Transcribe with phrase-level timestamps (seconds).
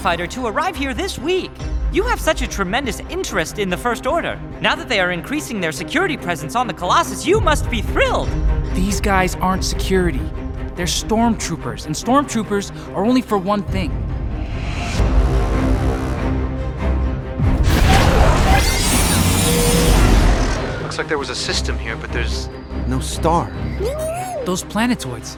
[0.00, 1.50] fighter to arrive here this week.
[1.92, 4.40] You have such a tremendous interest in the First Order.
[4.60, 8.28] Now that they are increasing their security presence on the Colossus, you must be thrilled.
[8.74, 10.26] These guys aren't security.
[10.74, 13.90] They're stormtroopers, and stormtroopers are only for one thing
[20.82, 22.48] Looks like there was a system here, but there's
[22.88, 23.52] no star.
[24.44, 25.36] Those planetoids.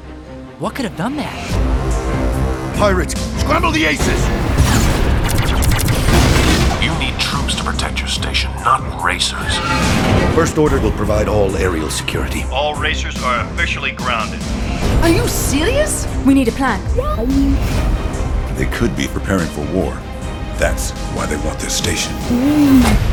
[0.59, 2.77] What could have done that?
[2.79, 4.52] Pirates, scramble the aces!
[7.03, 9.59] You need troops to protect your station, not racers.
[10.37, 12.45] First Order will provide all aerial security.
[12.53, 14.41] All racers are officially grounded.
[15.03, 16.07] Are you serious?
[16.25, 16.81] We need a plan.
[18.57, 19.93] They could be preparing for war.
[20.59, 22.13] That's why they want this station.
[22.15, 23.12] All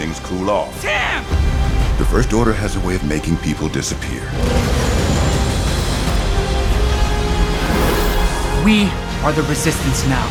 [0.00, 0.80] things cool off.
[0.80, 1.22] Damn!
[1.98, 4.22] The First Order has a way of making people disappear.
[8.64, 8.84] We
[9.22, 10.26] are the Resistance now.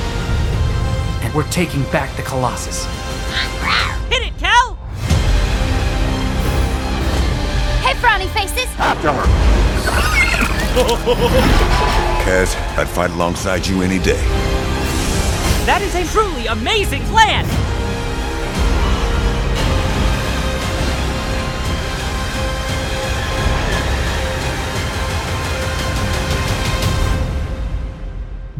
[1.21, 2.85] And we're taking back the Colossus.
[4.09, 4.73] Hit it, Cal!
[7.85, 8.65] Hey, frowny faces!
[8.79, 9.27] Ah, After her!
[12.25, 14.23] Kaz, I'd fight alongside you any day.
[15.67, 17.45] That is a truly amazing plan!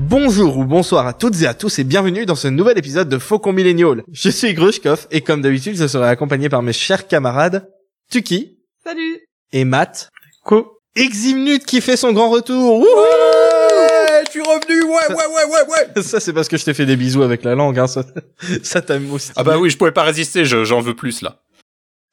[0.09, 3.19] Bonjour ou bonsoir à toutes et à tous et bienvenue dans ce nouvel épisode de
[3.19, 4.01] Faucon Millennial.
[4.11, 7.69] Je suis Grushkov et comme d'habitude je serai accompagné par mes chers camarades
[8.09, 9.19] Tuki Salut
[9.53, 10.09] et Matt.
[10.43, 10.79] Co.
[10.95, 12.79] Eximnut qui fait son grand retour.
[12.79, 12.87] Wouhou
[14.25, 16.01] je suis revenu, ouais, ouais, ouais, ouais, ouais.
[16.01, 17.87] Ça c'est parce que je t'ai fait des bisous avec la langue, hein.
[17.87, 18.03] ça,
[18.63, 19.31] ça t'a aussi.
[19.35, 21.39] Ah bah oui, je pouvais pas résister, j'en veux plus là.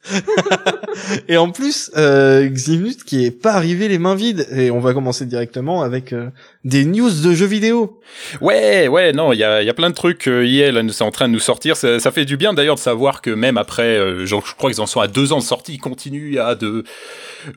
[1.29, 4.47] et en plus, euh, Ximnut qui est pas arrivé les mains vides.
[4.53, 6.31] Et on va commencer directement avec euh,
[6.65, 8.01] des news de jeux vidéo.
[8.41, 10.29] Ouais, ouais, non, il y a, plein de trucs.
[10.29, 11.77] Euh, IL c'est en train de nous sortir.
[11.77, 14.87] Ça, fait du bien d'ailleurs de savoir que même après, euh, je crois qu'ils en
[14.87, 16.85] sont à deux ans de sortie, ils continuent à de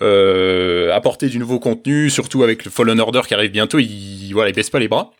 [0.02, 3.80] euh, apporter du nouveau contenu, surtout avec le Fallen Order qui arrive bientôt.
[3.80, 5.12] Ils, voilà, ils baissent pas les bras.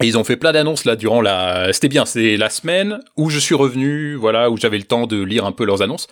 [0.00, 1.72] Et ils ont fait plein d'annonces là durant la.
[1.72, 5.20] C'était bien, c'est la semaine où je suis revenu, voilà, où j'avais le temps de
[5.22, 6.06] lire un peu leurs annonces.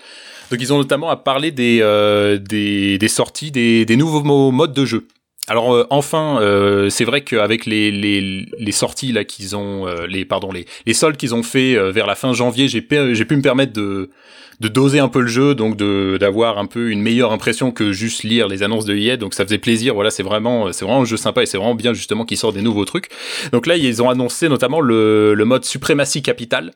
[0.50, 4.72] Donc ils ont notamment à parler des euh, des, des, sorties, des, des nouveaux modes
[4.72, 5.06] de jeu.
[5.48, 10.06] Alors euh, enfin, euh, c'est vrai qu'avec les, les, les sorties là qu'ils ont, euh,
[10.06, 12.84] les pardon les les soldes qu'ils ont fait euh, vers la fin janvier, j'ai
[13.14, 14.10] j'ai pu me permettre de
[14.58, 17.92] de doser un peu le jeu, donc de d'avoir un peu une meilleure impression que
[17.92, 19.16] juste lire les annonces de EA.
[19.18, 19.94] Donc ça faisait plaisir.
[19.94, 22.56] Voilà, c'est vraiment c'est vraiment un jeu sympa et c'est vraiment bien justement qu'ils sortent
[22.56, 23.08] des nouveaux trucs.
[23.52, 26.72] Donc là, ils ont annoncé notamment le, le mode Suprématie Capitale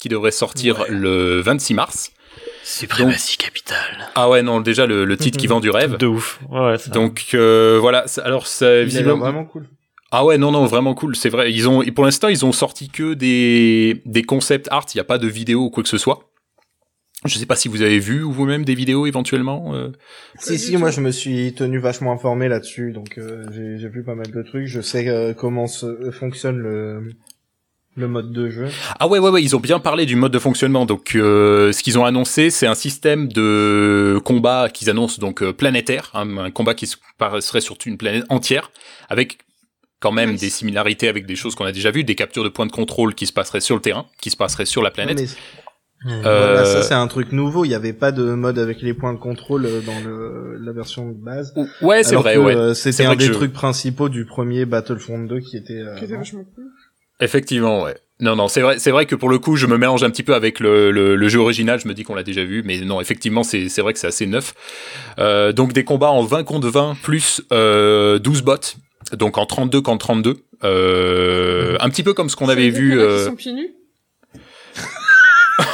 [0.00, 0.86] qui devrait sortir Ouais.
[0.90, 2.10] le 26 mars.
[2.78, 4.08] Suprématie capitale.
[4.14, 5.96] Ah ouais non déjà le, le titre qui vend du rêve.
[5.96, 6.40] De ouf.
[6.50, 8.04] Ouais, ouais, ça- Donc euh, voilà.
[8.06, 9.68] c'est- Alors l'air visiblement vraiment cool.
[10.10, 11.52] ah ouais, non, non, vraiment cool, c'est vrai.
[11.52, 15.00] Ils ont, et pour l'instant, ils ont sorti que des, des concept art, il n'y
[15.00, 16.30] a pas de vidéo ou quoi que ce soit.
[17.24, 19.74] Je sais pas si vous avez vu ou vous-même des vidéos éventuellement.
[19.74, 19.88] euh.
[20.38, 24.04] Si si, moi je me suis tenu vachement informé là-dessus, donc euh, j'ai j'ai vu
[24.04, 24.66] pas mal de trucs.
[24.66, 27.12] Je sais euh, comment se, euh, fonctionne le
[27.96, 28.66] le mode de jeu.
[28.98, 30.84] Ah ouais, ouais, ouais, ils ont bien parlé du mode de fonctionnement.
[30.86, 35.52] Donc, euh, ce qu'ils ont annoncé, c'est un système de combat qu'ils annoncent donc euh,
[35.52, 38.70] planétaire, hein, un combat qui se passerait sur une planète entière,
[39.08, 39.38] avec
[40.00, 42.66] quand même des similarités avec des choses qu'on a déjà vues, des captures de points
[42.66, 45.18] de contrôle qui se passeraient sur le terrain, qui se passeraient sur la planète.
[45.20, 45.26] Mais-
[46.06, 47.64] Euh, Voilà, ça c'est un truc nouveau.
[47.64, 50.72] Il n'y avait pas de mode avec les points de contrôle euh, dans le, la
[50.72, 51.54] version de base.
[51.80, 52.74] Ouais, c'est vrai, ouais.
[52.74, 55.78] C'est C'était un des je- trucs principaux du premier Battlefront 2 qui était.
[55.80, 56.64] euh, Qui était vachement cool.
[57.24, 57.96] Effectivement, ouais.
[58.20, 60.22] Non, non, c'est vrai, c'est vrai que pour le coup, je me mélange un petit
[60.22, 61.80] peu avec le, le, le jeu original.
[61.80, 64.06] Je me dis qu'on l'a déjà vu, mais non, effectivement, c'est c'est vrai que c'est
[64.06, 64.54] assez neuf.
[65.18, 68.56] Euh, donc des combats en 20 contre 20 plus euh, 12 bots,
[69.14, 70.36] donc en 32 contre 32.
[70.62, 73.00] Euh, un petit peu comme ce qu'on avait vu.
[73.00, 73.74] Euh, sont pieds nus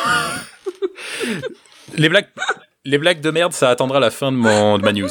[1.97, 2.26] les blagues
[2.85, 5.08] les blagues de merde ça attendra la fin de mon de ma news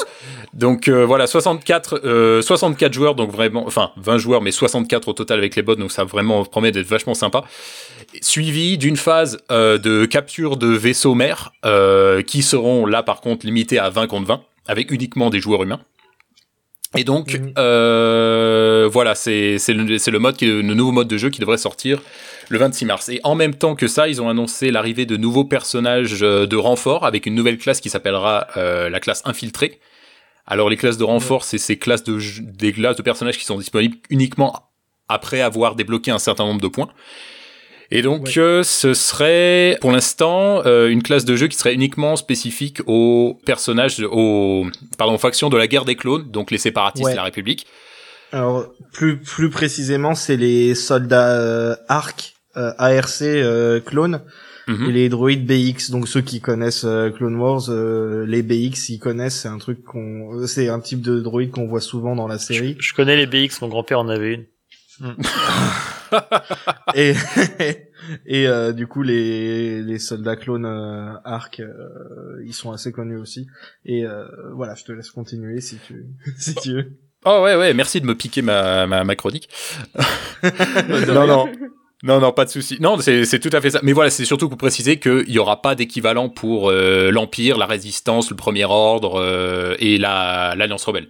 [0.54, 5.14] donc euh, voilà 64 euh, 64 joueurs donc vraiment enfin 20 joueurs mais 64 au
[5.14, 7.44] total avec les bots donc ça vraiment promet d'être vachement sympa
[8.22, 13.46] suivi d'une phase euh, de capture de vaisseaux mers euh, qui seront là par contre
[13.46, 15.82] limités à 20 contre 20 avec uniquement des joueurs humains
[16.98, 21.40] Et donc, euh, voilà, c'est le, le mode qui, le nouveau mode de jeu qui
[21.40, 22.02] devrait sortir
[22.50, 23.10] le 26 mars.
[23.10, 26.56] Et en même temps que ça, ils ont annoncé l'arrivée de nouveaux personnages euh, de
[26.56, 29.80] renfort avec une nouvelle classe qui s'appellera euh, la classe infiltrée.
[30.50, 33.58] Alors les classes de renfort, c'est ces classes de des classes de personnages qui sont
[33.58, 34.72] disponibles uniquement
[35.08, 36.90] après avoir débloqué un certain nombre de points.
[37.92, 42.16] Et donc, euh, ce serait, pour l'instant, euh, une classe de jeu qui serait uniquement
[42.16, 44.68] spécifique aux personnages, aux,
[44.98, 47.14] pardon, aux factions de la guerre des clones, donc les séparatistes Ouais.
[47.14, 47.66] et la République.
[48.32, 54.22] Alors plus plus précisément, c'est les soldats euh, ARC, euh, ARC euh, clones
[54.70, 54.90] Mhm.
[54.90, 55.92] et les droïdes BX.
[55.92, 59.42] Donc ceux qui connaissent euh, Clone Wars, euh, les BX, ils connaissent.
[59.42, 62.78] C'est un truc qu'on, c'est un type de droïde qu'on voit souvent dans la série.
[62.80, 64.46] Je connais les BX, mon grand-père en avait une.
[66.96, 67.14] et
[68.26, 73.18] et euh, du coup les les soldats clones euh, Arc euh, ils sont assez connus
[73.18, 73.48] aussi
[73.86, 74.26] et euh,
[74.56, 76.06] voilà je te laisse continuer si tu
[76.38, 79.50] si tu veux Oh ouais, ouais, merci de me piquer ma, ma, ma chronique.
[81.10, 81.52] non, non.
[82.02, 82.78] Non, non, pas de souci.
[82.80, 83.80] Non, c'est c'est tout à fait ça.
[83.84, 87.66] Mais voilà, c'est surtout pour préciser qu'il n'y aura pas d'équivalent pour euh, l'Empire, la
[87.66, 91.10] Résistance, le Premier Ordre euh, et la l'Alliance Rebelle.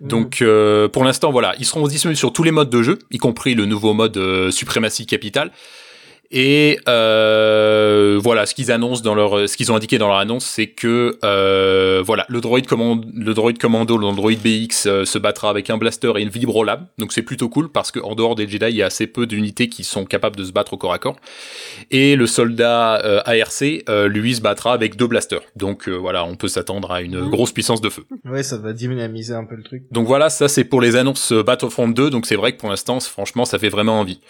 [0.00, 3.18] Donc, euh, pour l'instant, voilà, ils seront disponibles sur tous les modes de jeu, y
[3.18, 5.50] compris le nouveau mode euh, Suprématie Capitale.
[6.30, 10.44] Et euh, voilà, ce qu'ils annoncent dans leur, ce qu'ils ont indiqué dans leur annonce,
[10.44, 15.50] c'est que euh, voilà, le droïde commando, le droïde commando, le BX euh, se battra
[15.50, 16.86] avec un blaster et une vibrolab.
[16.98, 19.26] Donc c'est plutôt cool parce que en dehors des Jedi, il y a assez peu
[19.26, 21.16] d'unités qui sont capables de se battre au corps à corps.
[21.90, 25.42] Et le soldat euh, ARC, euh, lui, se battra avec deux blasters.
[25.56, 28.04] Donc voilà, on peut s'attendre à une grosse puissance de feu.
[28.24, 31.32] ouais ça va dynamiser un peu le truc Donc voilà, ça c'est pour les annonces
[31.32, 32.10] Battlefront 2.
[32.10, 34.20] Donc c'est vrai que pour l'instant, franchement, ça fait vraiment envie.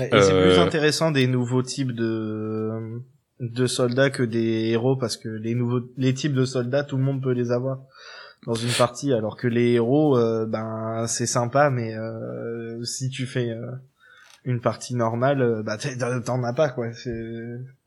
[0.00, 2.70] Et c'est Euh, plus intéressant des nouveaux types de
[3.40, 7.02] de soldats que des héros parce que les nouveaux les types de soldats tout le
[7.02, 7.80] monde peut les avoir
[8.46, 13.26] dans une partie alors que les héros euh, ben c'est sympa mais euh, si tu
[13.26, 13.60] fais euh,
[14.46, 15.76] une partie normale euh, bah
[16.24, 17.12] t'en as pas quoi c'est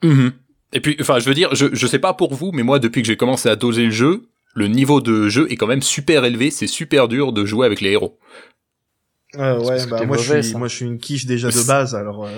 [0.03, 0.33] Mhm.
[0.71, 3.01] Et puis, enfin, je veux dire, je, je sais pas pour vous, mais moi, depuis
[3.01, 4.21] que j'ai commencé à doser le jeu,
[4.53, 6.51] le niveau de jeu est quand même super élevé.
[6.51, 8.19] C'est super dur de jouer avec les héros.
[9.37, 10.57] Euh, ouais, bah moi je suis, ça.
[10.57, 12.25] moi je suis une quiche déjà de base, alors.
[12.25, 12.29] euh,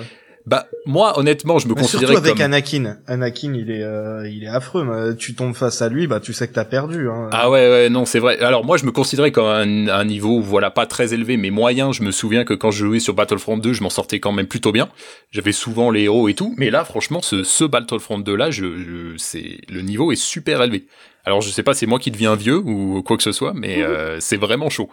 [0.45, 2.45] Bah, moi, honnêtement, je me mais considérais surtout avec comme...
[2.45, 2.97] Anakin.
[3.07, 4.83] Anakin, il est, euh, il est affreux.
[4.83, 7.07] mais Tu tombes face à lui, bah tu sais que t'as perdu.
[7.09, 7.29] Hein.
[7.31, 8.39] Ah ouais, ouais, non, c'est vrai.
[8.39, 11.91] Alors moi, je me considérais comme un, un niveau, voilà, pas très élevé, mais moyen.
[11.93, 14.47] Je me souviens que quand je jouais sur Battlefront 2, je m'en sortais quand même
[14.47, 14.89] plutôt bien.
[15.29, 18.65] J'avais souvent les héros et tout, mais là, franchement, ce, ce Battlefront 2 là, je,
[18.79, 20.87] je- c'est le niveau est super élevé.
[21.23, 23.83] Alors je sais pas, c'est moi qui deviens vieux ou quoi que ce soit, mais
[23.83, 24.89] euh, c'est vraiment chaud.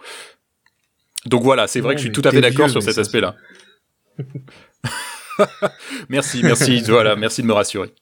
[1.25, 3.35] Donc voilà, c'est vrai Ouais, que je suis tout à fait d'accord sur cet aspect-là.
[6.09, 7.93] merci, merci, voilà, merci de me rassurer.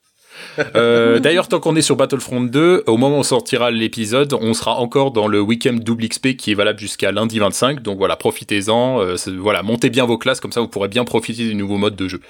[0.76, 4.76] Euh, D'ailleurs, tant qu'on est sur Battlefront 2, au moment où sortira l'épisode, on sera
[4.76, 7.82] encore dans le week-end double XP qui est valable jusqu'à lundi 25.
[7.82, 9.00] Donc voilà, profitez-en.
[9.02, 11.96] euh, voilà, montez bien vos classes, comme ça vous pourrez bien profiter du nouveau mode
[11.96, 12.20] de jeu.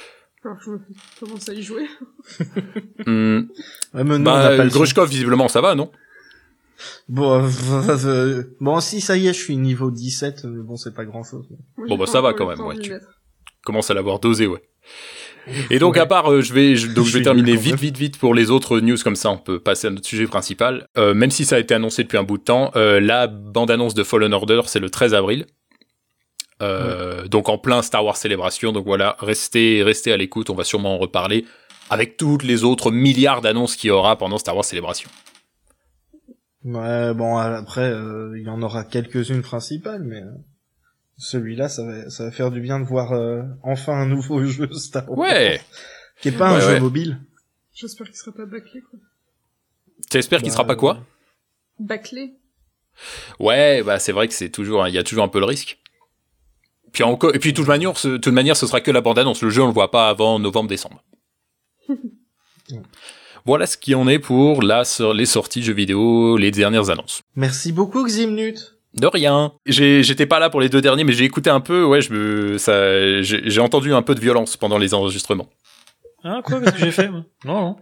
[0.44, 0.70] Alors, je
[1.20, 1.86] commence à y jouer.
[3.06, 3.48] Hum,
[3.92, 5.90] Ouais, on bah, Grushkov, visiblement, ça va, non?
[7.08, 7.48] Bon, euh,
[8.04, 10.44] euh, bon, si ça y est, je suis niveau 17.
[10.44, 11.46] Mais bon, c'est pas grand chose.
[11.76, 13.06] Moi, Bon, bah, ça va quand même, ouais, tu- mettre.
[13.64, 14.62] Commence à l'avoir dosé, ouais.
[15.70, 17.96] Et donc, à part, euh, je vais, je- donc Je je vais terminer vite, vite,
[17.96, 20.86] vite pour les autres news, comme ça on peut passer à notre sujet principal.
[20.98, 23.94] Euh, même si ça a été annoncé depuis un bout de temps, euh, la bande-annonce
[23.94, 25.46] de Fallen Order, c'est le 13 avril.
[26.62, 28.72] Euh, Donc en plein Star Wars célébration.
[28.72, 31.44] Donc voilà, restez, restez à l'écoute, on va sûrement en reparler
[31.90, 35.08] avec toutes les autres milliards d'annonces qu'il y aura pendant Star Wars célébration.
[36.64, 40.30] Ouais, bon, après, euh, il y en aura quelques-unes principales, mais euh,
[41.16, 44.68] celui-là, ça va, ça va faire du bien de voir euh, enfin un nouveau jeu
[44.72, 45.18] Star Wars.
[45.18, 45.60] Ouais.
[46.20, 47.20] Qui est pas un Ouais, jeu mobile.
[47.72, 48.98] J'espère qu'il sera pas bâclé, quoi.
[50.10, 51.04] T'espères qu'il Bah, sera pas quoi?
[51.78, 52.34] Bâclé
[53.38, 55.78] Ouais, bah c'est vrai que c'est toujours, il y a toujours un peu le risque.
[56.92, 59.00] Puis encore, et puis de toute manière, ce, de toute manière, ce sera que la
[59.00, 59.42] bande-annonce.
[59.42, 61.04] Le jeu, on le voit pas avant novembre-décembre.
[63.48, 67.22] voilà ce qui en est pour la, sur les sorties jeux vidéo, les dernières annonces.
[67.34, 68.76] Merci beaucoup, Ximnut.
[68.92, 69.52] De rien.
[69.64, 71.82] J'étais pas là pour les deux derniers, mais j'ai écouté un peu.
[71.82, 75.48] Ouais, j'ai entendu un peu de violence pendant les enregistrements.
[76.24, 77.08] Hein, quoi Qu'est-ce que j'ai fait
[77.46, 77.76] Non, non.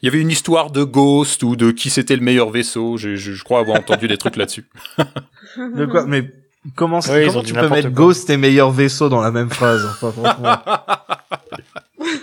[0.00, 2.96] Il y avait une histoire de Ghost ou de qui c'était le meilleur vaisseau.
[2.96, 4.68] Je, je, je crois avoir entendu des trucs là-dessus.
[5.56, 6.30] De quoi Mais
[6.76, 7.90] comment, Ouais, comment tu peux mettre quoi.
[7.90, 10.58] Ghost et meilleur vaisseau dans la même phrase enfin, franchement.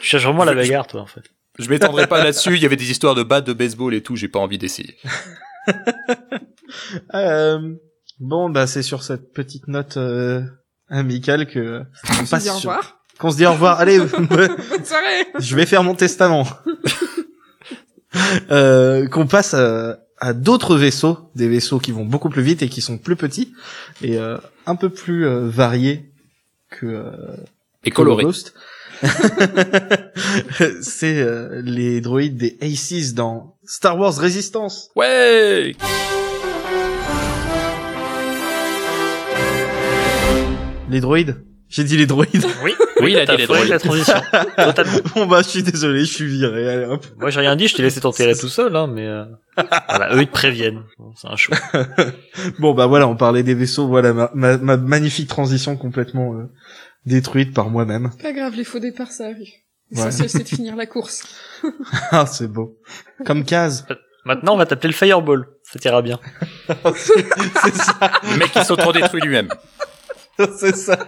[0.00, 1.22] Tu cherches vraiment la bagarre, toi, en fait.
[1.58, 2.54] Je m'étendrai pas là-dessus.
[2.56, 4.16] Il y avait des histoires de battes de baseball et tout.
[4.16, 4.96] J'ai pas envie d'essayer.
[7.14, 7.74] Euh,
[8.20, 10.42] bon, bah c'est sur cette petite note euh,
[10.88, 12.98] amicale que on On se passe dit au sur- revoir.
[13.18, 13.80] qu'on se dit au revoir.
[13.80, 13.98] Allez,
[14.28, 16.46] Bonne soirée je vais faire mon testament.
[18.50, 22.70] Euh, qu'on passe à, à d'autres vaisseaux, des vaisseaux qui vont beaucoup plus vite et
[22.70, 23.52] qui sont plus petits
[24.00, 26.10] et euh, un peu plus euh, variés
[26.70, 27.36] que euh,
[27.84, 28.24] Et colorés.
[28.24, 28.30] que.
[30.82, 34.90] C'est euh, les droïdes des Aces dans Star Wars Resistance.
[34.96, 35.74] Ouais
[40.90, 41.36] Les droïdes
[41.68, 42.44] J'ai dit les droïdes.
[42.64, 43.68] Oui, Oui, il a dit les droïdes.
[43.68, 44.14] la transition.
[44.56, 44.98] Totalement.
[45.14, 46.68] bon bah je suis désolé, je suis viré.
[46.68, 47.06] Allez hop.
[47.18, 49.24] Moi, j'ai rien dit, je t'ai laissé tenter là tout seul, hein, mais euh,
[49.88, 50.82] voilà, eux ils te préviennent.
[50.98, 51.52] Bon, C'est un show.
[52.58, 53.86] Bon bah voilà, on parlait des vaisseaux.
[53.86, 56.50] Voilà ma, ma, ma magnifique transition complètement euh,
[57.06, 58.10] détruite par moi-même.
[58.22, 59.48] Pas grave, les faux départs, ça arrive.
[59.92, 60.04] Ouais.
[60.04, 61.22] L'essentiel, c'est de finir la course.
[62.10, 62.78] ah c'est beau.
[63.24, 63.86] Comme Kaz.
[64.24, 65.46] Maintenant, on va t'appeler le Fireball.
[65.62, 66.18] Ça t'ira bien.
[66.96, 68.10] c'est ça.
[68.30, 69.48] Le mec qui s'autodétruit lui-même.
[70.58, 70.98] c'est ça.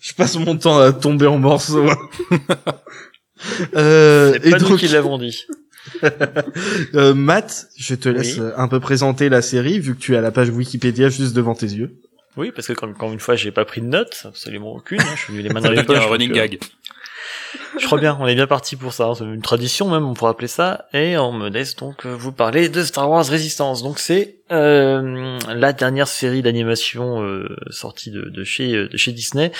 [0.00, 1.88] Je passe mon temps à tomber en morceaux.
[3.76, 5.46] euh, C'est pas nous qui l'avons dit.
[6.94, 8.40] euh, Matt, je te laisse Oui.
[8.40, 11.54] euh, un peu présenter la série vu que tu as la page Wikipédia juste devant
[11.54, 12.00] tes yeux.
[12.38, 15.00] Oui, parce que comme, encore une fois, j'ai pas pris de notes, absolument aucune.
[15.00, 15.98] hein, je suis venu les mains dans les poches.
[15.98, 16.58] un running euh, gag.
[17.78, 19.06] Je crois bien, on est bien parti pour ça.
[19.06, 19.14] hein.
[19.16, 20.86] C'est une tradition même, on pourrait appeler ça.
[20.92, 23.82] Et on me laisse donc euh, vous parler de Star Wars Resistance.
[23.82, 29.50] Donc c'est euh, la dernière série d'animation euh, sortie de, de chez de chez Disney.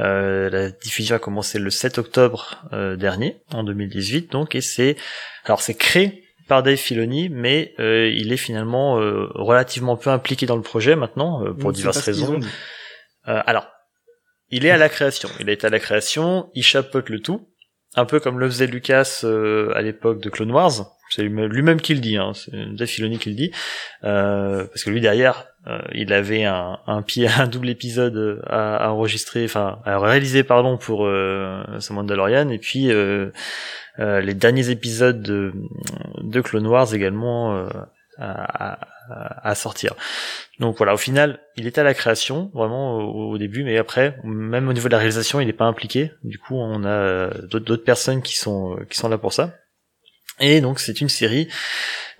[0.00, 4.30] Euh, la diffusion a commencé le 7 octobre euh, dernier, en 2018.
[4.30, 4.96] Donc et c'est
[5.44, 6.21] alors c'est créé
[6.52, 10.96] par Dave Filoni, mais euh, il est finalement euh, relativement peu impliqué dans le projet
[10.96, 12.40] maintenant euh, pour diverses raisons.
[13.24, 13.68] alors,
[14.50, 15.30] il est à la création.
[15.40, 17.48] Il est à la création, il chapeaute le tout,
[17.94, 20.94] un peu comme le faisait Lucas à l'époque de Clone Wars.
[21.08, 22.32] C'est lui-même qui le dit, hein.
[22.34, 23.50] c'est Dave Filoni qui le dit,
[24.02, 27.04] parce que lui derrière, euh, il avait un, un
[27.38, 32.58] un double épisode à, à enregistrer, enfin à réaliser pardon pour euh, The Mandalorian, et
[32.58, 33.30] puis euh,
[33.98, 35.52] euh, les derniers épisodes de,
[36.22, 37.68] de Clone Wars également euh,
[38.18, 39.94] à, à- à sortir.
[40.60, 44.16] Donc voilà, au final, il était à la création, vraiment au, au début, mais après,
[44.24, 46.12] même au niveau de la réalisation, il n'est pas impliqué.
[46.22, 49.56] Du coup, on a euh, d'autres personnes qui sont euh, qui sont là pour ça.
[50.40, 51.48] Et donc, c'est une série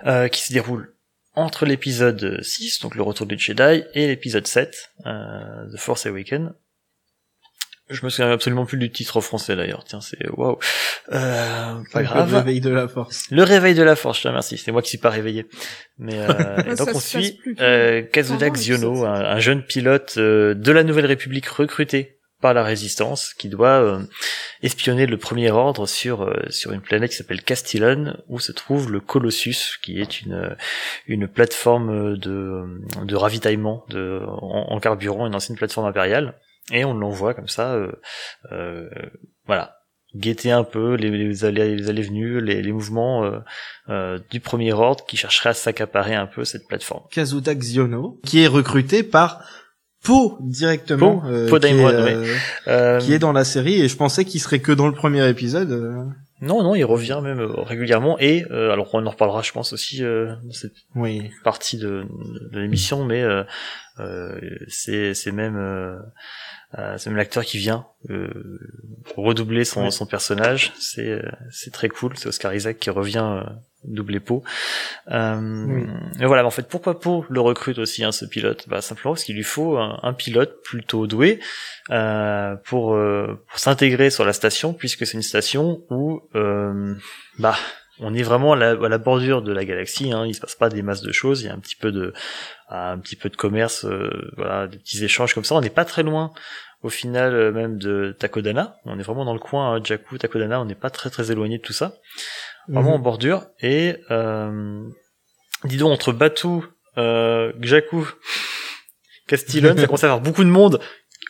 [0.06, 0.91] euh, qui se déroule
[1.34, 6.52] entre l'épisode 6, donc le retour du Jedi, et l'épisode 7, euh, The Force Awakens.
[7.90, 9.84] Je me souviens absolument plus du titre français d'ailleurs.
[9.84, 10.58] Tiens, c'est waouh.
[11.12, 12.34] Euh, pas Le grave.
[12.34, 13.26] réveil de la force.
[13.30, 14.56] Le réveil de la force, je te remercie.
[14.56, 15.46] C'est moi qui suis pas réveillé.
[15.98, 20.72] Mais euh, et donc on suit euh, Kazuda Xiono, un, un jeune pilote euh, de
[20.72, 24.02] la Nouvelle République recruté par la Résistance, qui doit euh,
[24.62, 28.92] espionner le Premier Ordre sur euh, sur une planète qui s'appelle Castillon, où se trouve
[28.92, 30.56] le Colossus, qui est une
[31.06, 36.34] une plateforme de de ravitaillement de en, carburant, une ancienne plateforme impériale.
[36.70, 37.92] Et on l'envoie comme ça, euh,
[38.52, 38.88] euh,
[39.46, 39.82] voilà,
[40.14, 43.38] guetter un peu les, les allées, les allées venues, les, les mouvements euh,
[43.88, 47.02] euh, du premier ordre qui chercherait à s'accaparer un peu cette plateforme.
[47.10, 49.44] Kazuda Xiono, qui est recruté par
[50.04, 52.34] Poe directement, Poe, euh, Poe qui, est, euh.
[52.68, 55.28] Euh, qui est dans la série et je pensais qu'il serait que dans le premier
[55.28, 55.70] épisode.
[55.70, 56.04] euh.
[56.40, 59.72] Non, non, il revient même euh, régulièrement et euh, alors on en reparlera, je pense
[59.72, 61.30] aussi euh, dans cette Oui.
[61.44, 62.04] partie de,
[62.50, 63.44] de l'émission, mais euh,
[64.00, 65.96] euh, c'est c'est même euh,
[66.78, 68.28] euh, c'est même l'acteur qui vient euh,
[69.16, 70.72] redoubler son, son personnage.
[70.80, 72.16] C'est euh, c'est très cool.
[72.16, 73.44] C'est Oscar Isaac qui revient
[73.84, 74.42] doubler Poe.
[75.10, 75.84] Euh, Oui.
[76.20, 78.68] Et voilà, en fait, pourquoi Poe le recrute aussi, hein, ce pilote?
[78.68, 81.40] Bah, Simplement parce qu'il lui faut un, un pilote plutôt doué
[81.90, 86.94] euh, pour, euh, pour s'intégrer sur la station, puisque c'est une station où euh,
[87.38, 87.56] bah
[88.00, 90.12] on est vraiment à la, à la bordure de la galaxie.
[90.12, 91.42] Hein, il se passe pas des masses de choses.
[91.42, 92.12] Il y a un petit peu de
[92.68, 95.54] un petit peu de commerce, euh, voilà, des petits échanges comme ça.
[95.54, 96.32] On n'est pas très loin
[96.82, 98.76] au final euh, même de Takodana.
[98.86, 100.60] On est vraiment dans le coin, hein, Jakku, Takodana.
[100.60, 101.94] On n'est pas très très éloigné de tout ça.
[102.68, 102.94] Vraiment Mhm.
[102.94, 103.44] en bordure.
[103.60, 104.82] Et euh,
[105.64, 106.48] dis donc entre Batu,
[106.98, 108.06] euh, Jakku,
[109.26, 110.80] Castillon, ça commence à avoir beaucoup de monde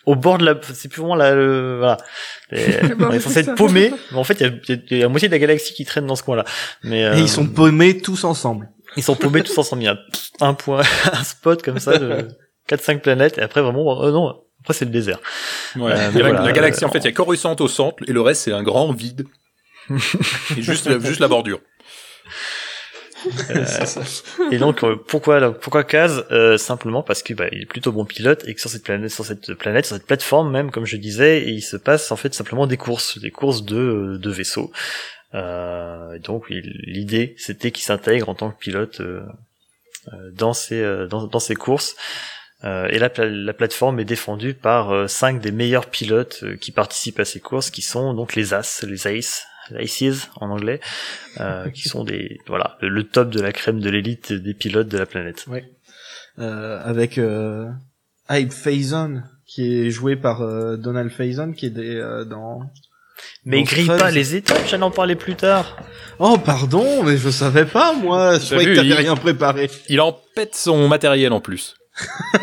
[0.05, 1.97] au bord de la, c'est plus vraiment la, le- voilà.
[2.53, 4.73] Et bord on est censé être paumé, mais en fait, il y a- il y,
[4.73, 6.45] a- il y a la moitié de la galaxie qui traîne dans ce coin-là.
[6.83, 8.69] Mais euh, Et ils sont paumés tous ensemble.
[8.97, 9.83] ils sont paumés tous ensemble.
[9.83, 9.99] Il y a
[10.41, 12.29] un point, un spot comme ça de
[12.69, 15.21] 4-5 planètes, et après vraiment, euh, non, après c'est le désert.
[15.77, 15.93] Ouais.
[15.93, 18.03] Euh, la, mais voilà, la galaxie, euh, en fait, il y a Coruscant au centre
[18.09, 19.25] et le reste, c'est un grand vide.
[20.57, 21.61] Et juste, la- juste la bordure.
[23.51, 23.65] Euh,
[24.51, 27.93] et donc euh, pourquoi là, pourquoi Kaz Euh, Simplement parce que bah, il est plutôt
[27.93, 30.87] bon pilote et que sur cette planète, sur cette planète, sur cette plateforme même, comme
[30.87, 34.73] je disais, il se passe en fait simplement des courses, des courses de de vaisseaux.
[35.35, 39.01] Euh, et donc l'idée c'était qu'il s'intègre en tant que pilote
[40.33, 41.95] dans ces euh, dans, dans ces courses.
[42.65, 46.71] Euh, et la, la plateforme est défendue par euh, cinq des meilleurs pilotes euh, qui
[46.71, 50.81] participent à ces courses, qui sont donc les As, les Ace, l'ICES en anglais,
[51.41, 54.89] euh, qui sont des voilà le, le top de la crème de l'élite des pilotes
[54.89, 55.45] de la planète.
[55.49, 55.65] Ouais.
[56.39, 57.69] Euh, avec euh,
[58.31, 62.63] Hype Faison qui est joué par euh, Donald Faison qui est des, euh, dans
[63.45, 65.77] Mais dans grille pas les étapes, j'allais en parler plus tard.
[66.19, 69.71] Oh pardon, mais je savais pas moi, je croyais que t'avais il- rien préparé.
[69.89, 71.75] Il en pète son matériel en plus.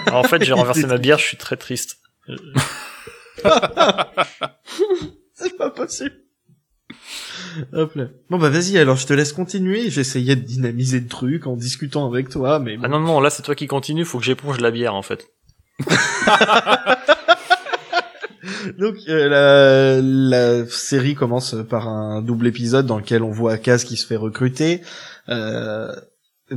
[0.05, 1.97] Alors, en fait, j'ai renversé ma bière, je suis très triste.
[5.33, 6.15] C'est pas possible.
[7.73, 8.05] Hop là.
[8.29, 12.07] Bon bah vas-y alors je te laisse continuer, j'essayais de dynamiser le truc en discutant
[12.07, 12.83] avec toi mais bon.
[12.85, 15.27] Ah non non, là c'est toi qui continue, faut que j'éponge la bière en fait.
[18.77, 23.83] Donc euh, la, la série commence par un double épisode dans lequel on voit Kaz
[23.83, 24.81] qui se fait recruter
[25.29, 25.93] euh,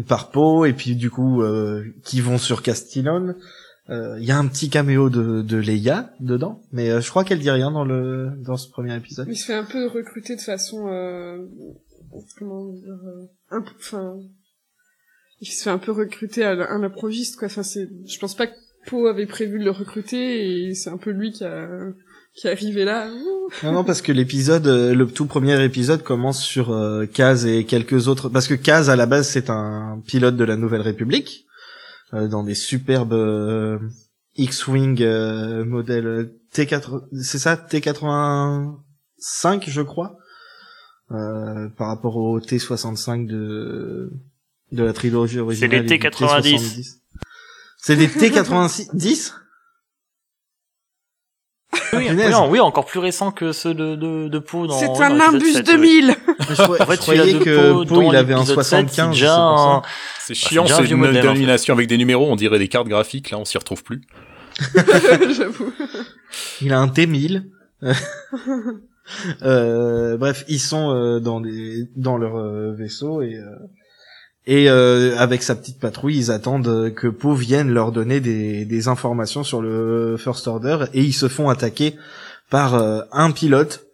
[0.06, 3.34] par Poe et puis du coup euh, qui vont sur Castillon.
[3.90, 7.24] Euh, Il y a un petit caméo de, de Leia dedans, mais euh, je crois
[7.24, 9.26] qu'elle dit rien dans le dans ce premier épisode.
[9.28, 11.38] Il se fait un peu recruter de façon, euh,
[12.38, 14.14] comment dire, euh, un peu, enfin,
[15.40, 17.46] il se fait un peu recruter à un improviste, quoi.
[17.46, 18.54] Enfin, c'est, je pense pas que
[18.86, 21.68] Poe avait prévu de le recruter et c'est un peu lui qui a,
[22.34, 23.10] qui est arrivé là.
[23.62, 27.64] Non, non, parce que l'épisode, euh, le tout premier épisode commence sur euh, Kaz et
[27.64, 28.28] quelques autres.
[28.28, 31.51] Parce que Kaz, à la base, c'est un pilote de la Nouvelle République, euh,
[32.12, 33.78] dans des superbes euh,
[34.36, 40.16] X-Wing euh, modèle T4, c'est ça, T85, je crois,
[41.10, 44.10] euh, par rapport au T65 de
[44.72, 45.70] de la trilogie originale.
[45.70, 46.42] les et du T90.
[46.42, 46.96] T70.
[47.76, 49.34] C'est des T90
[51.94, 52.26] Oui, Punaise.
[52.26, 55.14] oui, non, oui, encore plus récent que ceux de, de, de Poe dans C'est un
[55.14, 55.72] Nimbus 7, ouais.
[55.74, 56.16] 2000!
[56.48, 59.16] Je, crois- En fait, je croyais que Poe, il avait un l'épisode 7, 75,
[60.18, 61.22] c'est c'est un- chiant, c'est une modèle, en fait.
[61.28, 64.02] dénomination avec des numéros, on dirait des cartes graphiques, là on s'y retrouve plus.
[65.36, 65.72] J'avoue.
[66.60, 67.44] Il a un T1000.
[69.42, 73.44] Euh, bref, ils sont euh, dans des dans leur euh, vaisseau et euh,
[74.46, 78.88] et euh, avec sa petite patrouille, ils attendent que Poe vienne leur donner des des
[78.88, 81.96] informations sur le First Order et ils se font attaquer
[82.50, 83.84] par euh, un pilote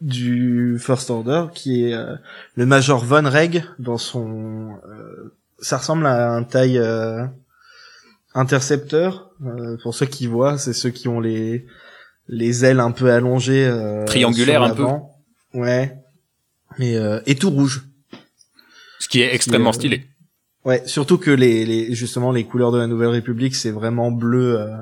[0.00, 2.14] du First Order qui est euh,
[2.54, 7.24] le Major Von Reg dans son euh, ça ressemble à un taille euh,
[8.34, 11.66] intercepteur euh, pour ceux qui voient, c'est ceux qui ont les
[12.28, 14.86] les ailes un peu allongées euh, Triangulaires un peu.
[15.54, 15.96] Ouais.
[16.78, 17.86] Mais euh, et tout rouge.
[18.98, 20.06] Ce qui est extrêmement stylé.
[20.64, 24.60] Ouais, surtout que les, les justement les couleurs de la Nouvelle République, c'est vraiment bleu,
[24.60, 24.76] euh,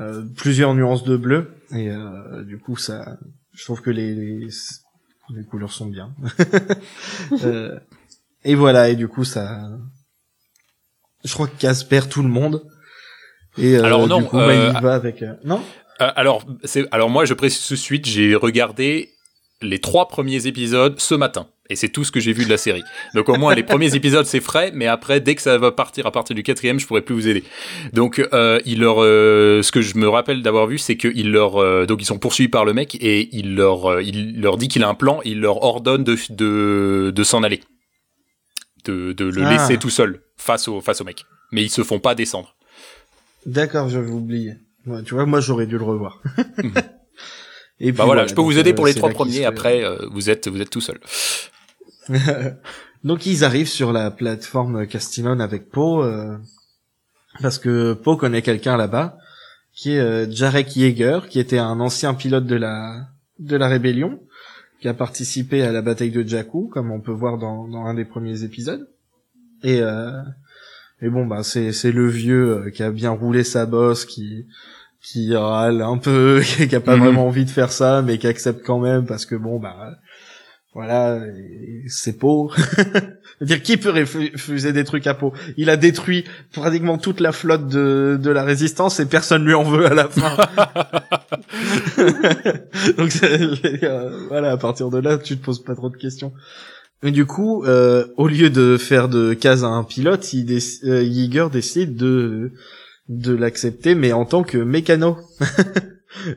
[0.00, 3.18] euh, plusieurs nuances de bleu, et euh, du coup ça,
[3.56, 4.48] je trouve que les les,
[5.34, 6.14] les couleurs sont bien.
[7.44, 7.78] Euh,
[8.44, 9.68] et voilà, et du coup ça,
[11.24, 12.62] je crois que Cass perd tout le monde.
[13.58, 15.24] Et euh, Alors non, du coup, bah, euh, il y va avec.
[15.44, 15.60] Non?
[15.98, 19.14] Alors, c'est, alors moi, je précise tout de suite, j'ai regardé
[19.62, 21.48] les trois premiers épisodes ce matin.
[21.68, 22.82] Et c'est tout ce que j'ai vu de la série.
[23.14, 26.06] Donc au moins les premiers épisodes c'est frais, mais après dès que ça va partir
[26.06, 27.42] à partir du quatrième, je pourrais plus vous aider.
[27.92, 31.56] Donc euh, il leur, euh, ce que je me rappelle d'avoir vu, c'est qu'il leur,
[31.56, 34.68] euh, donc ils sont poursuivis par le mec et il leur, euh, il leur dit
[34.68, 37.60] qu'il a un plan, il leur ordonne de de, de s'en aller,
[38.84, 39.50] de, de le Ah.
[39.52, 41.24] laisser tout seul face au face au mec.
[41.52, 42.54] Mais ils se font pas descendre.
[43.44, 44.54] D'accord, j'avais oublié.
[44.86, 46.20] Ouais, tu vois, moi j'aurais dû le revoir.
[47.80, 49.44] Et Bah voilà, je peux vous aider pour les trois premiers.
[49.44, 50.98] Après, vous êtes vous êtes tout seul.
[53.04, 56.36] Donc ils arrivent sur la plateforme Castillon avec Poe euh,
[57.42, 59.16] parce que Poe connaît quelqu'un là-bas
[59.72, 63.06] qui est euh, Jarek Yeager qui était un ancien pilote de la
[63.38, 64.20] de la rébellion
[64.80, 67.94] qui a participé à la bataille de Jakku comme on peut voir dans, dans un
[67.94, 68.88] des premiers épisodes
[69.62, 70.10] et euh,
[71.02, 74.46] et bon bah c'est c'est le vieux euh, qui a bien roulé sa bosse qui
[75.02, 77.02] qui râle un peu qui a pas Mhm.
[77.02, 79.96] vraiment envie de faire ça mais qui accepte quand même parce que bon bah
[80.76, 82.50] voilà, et c'est Poe.
[83.40, 87.66] dire qui peut refuser des trucs à Poe Il a détruit pratiquement toute la flotte
[87.66, 90.36] de, de la résistance et personne lui en veut à la fin.
[92.98, 96.34] Donc euh, voilà, à partir de là, tu te poses pas trop de questions.
[97.02, 101.46] Mais du coup, euh, au lieu de faire de Kaz un pilote, il euh, Yeager
[101.50, 102.52] décide de
[103.08, 105.16] de l'accepter, mais en tant que mécano.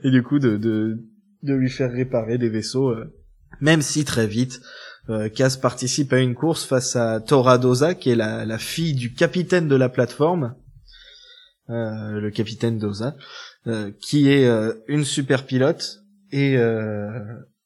[0.06, 0.98] et du coup, de, de
[1.44, 2.92] de lui faire réparer des vaisseaux.
[2.92, 3.14] euh,
[3.62, 4.62] même si très vite,
[5.10, 8.94] euh, Kaz participe à une course face à Tora Doza, qui est la, la fille
[8.94, 10.56] du capitaine de la plateforme,
[11.70, 13.16] euh, le capitaine Doza,
[13.68, 16.00] euh, qui est euh, une super pilote
[16.32, 17.10] et, euh,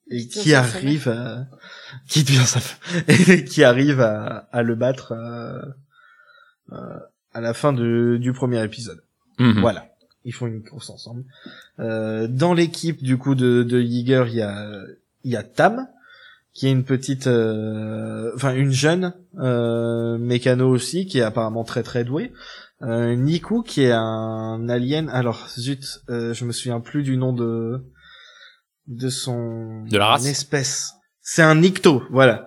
[0.10, 1.48] et Qui arrive à
[2.08, 5.62] qui devient sa femme, et qui arrive à, à le battre euh,
[6.72, 7.00] euh,
[7.34, 9.02] à la fin de, du premier épisode.
[9.40, 9.62] Mhm.
[9.62, 9.88] Voilà,
[10.24, 11.24] ils font une course ensemble.
[11.80, 14.82] Euh, dans l'équipe du coup de, de Yeager, il y a
[15.24, 15.88] il y a Tam
[16.54, 21.82] qui est une petite, euh, enfin une jeune euh, mécano aussi, qui est apparemment très
[21.82, 22.32] très douée.
[22.84, 25.10] Euh, Niku, qui est un alien.
[25.10, 27.84] Alors zut, euh, je me souviens plus du nom de
[28.88, 30.92] de son De la race espèce.
[31.22, 32.46] C'est un Nikto, voilà.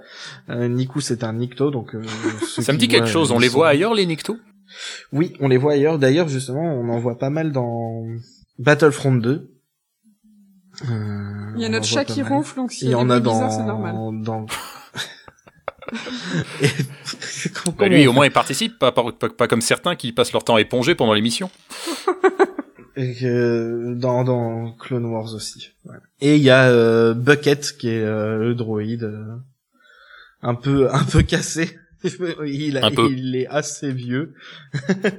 [0.50, 1.94] Euh, Niku, c'est un Nikto, donc.
[1.94, 2.02] euh,
[2.60, 3.32] Ça me dit quelque chose.
[3.32, 4.36] On les voit ailleurs, les Nikto?
[5.12, 5.98] Oui, on les voit ailleurs.
[5.98, 8.02] D'ailleurs, justement, on en voit pas mal dans
[8.58, 9.50] Battlefront 2.
[10.90, 13.08] Euh, Il y a notre chat qui ronfle, donc s'il Il y y a en
[13.10, 13.94] a dans c'est normal.
[14.22, 14.46] dans.
[16.62, 16.68] Et-
[17.78, 20.32] Bah, lui, on au moins, il participe, pas, pas, pas- pas comme certains qui passent
[20.32, 21.50] leur temps à éponger pendant l'émission.
[22.98, 25.72] Et que dans, dans Clone Wars aussi.
[25.84, 26.00] Voilà.
[26.22, 29.34] Et il y a euh, Bucket qui est euh, le droïde euh,
[30.40, 31.78] un peu un peu cassé.
[32.46, 33.10] il, a, Un peu.
[33.12, 34.32] il est assez vieux.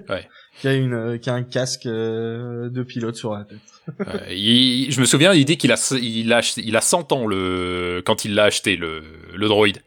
[0.10, 0.28] Ouais.
[0.62, 3.60] Qui a une euh, qui a un casque euh, de pilote sur la tête.
[4.02, 7.26] Euh, il- je me souviens, il dit qu'il a, il a, il a 100 ans
[7.28, 9.02] le, quand il l'a acheté, le,
[9.36, 9.80] le droïde.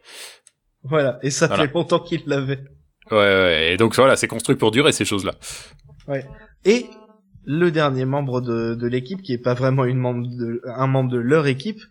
[0.83, 1.19] Voilà.
[1.21, 1.67] Et ça Voilà.
[1.67, 2.59] fait longtemps qu'il l'avait.
[3.11, 5.33] Ouais, ouais, et donc voilà, c'est construit pour durer ces choses-là.
[6.07, 6.25] Ouais.
[6.65, 6.85] Et
[7.43, 11.11] le dernier membre de, de l'équipe, qui est pas vraiment une membre de, un membre
[11.11, 11.81] de leur équipe,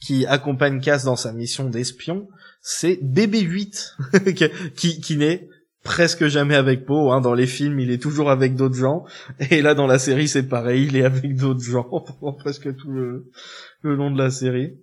[0.00, 2.28] qui accompagne Cass dans sa mission d'espion,
[2.60, 3.94] c'est BB-8,
[4.34, 5.48] qui, qui, qui n'est
[5.86, 7.12] presque jamais avec Poe.
[7.12, 7.20] Hein.
[7.20, 9.04] Dans les films, il est toujours avec d'autres gens.
[9.50, 11.84] Et là, dans la série, c'est pareil, il est avec d'autres gens
[12.20, 13.30] pendant presque tout le,
[13.82, 14.74] le long de la série.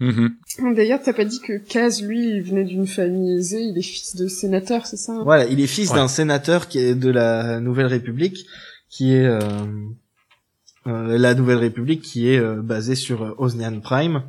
[0.00, 0.30] Mhm.
[0.74, 4.16] D'ailleurs, t'as pas dit que Kaz, lui, il venait d'une famille aisée, il est fils
[4.16, 5.22] de sénateur, c'est ça hein?
[5.24, 5.96] Voilà, il est fils Ouais.
[5.96, 8.46] d'un sénateur qui est de la Nouvelle République,
[8.88, 9.38] qui est euh,
[10.86, 14.22] euh, la Nouvelle République qui est euh, basée sur euh, Osnian Prime,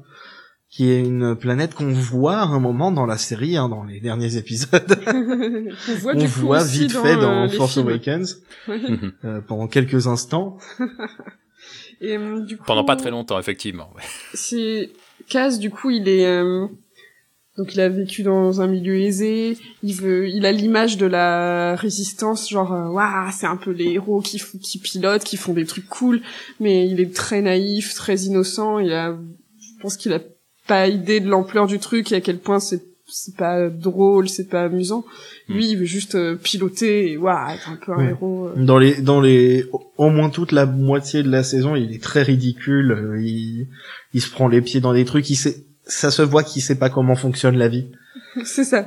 [0.72, 4.00] qui est une planète qu'on voit à un moment dans la série, hein, dans les
[4.00, 4.72] derniers épisodes.
[5.08, 7.90] On voit, On du coup voit vite fait euh, dans les Force films.
[7.90, 8.42] Awakens.
[8.70, 9.12] Mhm.
[9.26, 10.58] euh, pendant quelques instants.
[12.02, 13.90] Et euh, du coup, Pendant pas très longtemps, effectivement.
[13.96, 14.02] ouais.
[14.34, 14.90] c'est
[15.30, 16.66] Kaz, du coup, il est euh,
[17.58, 19.58] donc il a vécu dans un milieu aisé.
[19.84, 23.92] Il veut, il a l'image de la résistance, genre euh, waouh, c'est un peu les
[23.92, 26.22] héros qui f- qui pilotent, qui font des trucs cool.
[26.60, 28.80] Mais il est très naïf, très innocent.
[28.80, 29.12] Il a,
[29.60, 30.20] je pense qu'il a
[30.67, 34.47] pas idée de l'ampleur du truc et à quel point c'est c'est pas drôle, c'est
[34.47, 35.04] pas amusant.
[35.50, 38.10] Lui, il veut juste euh, piloter et waouh, être un peu un Ouais.
[38.12, 38.47] héros.
[38.47, 38.54] euh.
[38.56, 39.65] Dans les, dans les,
[39.97, 42.91] au moins toute la moitié de la saison, il est très ridicule.
[42.93, 43.67] euh, Il,
[44.13, 45.30] il se prend les pieds dans des trucs.
[45.30, 47.88] Il sait, ça se voit qu'il sait pas comment fonctionne la vie.
[48.45, 48.86] C'est ça.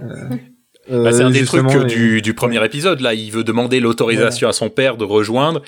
[0.91, 3.13] Euh, Bah, c'est un des trucs euh, et- du, du premier épisode, là.
[3.13, 5.61] Il veut demander l'autorisation à son père de rejoindre.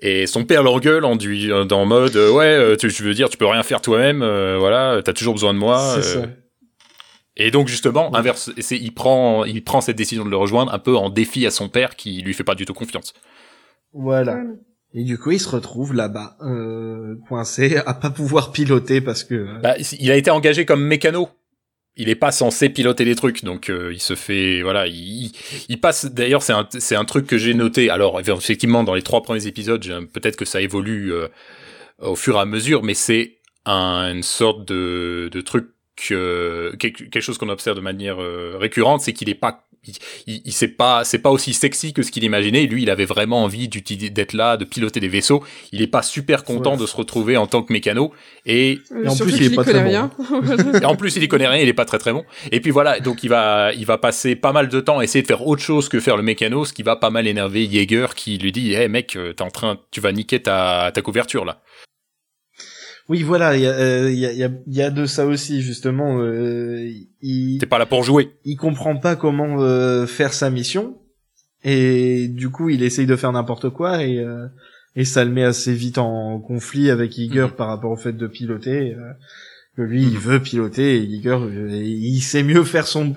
[0.00, 3.28] Et son père l'engueule en du, dans mode, euh, ouais, euh, tu, je veux dire,
[3.28, 5.78] tu peux rien faire toi-même, euh, voilà, t'as toujours besoin de moi.
[6.00, 6.22] C'est euh.
[6.22, 6.28] ça.
[7.36, 10.78] Et donc justement, inverse, c'est, il prend, il prend cette décision de le rejoindre un
[10.78, 13.12] peu en défi à son père qui lui fait pas du tout confiance.
[13.92, 14.40] Voilà.
[14.94, 19.34] Et du coup, il se retrouve là-bas, euh, coincé, à pas pouvoir piloter parce que.
[19.34, 21.28] euh, Bah, il a été engagé comme mécano.
[22.00, 25.32] Il est pas censé piloter des trucs, donc euh, il se fait, voilà, il,
[25.82, 26.06] passe.
[26.06, 27.90] D'ailleurs, c'est un, c'est un truc que j'ai noté.
[27.90, 31.26] Alors effectivement, dans les trois premiers épisodes, peut-être que ça évolue euh,
[32.00, 35.66] au fur et à mesure, mais c'est un- une sorte de, de truc,
[36.12, 38.18] euh, quelque, quelque chose qu'on observe de manière
[38.58, 39.94] récurrente, c'est qu'il est pas, il,
[40.26, 42.66] il, il- c'est pas, c'est pas aussi sexy que ce qu'il imaginait.
[42.66, 45.42] Lui, il avait vraiment envie d'être là, de piloter des vaisseaux.
[45.72, 46.76] Il est pas super content Ouais.
[46.80, 48.12] de se retrouver en tant que mécano
[48.46, 50.10] et Et en plus, il est pas connaît très rien.
[50.82, 52.24] et en plus, il y connaît rien, il est pas très très bon.
[52.52, 55.22] Et puis voilà, donc il va, il va passer pas mal de temps à essayer
[55.22, 58.14] de faire autre chose que faire le mécano, ce qui va pas mal énerver Jaeger
[58.14, 61.44] qui lui dit, hey mec, euh, t'es en train, tu vas niquer ta, ta couverture
[61.44, 61.60] là.
[63.08, 65.24] Oui, voilà, il y a, euh, y, a, y, a, il y a de ça
[65.26, 66.20] aussi justement.
[66.20, 66.86] Euh,
[67.22, 68.32] il, T'es pas là pour jouer.
[68.44, 70.96] il comprend pas comment euh, faire sa mission
[71.64, 74.46] et du coup, il essaye de faire n'importe quoi et euh,
[74.96, 77.50] et ça le met assez vite en conflit avec Iger Mhm.
[77.52, 78.94] par rapport au fait de piloter.
[78.94, 79.12] euh,
[79.76, 81.38] que lui, il veut piloter et Iger,
[81.84, 83.14] il sait mieux faire son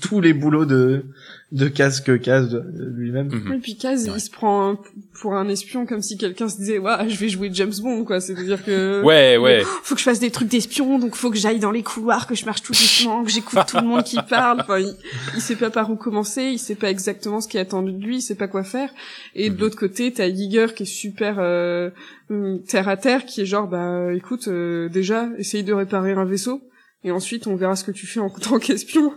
[0.00, 1.06] tous les boulots de
[1.54, 3.28] de casse que casse de, de lui-même.
[3.28, 3.52] Mhm.
[3.54, 4.78] Et puis Kaz, il se prend un-
[5.20, 8.20] pour un espion comme si quelqu'un se disait, ouais, je vais jouer James Bond, quoi.
[8.20, 9.02] C'est-à-dire que...
[9.04, 9.62] Ouais, ouais.
[9.84, 12.34] Faut que je fasse des trucs d'espion, donc faut que j'aille dans les couloirs, que
[12.34, 14.62] je marche tout doucement, que j'écoute tout le monde qui parle.
[14.62, 14.92] Enfin, il,
[15.36, 18.02] il sait pas par où commencer, il sait pas exactement ce qui est attendu de
[18.04, 18.90] lui, il sait pas quoi faire.
[19.36, 19.54] Et Mhm.
[19.56, 21.90] de l'autre côté, t'as Yeager qui est super euh,
[22.30, 26.24] hum, terre à terre, qui est genre, bah, écoute, euh, déjà, essaye de réparer un
[26.24, 26.60] vaisseau.
[27.04, 29.12] Et ensuite, on verra ce que tu fais en tant qu'espion.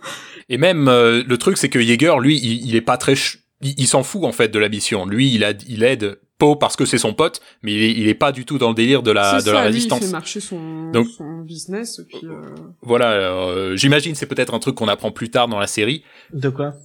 [0.49, 3.39] Et même euh, le truc, c'est que Jaeger, lui, il, il est pas très, ch-
[3.61, 5.05] il, il s'en fout en fait de la mission.
[5.05, 8.07] Lui, il a, il aide Poe parce que c'est son pote, mais il est, il
[8.07, 9.99] est pas du tout dans le délire de la, de C'est la ça, lui, résistance.
[10.01, 12.27] il fait marcher son, Donc- son business, et puis...
[12.27, 12.41] euh,
[12.83, 16.03] Voilà, euh, j'imagine c'est peut-être un truc qu'on apprend plus tard dans la série.
[16.33, 16.75] De quoi?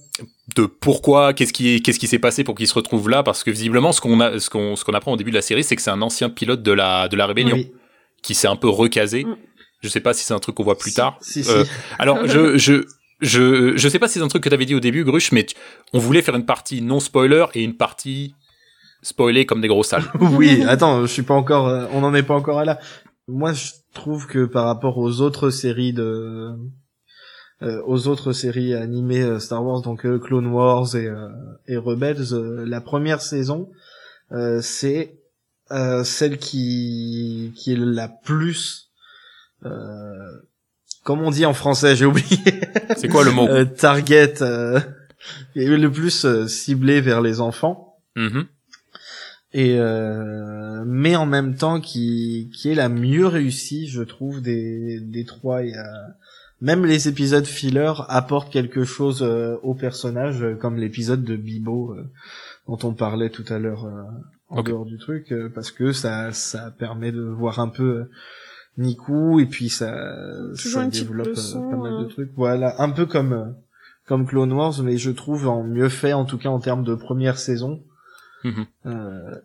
[0.55, 3.51] De pourquoi, qu'est-ce qui, qu'est-ce qui s'est passé pour qu'il se retrouve là, parce que
[3.51, 5.75] visiblement, ce qu'on a, ce qu'on, ce qu'on apprend au début de la série, c'est
[5.75, 7.71] que c'est un ancien pilote de la, de la rébellion Oui.
[8.23, 9.23] qui s'est un peu recasé.
[9.25, 9.35] Mm.
[9.83, 11.17] Je sais pas si c'est un truc qu'on voit plus Si, tard.
[11.21, 11.69] si, Euh, si.
[11.99, 12.85] alors, je, je,
[13.19, 15.45] je, je sais pas si c'est un truc que t'avais dit au début, Gruche, mais
[15.93, 18.33] on voulait faire une partie non spoiler et une partie
[19.01, 20.05] spoilée comme des gros salles.
[20.19, 22.79] oui, attends, je suis pas encore, euh, on n'en est pas encore à là.
[23.27, 26.51] Moi, je trouve que par rapport aux autres séries de,
[27.61, 31.27] euh, aux autres séries animées euh, Star Wars, donc euh, Clone Wars et, euh,
[31.67, 32.33] et Rebels,
[32.65, 33.69] la première saison,
[34.31, 35.19] euh, c'est
[35.71, 38.89] euh, celle qui qui est la plus,
[39.65, 40.31] euh,
[41.03, 42.37] comme on dit en français, j'ai oublié.
[42.97, 44.79] C'est quoi le mot Euh, Target, euh,
[45.55, 48.45] le plus ciblé vers les enfants Mhm.
[49.53, 54.99] et euh, mais en même temps qui qui est la mieux réussie je trouve des
[54.99, 55.81] des trois et euh,
[56.61, 61.95] même les épisodes filler apportent quelque chose euh, au personnage comme l'épisode de Bibo
[62.67, 63.87] dont on parlait tout à l'heure
[64.49, 68.05] en dehors du truc parce que ça ça permet de voir un peu
[68.77, 70.15] Niku et puis ça,
[70.61, 72.09] Toujours ça développe euh, leçon, pas mal de euh.
[72.09, 73.45] trucs voilà un peu comme euh,
[74.07, 76.95] comme Clone Wars mais je trouve en mieux fait en tout cas en termes de
[76.95, 77.83] première saison
[78.43, 78.65] Mhm.
[78.87, 79.35] euh,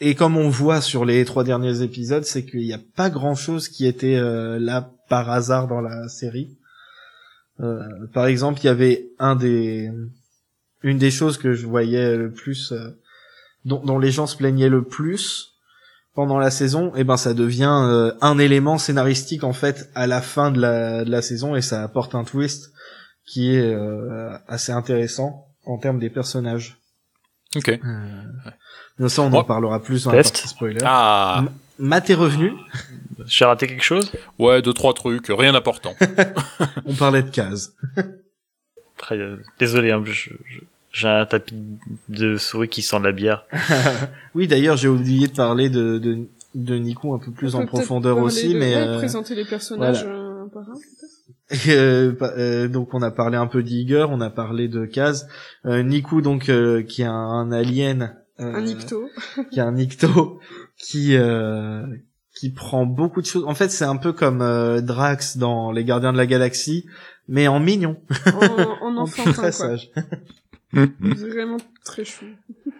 [0.00, 3.34] et comme on voit sur les trois derniers épisodes, c'est qu'il n'y a pas grand
[3.34, 6.56] chose qui était euh, là par hasard dans la série.
[7.60, 7.80] Euh,
[8.12, 9.90] par exemple, il y avait un des,
[10.82, 12.90] une des choses que je voyais le plus, euh,
[13.64, 15.53] dont, dont les gens se plaignaient le plus
[16.14, 20.20] pendant la saison, et ben ça devient euh, un élément scénaristique en fait à la
[20.22, 22.72] fin de la, de la saison et ça apporte un twist
[23.26, 26.76] qui est euh, assez intéressant en termes des personnages.
[27.56, 27.68] Ok.
[27.68, 27.78] Euh,
[28.98, 30.34] mais ça, on en parlera plus dans la Test.
[30.34, 30.78] partie spoiler.
[30.84, 31.38] Ah.
[31.40, 32.52] M- Matt est revenu.
[33.26, 34.12] J'ai raté quelque chose?
[34.38, 35.94] Ouais, deux, trois trucs, rien d'important.
[36.84, 37.72] On parlait de cases.
[38.96, 40.60] Très, euh, Désolé, hein, je- je-
[40.94, 41.54] j'ai un tapis
[42.08, 43.44] de souris qui sent la bière.
[44.34, 48.18] oui, d'ailleurs, j'ai oublié de parler de, de, de Nico un peu plus en profondeur
[48.18, 50.16] aussi, de- mais ouais, euh, présenter les personnages voilà.
[50.18, 51.10] euh, un par un, peut-être
[51.68, 55.28] Euh, euh, donc on a parlé un peu d'Iger, on a parlé de Kaz,
[55.66, 59.08] euh, Niku donc euh, qui est un, un alien, euh, Un icto.
[59.52, 60.40] qui est un icto,
[60.78, 61.84] qui euh,
[62.34, 63.44] qui prend beaucoup de choses.
[63.46, 66.86] En fait, c'est un peu comme euh, Drax dans Les Gardiens de la Galaxie,
[67.28, 67.98] mais en mignon,
[68.80, 69.52] En, en enfantin, très quoi.
[69.52, 69.90] sage.
[71.00, 72.24] Vraiment très chou.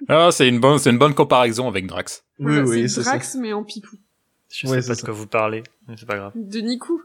[0.09, 2.25] ah, c'est une bonne, c'est une bonne comparaison avec Drax.
[2.39, 3.11] Oui, Voilà, oui, c'est ça.
[3.11, 3.97] Drax, mais en pipou.
[4.51, 6.33] Je Ouais, sais pas c'est de quoi vous parlez, mais c'est pas grave.
[6.37, 7.03] De Niku.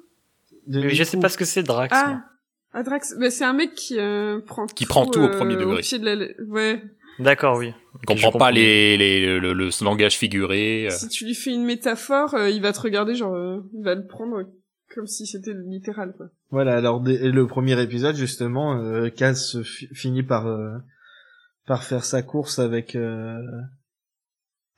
[0.68, 1.92] De Mais je sais pas ce que c'est Drax.
[1.92, 2.04] moi.
[2.22, 2.26] Ah,
[2.74, 5.60] ah Drax, bah, c'est un mec qui euh, prend Qui prend tout au premier euh,
[5.60, 5.82] degré.
[5.82, 6.26] pied de la...
[6.48, 6.84] Ouais.
[7.18, 7.74] D'accord, oui.
[8.02, 10.86] Il comprend pas les, les, le, le langage figuré.
[10.88, 10.90] euh.
[10.92, 13.96] Si tu lui fais une métaphore, euh, il va te regarder, genre, euh, il va
[13.96, 14.44] le prendre
[14.94, 16.28] comme si c'était littéral, quoi.
[16.52, 20.78] Voilà, alors dès le premier épisode justement, euh, Kaz fi- finit par euh,
[21.68, 23.38] par faire sa course avec euh,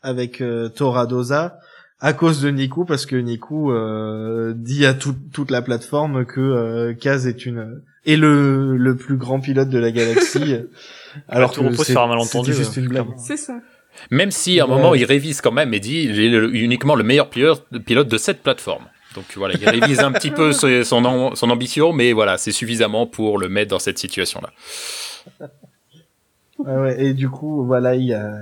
[0.02, 1.58] avec euh, Toradoza
[2.00, 6.42] à cause de Niku parce que Niku euh, dit à tout- toute la plateforme que
[6.42, 10.56] euh, Kaz est une est le le plus grand pilote de la galaxie
[11.28, 13.04] alors tout que repose c'est- sur un malentendu, c'était juste ouais, une blague.
[13.06, 13.22] clairement.
[13.24, 13.60] C'est ça.
[14.10, 14.76] Même si à un Ouais.
[14.76, 18.08] moment il révise quand même et dit il est le- uniquement le meilleur pilote, pilote
[18.08, 18.86] de cette plateforme.
[19.16, 22.52] Donc voilà, il révise un petit peu son, son, am- son ambition, mais voilà, c'est
[22.54, 24.50] suffisamment pour le mettre dans cette situation-là.
[26.60, 28.34] Ouais, ouais, et du coup, voilà, il y a,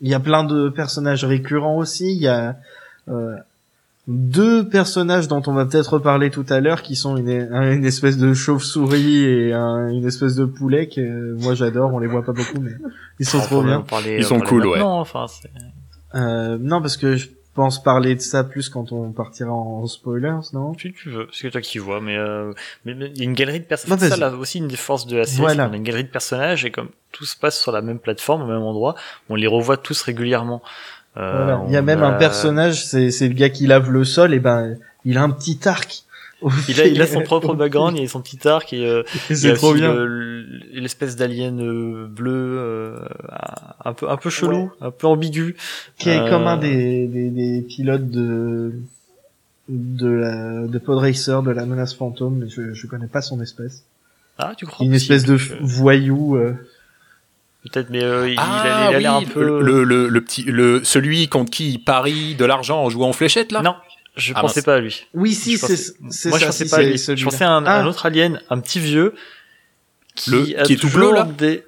[0.00, 2.12] il y a plein de personnages récurrents aussi.
[2.14, 2.56] Il y a
[3.08, 3.34] euh,
[4.06, 8.18] deux personnages dont on va peut-être reparler tout à l'heure, qui sont une, une espèce
[8.18, 11.92] de chauve-souris et un- une espèce de poulet que euh, moi j'adore.
[11.94, 12.72] On les voit pas beaucoup, mais
[13.18, 13.78] ils sont On trop bien.
[13.78, 14.80] en parler- Ils sont parler cool, ouais.
[14.80, 15.26] enfin,
[16.14, 20.40] Euh, non, parce que je pense parler de ça plus quand on partira en spoilers,
[20.52, 20.76] non?
[20.78, 22.52] Si tu veux, c'est toi qui vois, mais euh,
[22.84, 24.00] mais il y a une galerie de personnages.
[24.00, 25.66] C'est ça là aussi une des forces de la série, Voilà.
[25.66, 28.42] qu'on a une galerie de personnages et comme tout se passe sur la même plateforme,
[28.42, 28.94] au même endroit,
[29.28, 30.62] on les revoit tous régulièrement.
[31.16, 31.62] Euh, Voilà.
[31.68, 34.34] Il y a on même un personnage, c'est c'est le gars qui lave le sol,
[34.34, 36.03] et ben il a un petit arc.
[36.68, 39.50] Il a, il a son propre background, il a son petit arc et euh, il
[39.50, 39.92] a trop bien.
[39.94, 42.98] le- le- l'espèce d'alien euh, bleu, euh,
[43.84, 45.56] un peu un peu chelou, un peu ambigu,
[45.98, 48.72] qui est Euh, comme un des, des, des pilotes de
[49.68, 53.40] de la de Pod Racer de la menace fantôme mais je je connais pas son
[53.40, 53.84] espèce
[54.38, 56.52] Ah, tu crois une espèce de que- voyou euh,
[57.62, 59.62] Peut-être, mais euh, il, Ah il a, il a l'air oui, un peu.
[59.62, 63.12] le, le, le petit, le, celui contre qui il parie de l'argent en jouant en
[63.14, 63.62] fléchette là?
[63.62, 63.74] Non,
[64.16, 64.64] je Ah, pensais mince.
[64.66, 65.06] pas à lui.
[65.14, 67.18] oui si c'est c'est Moi, je ça, pensais si, pas à c'est lui.
[67.20, 69.14] Je pensais à un, Ah, un autre alien, un petit vieux.
[70.14, 71.64] Qui Le- a qui est tout bleu, là des...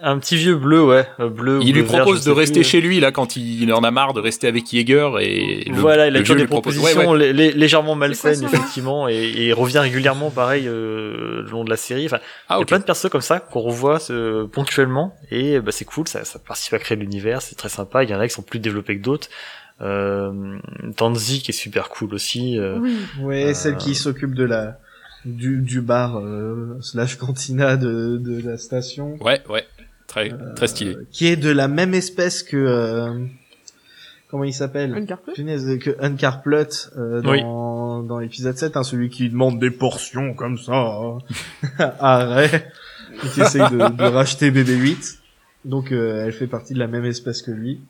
[0.00, 1.04] Un petit vieux bleu, ouais.
[1.18, 2.68] euh, Bleu Il lui vert, propose de rester plus.
[2.68, 6.06] chez lui là quand il en a marre de rester avec Jaeger et le, voilà,
[6.06, 7.32] il a toujours des propositions Ouais, ouais.
[7.32, 12.06] légèrement malsaines, effectivement, et, et il revient régulièrement, pareil, euh, le long de la série.
[12.06, 15.58] Enfin, Ah, il y a plein de persos comme ça qu'on revoit euh, ponctuellement, et
[15.58, 18.04] bah, c'est cool, ça, ça participe à créer l'univers, c'est très sympa.
[18.04, 19.26] Il y en a qui sont plus développés que d'autres.
[19.80, 20.58] Euh,
[20.96, 22.58] Tanzi qui est super cool aussi.
[22.58, 22.96] Euh, Oui.
[23.22, 24.78] Ouais, Euh, celle qui s'occupe de la
[25.24, 29.64] du, du bar euh, slash cantina de, de la station, Ouais, ouais.
[30.06, 30.96] Très, très stylé.
[31.12, 33.24] qui est de la même espèce que euh,
[34.30, 34.94] comment il s'appelle?
[34.94, 37.42] Uncarplet Punaise, que Uncarplut euh, Oui.
[37.42, 41.18] dans, dans l'épisode 7, hein, celui qui demande des portions comme ça hein,
[42.00, 42.48] Ray,
[43.22, 45.18] et qui essaye de, de racheter BB-8.
[45.66, 47.80] Donc euh, elle fait partie de la même espèce que lui.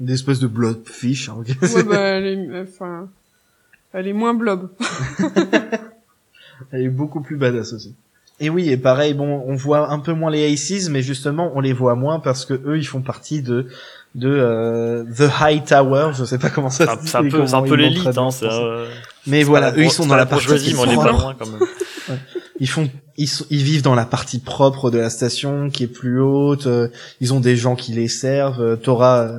[0.00, 1.28] Une espèce de blobfish.
[1.28, 3.08] Hein, Ouais, bah, elle est, enfin,
[3.92, 4.70] elle est moins blob.
[6.72, 7.94] Elle est beaucoup plus badass aussi.
[8.40, 11.60] Et oui, et pareil, bon, on voit un peu moins les Aces, mais justement, on
[11.60, 13.66] les voit moins parce que eux, ils font partie de
[14.14, 16.12] de euh, The High Tower.
[16.14, 16.84] Je sais pas comment ça.
[16.92, 18.12] Un- se c'est un dit, peu, c'est un peu ils l'ont l'élite, hein.
[18.12, 18.48] français.
[18.50, 18.86] euh,
[19.26, 21.20] Mais voilà, eux, ils sont dans la partie joie, mais on est pas propre.
[21.22, 21.60] loin quand même.
[22.58, 25.88] Ils font, ils, sont- ils vivent dans la partie propre de la station qui est
[25.88, 26.66] plus haute.
[26.66, 26.88] euh,
[27.20, 28.62] ils ont des gens qui les servent.
[28.62, 29.38] Euh, Tora, euh,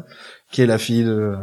[0.51, 1.35] qui est la fille de,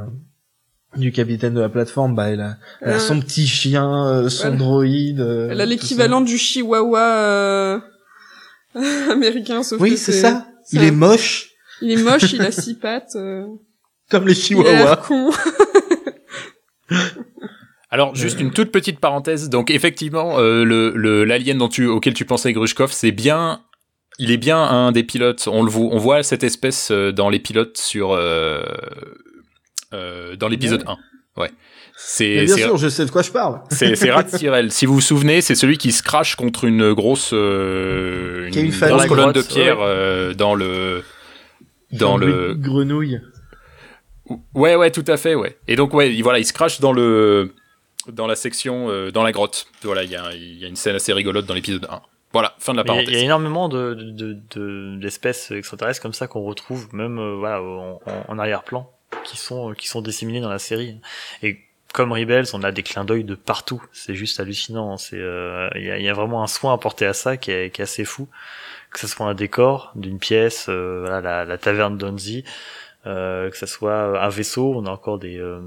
[0.97, 4.29] du capitaine de la plateforme, bah elle a, elle a Euh, son petit chien, euh,
[4.29, 5.21] son droïde.
[5.21, 7.79] euh, Elle a tout l'équivalent du chihuahua euh,
[9.11, 10.47] américain, sauf Oui, que c'est ça.
[10.73, 11.51] Il est moche,
[11.83, 13.17] Il est moche, il a six pattes.
[13.17, 13.45] euh,
[14.11, 14.97] comme les chihuahuas.
[14.97, 15.31] con.
[17.91, 19.49] Alors, juste une toute petite parenthèse.
[19.51, 23.61] Donc, effectivement, euh, le le- l'alien dont tu, auquel tu pensais, Grushkov, c'est bien.
[24.19, 25.49] Il est bien un des pilotes.
[25.51, 28.63] On le voit, on voit cette espèce euh, dans les pilotes sur euh,
[29.93, 30.95] euh, dans l'épisode Ouais.
[31.37, 31.41] 1.
[31.43, 31.51] Ouais.
[31.97, 33.61] C'est bien sûr, je sais de quoi je parle.
[33.71, 34.71] c'est Rat Tyrell.
[34.73, 39.07] Si vous vous souvenez, c'est celui qui se crache contre une grosse euh, une grosse
[39.07, 39.79] colonne de pierre
[40.37, 41.03] dans le
[41.93, 43.21] dans le grenouille.
[44.55, 45.59] Ouais, ouais, tout à fait, ouais.
[45.69, 47.53] Et donc, ouais, il- voilà, il se crache dans le
[48.09, 49.67] dans la section, dans la grotte.
[49.83, 52.01] Voilà, il y a, y a une scène assez rigolote dans l'épisode 1.
[52.35, 53.23] Voilà, fin de la Mais Il y a- il y, a parenthèse.
[53.23, 58.39] énormément de, de, de- d'espèces extraterrestres comme ça qu'on retrouve même euh, voilà, en, en-
[58.39, 58.91] arrière-plan,
[59.25, 61.01] qui sont, qui sont disséminées dans la série.
[61.43, 61.61] Et
[61.95, 63.83] comme Rebels, on a des clins d'œil de partout.
[63.93, 64.97] C'est juste hallucinant.
[64.99, 67.71] C'est, euh, il y, a, y a vraiment un soin apporté à ça qui est,
[67.73, 68.29] qui est assez fou.
[68.91, 72.45] Que ce soit un décor d'une pièce, euh, voilà, la, la taverne d'Onzi,
[73.07, 75.61] euh, que ce soit un vaisseau, on a encore des, euh,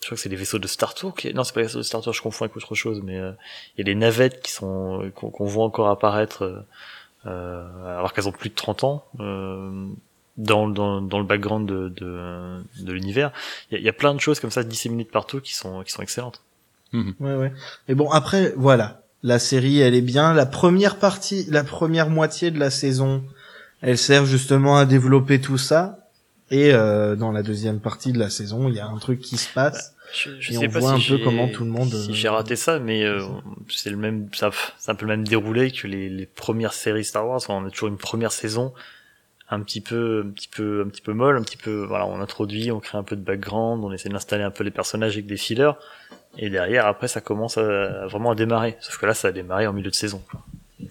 [0.00, 1.14] je crois que c'est des vaisseaux de Star Tour.
[1.14, 1.32] Qui...
[1.34, 3.32] Non, c'est pas les vaisseaux de Star Tour, je confonds avec autre chose, mais euh,
[3.76, 6.60] il y a des navettes qui sont qu'on qu'on voit encore apparaître euh,
[7.26, 9.86] euh, alors qu'elles ont plus de 30 ans euh,
[10.36, 13.32] dans, dans, dans le background de, de, de l'univers.
[13.70, 15.54] Il y, a, il y a plein de choses comme ça disséminées de partout qui
[15.54, 16.42] sont, qui sont excellentes.
[16.92, 17.52] Ouais, ouais.
[17.88, 19.02] Et bon, après, voilà.
[19.22, 20.32] La série, elle est bien.
[20.32, 23.24] La première partie, la première moitié de la saison,
[23.82, 25.97] elle sert justement à développer tout ça.
[26.50, 29.36] Et euh, dans la deuxième partie de la saison, il y a un truc qui
[29.36, 29.94] se passe.
[30.14, 31.92] Je, je et sais on pas voit si un peu comment tout le monde.
[31.92, 33.20] Si euh, j'ai raté ça, mais euh,
[33.68, 37.04] c'est le même, ça, c'est un peu le même déroulé que les, les premières séries
[37.04, 37.40] Star Wars.
[37.50, 38.72] On a toujours une première saison
[39.50, 41.84] un petit peu, un petit peu, un petit peu molle, un petit peu.
[41.84, 44.70] Voilà, on introduit, on crée un peu de background, on essaie d'installer un peu les
[44.70, 45.72] personnages avec des fillers.
[46.38, 48.76] Et derrière, après, ça commence à, à vraiment à démarrer.
[48.80, 50.22] Sauf que là, ça a démarré en milieu de saison.
[50.30, 50.40] quoi.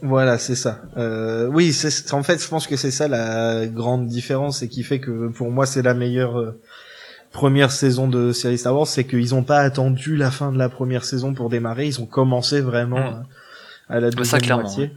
[0.02, 0.82] Voilà, c'est ça.
[0.98, 4.84] Euh, oui, c'est en fait, je pense que c'est ça la grande différence et qui
[4.84, 6.60] fait que pour moi c'est la meilleure euh,
[7.32, 10.70] première saison de série Star Wars, c'est qu'ils ont pas attendu la fin de la
[10.70, 13.14] première saison pour démarrer, ils ont commencé vraiment Mm.
[13.92, 14.92] euh, à la Ça, deuxième clairement, moitié.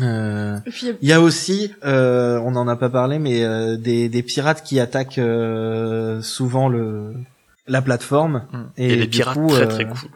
[0.00, 3.44] Euh, il y a- Il y a aussi, euh, on n'en a pas parlé, mais
[3.44, 7.12] euh, des, des pirates qui attaquent euh, souvent le
[7.68, 8.42] la plateforme.
[8.76, 10.10] Et, Et les du pirates coup, très euh, très cool.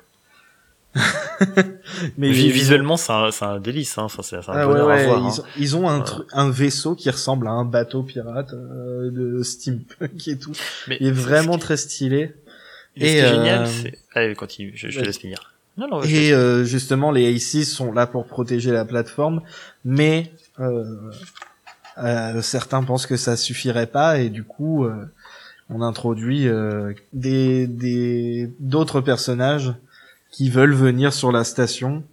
[2.19, 3.99] Mais visuellement, c'est un, c'est un délice.
[3.99, 4.05] Hein.
[4.05, 5.19] Enfin, c'est un Ah bonheur ouais, à voir.
[5.21, 5.43] ils, hein.
[5.43, 10.29] ont, ils ont un, un vaisseau qui ressemble à un bateau pirate euh, de steampunk
[10.29, 10.53] et tout.
[10.89, 12.35] Mais Il est vraiment qui- très stylé.
[12.97, 13.99] Et, ce qui Et, est euh, génial, c'est.
[14.15, 15.53] Allez, continue, je, je te laisse finir.
[15.77, 19.43] Non, non, Et euh, justement, les Aces sont là pour protéger la plateforme,
[19.85, 20.85] mais euh,
[21.99, 24.95] euh, certains pensent que ça suffirait pas et du coup, euh,
[25.69, 29.75] on introduit euh, des des d'autres personnages
[30.37, 32.05] qui veulent venir sur la station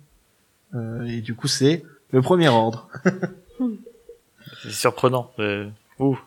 [0.75, 2.87] Euh, et du coup, c'est le premier ordre.
[4.63, 5.29] C'est surprenant.
[5.37, 6.17] Euh, ouh,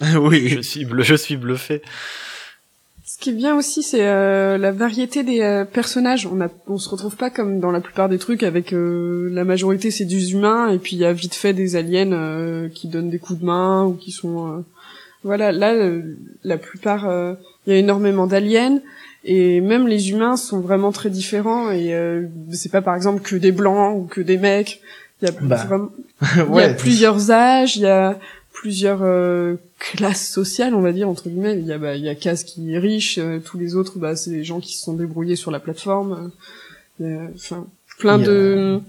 [0.16, 0.48] oui.
[0.48, 1.82] je suis, bleu, je suis bluffé.
[3.04, 6.26] Ce qui est bien aussi, c'est euh, la variété des euh, personnages.
[6.26, 9.44] On a, on se retrouve pas comme dans la plupart des trucs avec euh, la
[9.44, 12.88] majorité c'est des humains et puis il y a vite fait des aliens euh, qui
[12.88, 14.60] donnent des coups de main ou qui sont, euh,
[15.22, 15.52] voilà.
[15.52, 17.34] Là, euh, la plupart, euh,
[17.66, 18.80] il y a énormément d'aliens
[19.30, 22.22] et même les humains sont vraiment très différents et euh,
[22.52, 24.80] c'est pas par exemple que des blancs ou que des mecs.
[25.20, 25.90] Il y a Bah, vraiment,
[26.32, 26.74] il y a ouais.
[26.76, 28.18] plusieurs âges, il y a
[28.52, 31.58] plusieurs euh, classes sociales, on va dire entre guillemets.
[31.58, 33.98] Il y a bah, il y a Kaz qui est riche, euh, tous les autres
[33.98, 36.12] bah c'est les gens qui se sont débrouillés sur la plateforme.
[36.12, 36.30] euh,
[37.00, 37.66] il y a, Enfin,
[37.98, 38.80] plein a- de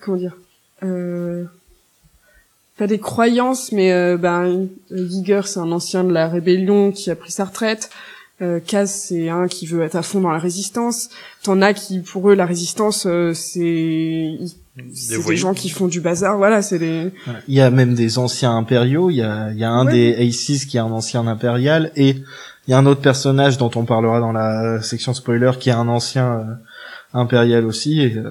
[0.00, 0.36] comment dire.
[0.82, 1.44] Euh...
[2.78, 7.16] pas des croyances, mais euh, ben Giger c'est un ancien de la rébellion qui a
[7.16, 7.90] pris sa retraite.
[8.42, 11.10] Euh, Kaz c'est un qui veut être à fond dans la résistance.
[11.42, 14.38] T'en as qui pour eux la résistance euh, c'est
[14.94, 16.38] c'est des, gens qui font du bazar.
[16.38, 17.12] Voilà, c'est des.
[17.48, 19.10] Il y a même des anciens impériaux.
[19.10, 22.16] Il y a il y a un des Aces qui est un ancien impérial et
[22.66, 25.74] il y a un autre personnage dont on parlera dans la section spoiler qui est
[25.74, 26.44] un ancien euh,
[27.14, 28.30] impérial aussi et, euh,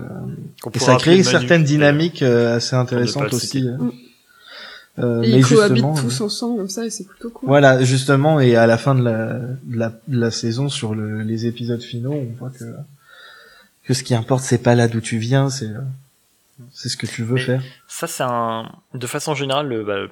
[0.74, 3.68] et ça crée certaines dynamiques euh, assez intéressantes aussi.
[5.00, 7.48] Euh, et mais ils cohabitent tous ensemble comme ça et c'est plutôt cool.
[7.48, 11.22] Voilà, justement, et à la fin de la, de la, de la saison, sur le,
[11.22, 12.66] les épisodes finaux, on voit que,
[13.84, 15.70] que ce qui importe, c'est pas là d'où tu viens, c'est
[16.74, 17.64] c'est ce que tu veux mais faire.
[17.88, 20.08] Ça, c'est un, de façon générale, le, bah,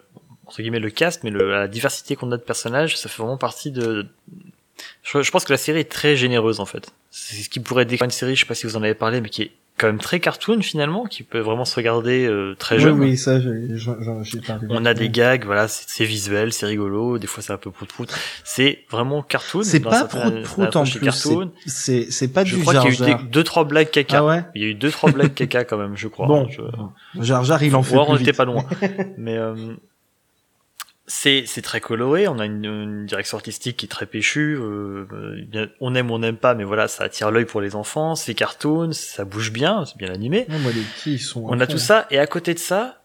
[0.45, 3.37] entre guillemets le cast, mais le, la diversité qu'on a de personnages, ça fait vraiment
[3.37, 4.07] partie de.
[5.03, 6.91] Je, je pense que la série est très généreuse en fait.
[7.11, 9.19] C'est ce qui pourrait décrire une série, je sais pas si vous en avez parlé,
[9.19, 12.79] mais qui est quand même très cartoon finalement, qui peut vraiment se regarder euh, très
[12.79, 12.99] jeune.
[12.99, 14.67] Oui, oui, ça, j'ai parlé.
[14.69, 17.87] On a des gags, voilà, c'est visuel, c'est rigolo, des fois c'est un peu prout
[17.87, 18.13] prout.
[18.43, 19.63] C'est vraiment cartoon.
[19.63, 21.11] C'est pas prout prout en plus.
[21.67, 23.19] C'est c'est pas je du crois Jar qu'il y a eu Jar.
[23.23, 24.17] des- deux trois blagues caca.
[24.19, 26.27] Ah ouais il y a eu deux trois blagues caca quand même, je crois.
[26.27, 26.47] Bon.
[26.49, 28.37] Je- Jar Jar, il en fait on était vite.
[28.37, 28.65] pas loin.
[29.17, 29.55] Mais euh,
[31.07, 32.27] c'est c'est très coloré.
[32.27, 34.57] On a une, une direction artistique qui est très péchue.
[34.59, 35.05] euh,
[35.55, 38.15] euh, on aime, ou on n'aime pas, mais voilà, ça attire l'œil pour les enfants.
[38.15, 40.45] C'est cartoon, ça bouge bien, c'est bien animé.
[40.49, 41.43] Ouais, moi, les petits, ils sont.
[41.47, 41.71] On a fond.
[41.73, 43.01] tout ça, et à côté de ça,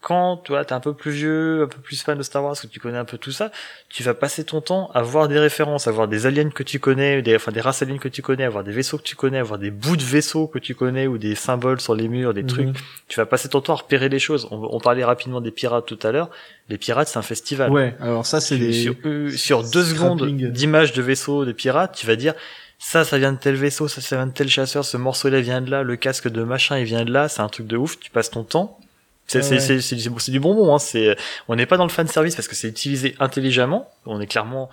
[0.00, 2.68] quand toi t'es un peu plus vieux, un peu plus fan de Star Wars, que
[2.68, 3.50] tu connais un peu tout ça,
[3.88, 6.78] tu vas passer ton temps à voir des références, à voir des aliens que tu
[6.78, 9.16] connais, des, enfin des races aliens que tu connais, à voir des vaisseaux que tu
[9.16, 12.06] connais, à voir des bouts de vaisseaux que tu connais ou des symboles sur les
[12.08, 12.48] murs, des Mhm.
[12.48, 12.76] trucs.
[13.08, 14.46] Tu vas passer ton temps à repérer les choses.
[14.50, 16.30] On, on parlait rapidement des pirates tout à l'heure.
[16.68, 17.70] Les pirates, c'est un festival.
[17.70, 18.72] Ouais, alors ça, c'est des.
[18.72, 22.34] Sur, euh, sur deux secondes d'images de vaisseaux de pirates, tu vas dire
[22.78, 25.60] ça, ça vient de tel vaisseau, ça, ça vient de tel chasseur, ce morceau-là vient
[25.60, 27.98] de là, le casque de machin, il vient de là, c'est un truc de ouf,
[27.98, 28.78] tu passes ton temps.
[29.26, 29.80] C'est ouais.
[29.80, 30.78] c'est du bonbon, hein.
[30.78, 31.14] C'est,
[31.48, 33.90] on n'est pas dans le fan service parce que c'est utilisé intelligemment.
[34.06, 34.70] On est clairement,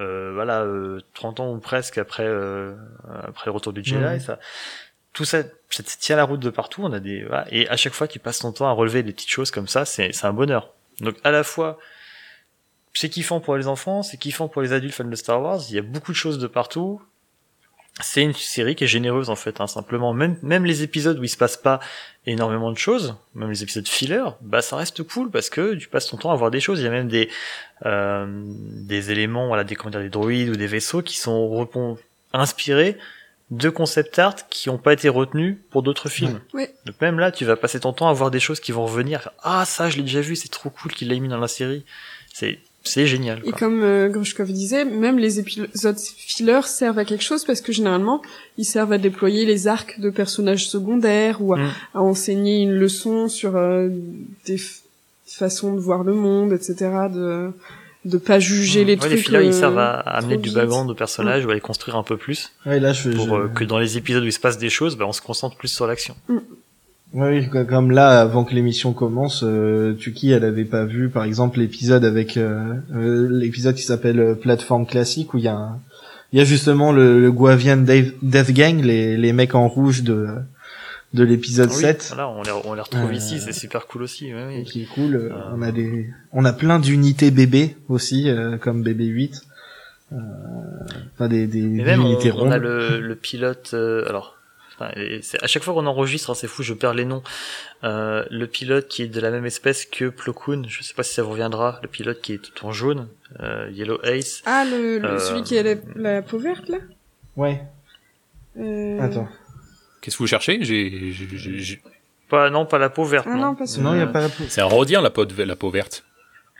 [0.00, 2.74] euh, voilà, euh, 30 ans ou presque après, euh,
[3.28, 4.02] après le retour du Jedi.
[4.02, 4.18] Ouais.
[4.18, 4.40] Ça,
[5.12, 6.82] tout ça, ça tient la route de partout.
[6.84, 7.46] On a des, voilà.
[7.50, 9.84] et à chaque fois, tu passes ton temps à relever des petites choses comme ça.
[9.84, 10.72] C'est, c'est un bonheur.
[11.00, 11.78] Donc, à la fois,
[12.94, 15.60] c'est kiffant pour les enfants, c'est kiffant pour les adultes fans de Star Wars.
[15.68, 17.00] Il y a beaucoup de choses de partout.
[18.00, 20.14] C'est une série qui est généreuse en fait, hein, simplement.
[20.14, 21.78] Même même les épisodes où il se passe pas
[22.24, 26.06] énormément de choses, même les épisodes filler, bah ça reste cool parce que tu passes
[26.06, 26.80] ton temps à voir des choses.
[26.80, 27.28] Il y a même des
[27.84, 31.68] euh, des éléments, voilà, des comment dire, des droïdes ou des vaisseaux qui sont
[32.32, 32.96] inspirés
[33.52, 36.40] de concept art qui n'ont pas été retenus pour d'autres films.
[36.54, 36.72] Ouais.
[36.86, 39.28] Donc même là, tu vas passer ton temps à voir des choses qui vont revenir.
[39.42, 41.84] ah ça, je l'ai déjà vu, c'est trop cool qu'il l'ait mis dans la série.
[42.32, 43.40] C'est c'est génial.
[43.44, 47.72] Et comme euh, Grushkov disait, même les épisodes fillers servent à quelque chose parce que
[47.72, 48.20] généralement,
[48.58, 51.70] ils servent à déployer les arcs de personnages secondaires ou à, Mm.
[51.94, 53.88] à enseigner une leçon sur euh,
[54.46, 54.60] des
[55.26, 56.74] façons de voir le monde, etc.
[57.12, 57.52] De
[58.04, 59.10] de pas juger les Ouais, trucs.
[59.12, 61.96] les fillers, ils euh, servent à, amener du background de personnages ou à les construire
[61.96, 62.50] un peu plus.
[62.66, 63.10] Ouais, là, je.
[63.10, 65.12] pour je- euh, que dans les épisodes où il se passe des choses, bah, on
[65.12, 66.14] se concentre plus sur l'action.
[67.14, 71.24] Oui, co- comme là, avant que l'émission commence, euh, Tuki, elle avait pas vu, par
[71.24, 75.54] exemple, l'épisode avec euh, euh, l'épisode qui s'appelle euh, Plateforme classique où il y a
[75.54, 75.78] un-
[76.32, 80.02] il y a justement le, le Guavian Dave- Death Gang, les, les mecs en rouge
[80.02, 80.26] de
[81.14, 82.06] de l'épisode Oui, 7.
[82.08, 84.32] Voilà, on les, on les retrouve Euh, ici, c'est super cool aussi.
[84.32, 84.64] ouais, oui.
[84.64, 85.14] qui est cool.
[85.16, 89.42] euh, On a des, on a plein d'unités bébés aussi, euh, comme bébé 8.
[90.12, 90.16] Euh,
[91.14, 92.62] enfin des des, Mais des même, on, unités on a rondes.
[92.62, 93.70] le, le pilote.
[93.74, 94.36] euh, alors,
[94.80, 97.22] à chaque fois qu'on enregistre, hein, c'est fou, je perds les noms.
[97.84, 101.02] Euh, le pilote qui est de la même espèce que Plo Koon, je sais pas
[101.02, 101.78] si ça vous reviendra.
[101.82, 103.06] Le pilote qui est tout en jaune,
[103.40, 104.42] euh, Yellow Ace.
[104.44, 106.78] Ah, le, le- Euh, celui qui a la, la peau verte là?
[107.36, 107.62] Ouais.
[108.58, 108.98] Euh...
[109.00, 109.28] Attends.
[110.02, 110.58] Qu'est-ce que vous cherchez?
[110.62, 111.82] J'ai, j'ai- j'ai- j'ai-
[112.28, 113.26] Pas, non, pas la peau verte.
[113.30, 113.90] Ah non, pas celui-là.
[113.90, 114.44] Non, il y a pas la peau.
[114.48, 116.04] C'est un rodien la peau, la peau verte.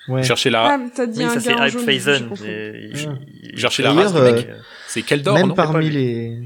[0.08, 0.22] Ouais.
[0.22, 2.28] Cherchez Ah, la, mais t'as dit Oui, un ça c'est Hype Phazon.
[2.32, 3.56] Ah.
[3.56, 4.46] cherchez la race, mec.
[4.48, 4.56] euh,
[4.88, 5.54] C'est Keldor, Même non?
[5.54, 6.38] parmi les.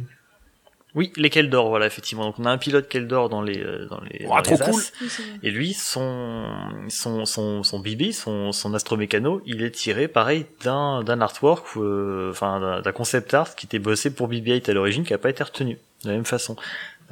[0.94, 2.24] Oui, les Keldor, voilà, effectivement.
[2.24, 4.70] Donc on a un pilote Keldor dans les euh, dans les, Oh, dans trop les
[4.72, 4.82] cool.
[5.42, 6.46] Et lui, son
[6.88, 12.30] son son son Bibi, son son astromécano, il est tiré pareil d'un d'un artwork, euh,
[12.30, 15.28] enfin d'un- d'un concept art qui était bossé pour BB-8 à l'origine, qui a pas
[15.30, 16.56] été retenu de la même façon.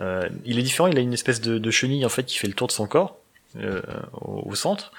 [0.00, 2.48] Euh, il est différent, il a une espèce de, de chenille en fait qui fait
[2.48, 3.16] le tour de son corps
[3.60, 3.80] euh,
[4.20, 4.92] au, au centre.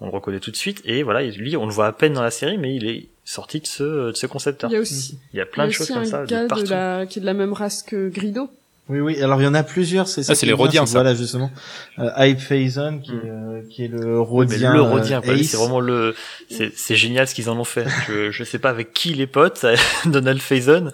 [0.00, 2.22] On le reconnaît tout de suite et voilà, lui on le voit à peine dans
[2.22, 4.70] la série, mais il est sorti de ce de ce concept art.
[4.70, 6.02] Il y a aussi, Il y a il y plein a de choses aussi comme
[6.02, 6.64] un ça gars de de partout.
[6.68, 8.50] la, qui est de la même race que Grido.
[8.88, 9.20] Oui, oui.
[9.22, 10.32] Alors il y en a plusieurs, c'est ça.
[10.32, 10.92] Ah, c'est les Rhodiens, ça.
[10.92, 11.50] Voilà, justement.
[11.98, 13.16] Euh, Hype Phazon, qui, Mm.
[13.24, 14.72] est, euh, qui est le Mais Rhodien.
[14.74, 15.32] le euh, Rodien, quoi.
[15.32, 15.48] Lui, Ace.
[15.50, 16.14] c'est vraiment le,
[16.50, 17.86] c'est, c'est génial ce qu'ils en ont fait.
[18.06, 19.66] Je, je sais pas avec qui les potes,
[20.04, 20.92] Donald Faison,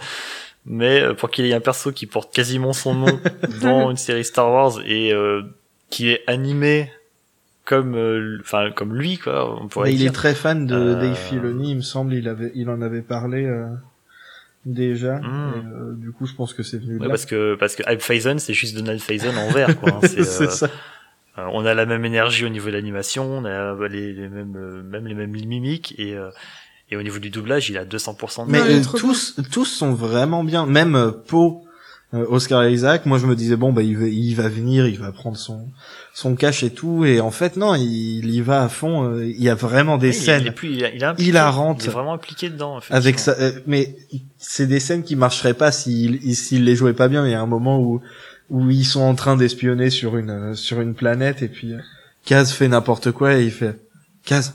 [0.66, 3.20] mais euh, pour qu'il y ait un perso qui porte quasiment son nom
[3.62, 5.42] dans une série Star Wars et euh,
[5.90, 6.90] qui est animé
[7.64, 9.60] comme, euh, enfin comme lui quoi.
[9.62, 12.28] On pourrait Mais il est très fan de Euh, Dave Filoni, il me semble, il
[12.28, 13.66] avait, il en avait parlé euh,
[14.66, 15.18] déjà.
[15.18, 15.52] Hmm.
[15.56, 17.08] Et, euh, du coup, je pense que c'est venu Ouais, là.
[17.08, 19.90] parce que parce que Hype Faison c'est juste Donald Faison en vert quoi.
[19.94, 20.00] hein.
[20.06, 20.70] C'est, euh, ça.
[21.36, 24.82] on a la même énergie au niveau de l'animation, on a bah, les, les mêmes
[24.82, 26.30] même les mêmes mimiques et euh,
[26.92, 30.44] et au niveau du doublage il a 200% de Mais euh, tous, tous sont vraiment
[30.44, 30.66] bien.
[30.66, 31.62] Même euh, Poe,
[32.14, 34.98] euh, Oscar Isaac, moi je me disais bon bah il va, il va venir, il
[34.98, 35.68] va prendre son
[36.14, 39.08] son cash et tout, et en fait non, il, il y va à fond.
[39.08, 41.04] euh, il y a vraiment des Oui, scènes Il est, plus, il, a, il, est
[41.06, 42.78] impliqué, il est vraiment impliqué dedans.
[42.90, 43.34] avec ça.
[43.40, 43.96] euh, mais
[44.36, 47.24] c'est des scènes qui marcheraient pas s'il il- s'il les jouait pas bien.
[47.26, 48.02] Il y a un moment où
[48.50, 51.78] où ils sont en train d'espionner sur une euh, sur une planète et puis euh,
[52.26, 53.80] Kaz fait n'importe quoi et il fait
[54.26, 54.54] Kaz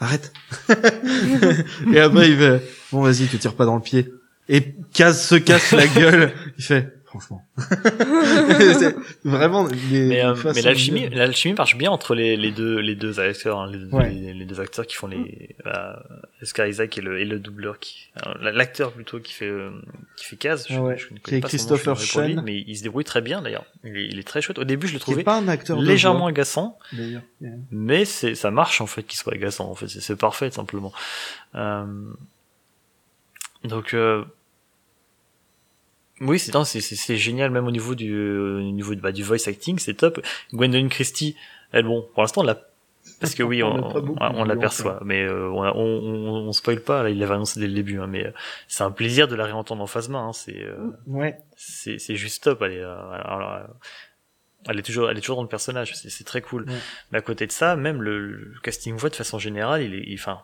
[0.00, 0.32] arrête.
[1.92, 4.12] Et après il fait bon vas-y tu tires pas dans le pied.
[4.48, 6.32] Et Kaz se casse la gueule.
[6.56, 7.44] Il fait franchement
[9.24, 9.76] vraiment des,
[10.08, 13.70] Mais, euh, mais l'alchimie, l'alchimie marche bien entre les, les deux, les deux acteurs, hein,
[13.70, 14.10] les, Ouais.
[14.10, 15.92] les, les deux acteurs qui font les, euh,
[16.42, 19.70] Oscar Isaac et le, et le doubleur qui, alors, l'acteur plutôt qui fait, euh,
[20.16, 20.66] qui fait Kaz.
[20.68, 20.96] Je, ouais.
[20.98, 22.76] je ne Qui connais est pas son nom, Christopher je désolé pour lui, mais il
[22.76, 23.64] se débrouille très bien d'ailleurs.
[23.84, 24.58] Il est, il est très chouette.
[24.58, 27.52] Au début, je le trouvais pas un acteur légèrement voix, agaçant, d'ailleurs Yeah.
[27.70, 29.70] mais c'est, ça marche en fait qu'il soit agaçant.
[29.70, 30.92] En fait, c'est, c'est parfait simplement.
[31.54, 31.84] Euh,
[33.64, 33.94] donc.
[33.94, 34.24] Euh,
[36.20, 39.12] oui, c'est c'est c'est c'est génial même au niveau du euh, au niveau de, bah,
[39.12, 40.20] du voice acting, c'est top.
[40.52, 41.36] Gwendolyn Christie,
[41.72, 42.60] elle bon, pour l'instant on l'a
[43.20, 47.02] parce que oui, On on, l'aperçoit, mais euh, on, on, on, spoil pas.
[47.02, 48.30] Là, il l'avait annoncé dès le début, hein, mais euh,
[48.68, 50.28] c'est un plaisir de la réentendre en face main.
[50.28, 52.62] Hein, c'est euh, ouais c'est c'est juste top.
[52.62, 53.60] Elle est, euh, alors, euh,
[54.68, 55.94] elle est toujours elle est toujours dans le personnage.
[55.96, 56.64] C'est c'est très cool.
[56.68, 56.74] Ouais.
[57.12, 60.04] Mais à côté de ça, même le, le casting voix de façon générale, il est,
[60.06, 60.40] il- enfin,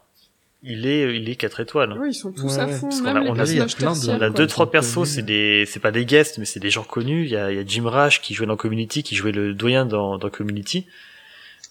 [0.65, 1.93] il est il est quatre étoiles.
[1.93, 1.97] hein.
[2.01, 3.77] Oui, ils sont tous Ouais, à fond, Parce qu'on même a- les on a- personnages
[3.77, 6.45] plein de- On a deux trois sont persos, c'est des c'est pas des guests mais
[6.45, 7.25] c'est des gens connus.
[7.25, 9.55] Il y a, il y a Jim Rash qui jouait dans Community, qui jouait le
[9.55, 10.87] doyen dans, dans Community,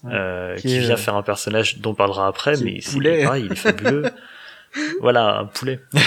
[0.04, 0.12] Ouais.
[0.14, 2.64] euh, Qui qui, est, vient euh, faire un personnage dont on parlera après, qui est
[2.64, 3.24] mais c'est poulet.
[3.24, 4.04] pareil, il est fabuleux.
[5.00, 5.80] voilà, un poulet.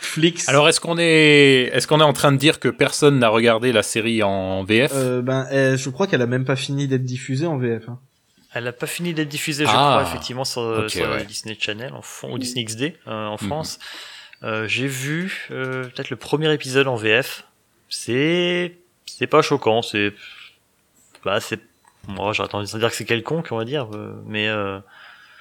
[0.00, 3.28] Flix Alors est-ce qu'on est est-ce qu'on est en train de dire que personne n'a
[3.28, 6.86] regardé la série en VF euh, ben eh, je crois qu'elle a même pas fini
[6.86, 7.98] d'être diffusée en VF hein.
[8.56, 9.98] Elle a pas fini d'être diffusée, je Ah.
[9.98, 11.24] crois, effectivement, sur, sur ouais.
[11.24, 13.38] Disney Channel en fond, ou Disney XD euh, en Mhm.
[13.38, 13.78] France.
[14.42, 17.44] Euh, J'ai vu euh, peut-être le premier épisode en VF.
[17.88, 20.12] C'est c'est pas choquant, c'est
[21.24, 21.60] bah c'est
[22.08, 23.88] moi j'aurais tendance à dire que c'est quelconque, on va dire,
[24.26, 24.78] mais euh,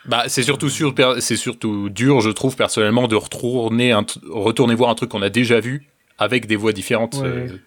[0.05, 4.75] Bah, c'est surtout per- c'est surtout dur, je trouve personnellement, de retourner, un t- retourner
[4.75, 5.87] voir un truc qu'on a déjà vu
[6.17, 7.15] avec des voix différentes.
[7.15, 7.27] Ouais.
[7.27, 7.57] Euh,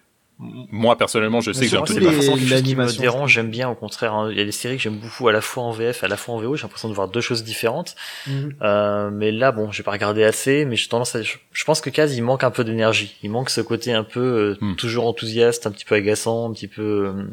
[0.41, 3.75] moi personnellement, je sais que j'ai un peu chose qui me dérange, j'aime bien au
[3.75, 4.13] contraire.
[4.13, 4.29] hein.
[4.31, 6.15] Il y a des séries que j'aime beaucoup à la fois en VF, à la
[6.15, 7.95] fois en VO, j'ai l'impression de voir deux choses différentes.
[8.25, 8.55] Mhm.
[8.61, 11.89] Euh, mais là, bon, j'ai pas regardé assez, mais j'ai tendance à, je, pense que
[11.89, 13.17] Kaz, il manque un peu d'énergie.
[13.21, 14.75] Il manque ce côté un peu euh, Hmm.
[14.75, 17.23] toujours enthousiaste, un petit peu agaçant, un petit peu, euh,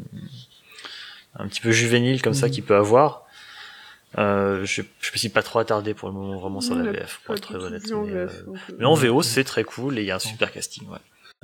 [1.39, 2.51] un petit peu juvénile comme ça Mhm.
[2.53, 3.23] qu'il peut avoir.
[4.17, 7.21] Euh, je, je me suis pas trop attardé pour le moment vraiment sur la VF,
[7.25, 7.83] pour être très honnête.
[7.89, 8.27] Mais, euh,
[8.79, 10.87] mais en VO, c'est très cool et il y a un super casting.
[10.89, 10.97] Ouais.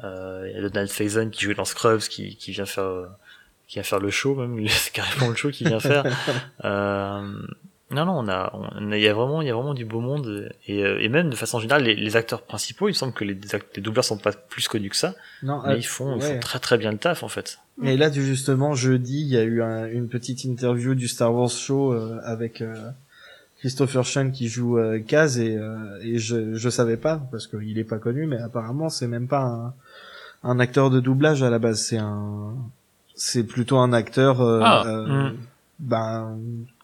[0.04, 3.08] Euh, Il y a Donald Faison qui joue dans Scrubs, qui, qui vient faire, euh,
[3.68, 4.68] qui vient faire le show même.
[4.68, 6.04] C'est carrément le show qu'il vient faire.
[6.66, 7.22] Euh,
[7.92, 9.86] non, non, on a, on a- il y a vraiment, il y a vraiment du
[9.86, 12.96] beau monde et, euh, et même de façon générale, les, les acteurs principaux, il me
[12.96, 13.36] semble que les,
[13.76, 15.14] les doubleurs sont pas plus connus que ça,
[15.44, 17.60] non mais euh, ils font, ils font très très bien le taf en fait.
[17.84, 21.52] Et là, justement, jeudi, il y a eu un- une petite interview du Star Wars
[21.52, 22.74] Show euh, avec euh,
[23.64, 27.80] Christopher Sean qui joue euh, Kaz et, euh, et je je savais pas parce qu'il
[27.80, 29.74] est pas connu, mais apparemment c'est même pas un,
[30.44, 32.56] un acteur de doublage à la base, c'est un
[33.16, 34.84] c'est plutôt un acteur euh, Ah.
[34.86, 35.38] euh, Mm.
[35.80, 36.38] ben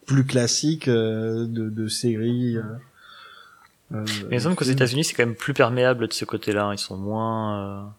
[0.06, 2.58] plus classique euh, de, de séries.
[2.58, 2.64] euh,
[3.92, 4.64] Mais il me semble qu'aux.
[4.66, 6.66] États-Unis, c'est quand même plus perméable de ce côté-là.
[6.68, 6.74] hein.
[6.74, 7.94] Ils sont moins.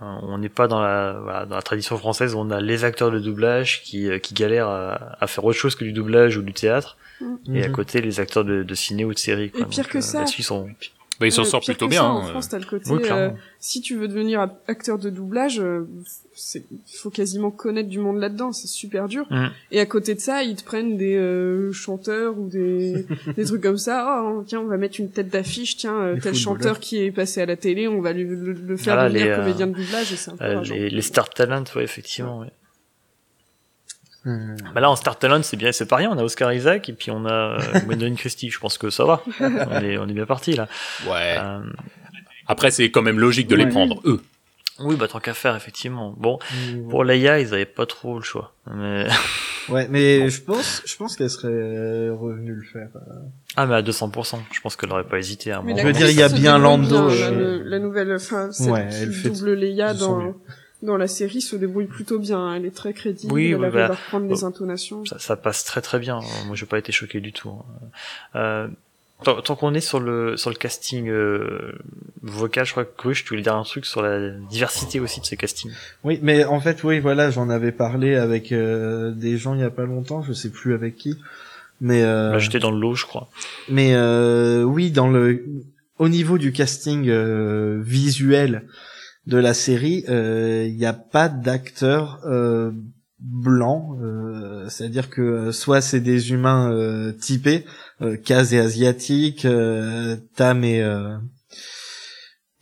[0.00, 3.10] on n'est pas dans la, voilà, dans la tradition française où on a les acteurs
[3.10, 6.42] de doublage qui, euh, qui galèrent à, à faire autre chose que du doublage ou
[6.42, 6.96] du théâtre,
[7.52, 7.72] et à Mhm.
[7.74, 9.50] côté les acteurs de, de ciné ou de série.
[9.50, 9.62] Quoi.
[9.62, 10.18] Et pire Donc, que euh, ça.
[10.20, 10.68] là-dessus, ils sont.
[11.20, 12.00] Bah, ils s'en Ouais, sortent plutôt bien.
[12.00, 12.30] ça, En hein.
[12.30, 13.20] France, t'as le côté, Oui, clairement.
[13.20, 15.86] euh, si tu veux devenir a- acteur de doublage, euh,
[16.34, 16.64] c'est,
[17.00, 19.26] faut quasiment connaître du monde là-dedans, c'est super dur.
[19.30, 19.48] Mm.
[19.70, 23.04] Et à côté de ça, ils te prennent des euh, chanteurs ou des,
[23.36, 24.22] des trucs comme ça.
[24.24, 27.40] Oh, tiens, on va mettre une tête d'affiche, tiens, euh, tel chanteur qui est passé
[27.42, 29.74] à la télé, on va lui, le, le faire Voilà, devenir les, euh, comédien de
[29.74, 32.40] doublage et c'est un peu euh, les, les Star Talent, ouais, effectivement.
[32.40, 32.48] Ouais.
[34.26, 36.10] Euh, Bah là, en Star Talent, c'est bien, c'est pas rien.
[36.12, 38.50] On a Oscar Isaac et puis on a euh, Gwendolyn Christie.
[38.50, 39.22] Je pense que ça va.
[39.40, 40.68] on est, on est bien parti là.
[41.06, 41.36] Ouais.
[41.38, 41.60] Euh,
[42.46, 44.20] Après, c'est quand même logique de les prendre eux.
[44.80, 46.14] oui, bah tant qu'à faire, effectivement.
[46.16, 46.38] Bon,
[46.72, 46.88] Mm.
[46.88, 48.54] pour Leia, ils avaient pas trop le choix.
[48.74, 49.06] Mais
[49.68, 52.88] Ouais, mais je pense, je pense qu'elle serait revenue le faire.
[53.56, 54.38] ah, mais à 200%.
[54.50, 55.76] Je pense qu'elle aurait pas hésité à un moment.
[55.76, 58.70] je veux dire, il y a bien Lando, bien, euh, la, la nouvelle, enfin, celle
[58.72, 60.34] Ouais, qui elle fait double Leia dans, mieux.
[60.82, 62.54] Dans la série se débrouille plutôt bien.
[62.54, 63.32] Elle est très crédible.
[63.32, 65.04] Oui, elle oui, arrive bah, à reprendre les intonations.
[65.06, 66.20] Ça, ça passe très très bien.
[66.46, 67.50] Moi, j'ai pas été choqué du tout.
[67.50, 67.64] hein.
[68.36, 68.68] Euh,
[69.24, 71.72] tant tant qu'on est sur le sur le casting euh,
[72.22, 75.26] vocal, je crois que Grush, tu voulais dire un truc sur la diversité aussi de
[75.26, 75.70] ces castings.
[76.02, 79.64] Oui, mais en fait, oui, voilà, j'en avais parlé avec euh, des gens il y
[79.64, 81.16] a pas longtemps, je sais plus avec qui,
[81.80, 83.28] mais euh, Bah, J'étais dans le lot, je crois.
[83.68, 85.44] mais euh, oui, dans le
[85.98, 88.64] au niveau du casting euh, visuel
[89.26, 92.72] de la série, euh, il n'y a pas d'acteurs euh,
[93.20, 97.64] blancs, euh, c'est-à-dire que euh, soit c'est des humains euh, typés,
[98.00, 101.16] euh, Kaz et asiatique, euh, Tam et euh,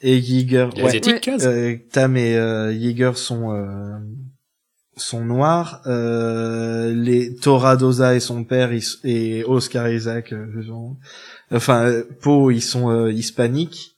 [0.02, 0.16] et
[1.20, 1.46] Kaz?
[1.46, 3.98] Euh, Tam et euh, Yeager sont euh,
[4.96, 5.82] sont noirs.
[5.86, 10.96] Euh, les Toradoza et son père ils et Oscar Isaac, euh, ont-
[11.50, 13.96] enfin Poe, ils sont euh, hispaniques.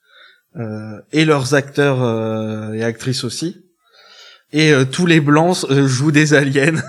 [0.56, 3.56] Euh, et leurs acteurs euh, et actrices aussi.
[4.52, 6.74] Et euh, tous les blancs euh, jouent des aliens.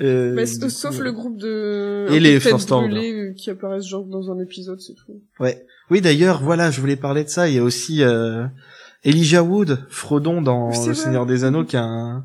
[0.00, 4.30] Euh, Mais s- sauf le groupe de Et les First brûlées, qui apparaissent genre dans
[4.32, 5.20] un épisode, c'est tout.
[5.40, 5.64] Ouais.
[5.90, 7.48] Oui, d'ailleurs, voilà, je voulais parler de ça.
[7.48, 8.44] Il y a aussi euh,
[9.04, 10.94] Elijah Wood, Frodon dans Le vrai.
[10.94, 12.24] Seigneur des Anneaux, qui a un,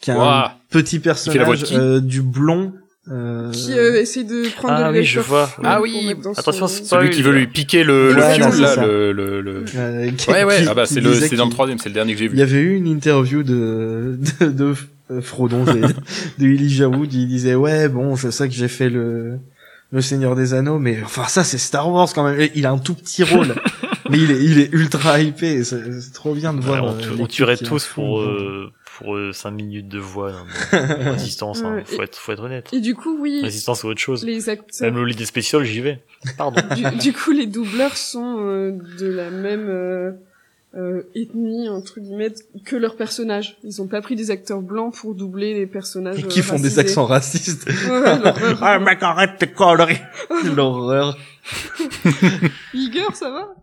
[0.00, 2.74] qui a un petit personnage euh, du blond.
[3.08, 5.50] Euh, Qui euh, essaye de prendre Ah de oui, je vois.
[5.64, 6.14] Ah oui.
[6.36, 6.84] Attention, son-.
[6.84, 8.84] Celui qui veut lui piquer le, le là, ça.
[8.84, 11.50] le, le, le- euh, qui- Ouais, ouais, qui- ah bah c'est le, c'est dans le
[11.50, 12.36] troisième, c'est le dernier que j'ai Il vu.
[12.38, 14.74] y avait eu une interview de de, de
[15.10, 17.12] euh, Frodon, de Elijah Wood.
[17.12, 19.38] Il disait ouais, bon, je sais que j'ai fait le
[19.92, 22.38] le Seigneur des Anneaux, mais enfin ça c'est Star Wars quand même.
[22.40, 23.54] Et Il a un tout petit rôle,
[24.10, 25.64] mais il est il est ultra hypé.
[25.64, 26.84] C'est trop bien de Ouais, voir.
[26.84, 28.70] on, euh, on tuerait tous pour euh,
[29.02, 30.32] pour 5 minutes de voix
[30.72, 31.62] de résistance.
[31.62, 31.82] Hein.
[31.84, 32.68] Faut et- être faut être honnête.
[32.72, 34.24] Et du coup, oui, Résistance ou autre chose.
[34.24, 34.92] les acteurs.
[34.92, 36.00] Même le des spécial, j'y vais.
[36.36, 36.60] Pardon.
[36.76, 40.12] du, du coup, les doubleurs sont euh, de la même euh,
[40.76, 42.32] euh, ethnie entre guillemets
[42.64, 43.56] que leurs personnages.
[43.64, 46.78] Ils ont pas pris des acteurs blancs pour doubler les personnages qui euh, font des
[46.78, 47.66] accents racistes.
[47.68, 48.02] Ouais,
[48.60, 49.98] ah mec arrête tes conneries.
[50.54, 51.16] L'horreur.
[52.74, 53.54] Igor, ça va?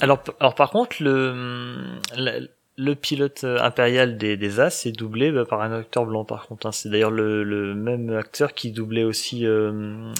[0.00, 5.30] Alors, alors par contre, le, le, le pilote euh, impérial des, des As est doublé
[5.30, 6.66] bah, par un acteur blanc par contre.
[6.66, 6.72] hein.
[6.72, 9.46] C'est d'ailleurs le, le même acteur qui doublait aussi...
[9.46, 10.12] Euh,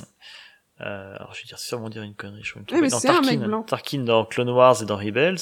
[0.81, 2.43] euh, alors je vais dire sûrement dire une connerie.
[2.43, 2.83] Je vais me tromper.
[2.83, 3.63] mais Dans c'est un mec Tarkin, blanc.
[3.63, 5.39] Tarkin dans Clone Wars et dans Rebels.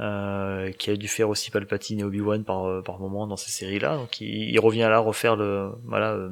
[0.00, 3.52] Euh, qui a dû faire aussi Palpatine et Obi-Wan par, euh, par moment dans ces
[3.52, 3.96] séries-là.
[3.96, 5.68] Donc il, il revient là refaire le...
[5.84, 6.12] Voilà...
[6.14, 6.30] euh,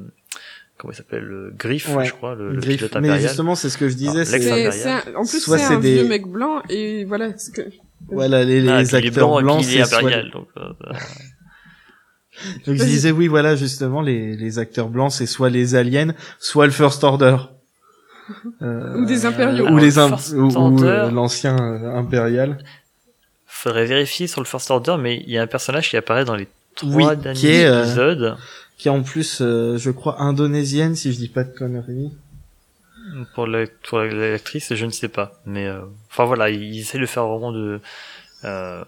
[0.77, 3.77] comment il s'appelle le Griff Ouais, je crois le, pilote Mais impérial justement, c'est ce
[3.77, 4.25] que je disais.
[4.25, 7.31] C'est- En plus, c'est un des- vieux mec blanc et voilà.
[7.31, 7.61] que...
[8.09, 10.93] Voilà, les, les Ah, acteurs blancs, est c'est soit impérial donc euh, euh,
[12.65, 16.65] Donc je disais oui, voilà justement les, les acteurs blancs, c'est soit les aliens, soit
[16.65, 17.37] le First Order.
[18.61, 19.67] Euh, Ou des impériaux.
[19.69, 22.57] ou les le im- First ou, euh, l'ancien euh, impérial.
[23.45, 26.35] faudrait vérifier sur le First Order, mais il y a un personnage qui apparaît dans
[26.35, 28.37] les trois Oui, derniers qui est, euh, épisodes.
[28.77, 32.11] qui est en plus, euh, je crois, indonésienne si je dis pas de conneries.
[33.35, 35.39] Pour la- pour l'actrice, je ne sais pas.
[35.45, 37.79] Mais euh, enfin voilà, il essaie de faire vraiment de
[38.45, 38.83] euh,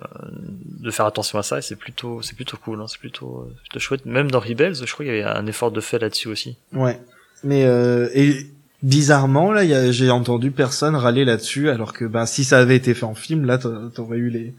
[0.82, 3.54] de faire attention à ça et c'est plutôt c'est plutôt cool, hein, c'est plutôt, euh,
[3.62, 4.06] plutôt chouette.
[4.06, 6.58] Même dans Rebels, je crois qu'il y avait un effort de fait là-dessus aussi.
[6.74, 7.00] Ouais.
[7.44, 8.48] Mais euh, et
[8.84, 12.94] bizarrement là, il j'ai entendu personne râler là-dessus, alors que bah si ça avait été
[12.94, 14.54] fait en film, là t'a- t'aurais eu les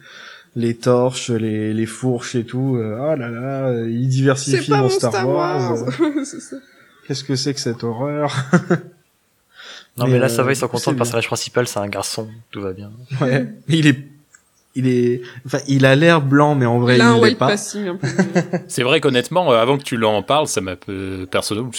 [0.54, 2.76] les torches, les, les fourches et tout.
[2.76, 5.84] euh, oh là là, euh, ils diversifient mon Star, Star Wars.
[7.06, 8.34] Qu'est-ce que c'est que cette horreur?
[9.98, 10.90] Non mais, là ça euh, va, ils sont c'est contents.
[10.90, 12.90] Le personnage principal, c'est un garçon, tout va bien.
[13.20, 13.46] Ouais.
[13.68, 13.98] Mais il est,
[14.74, 17.48] il est, enfin, il a l'air blanc, mais en vrai, Il il l'est pas.
[17.48, 17.56] peu.
[18.68, 21.70] C'est vrai qu'honnêtement, euh, avant que tu l'en parles, ça m'a euh, personnellement,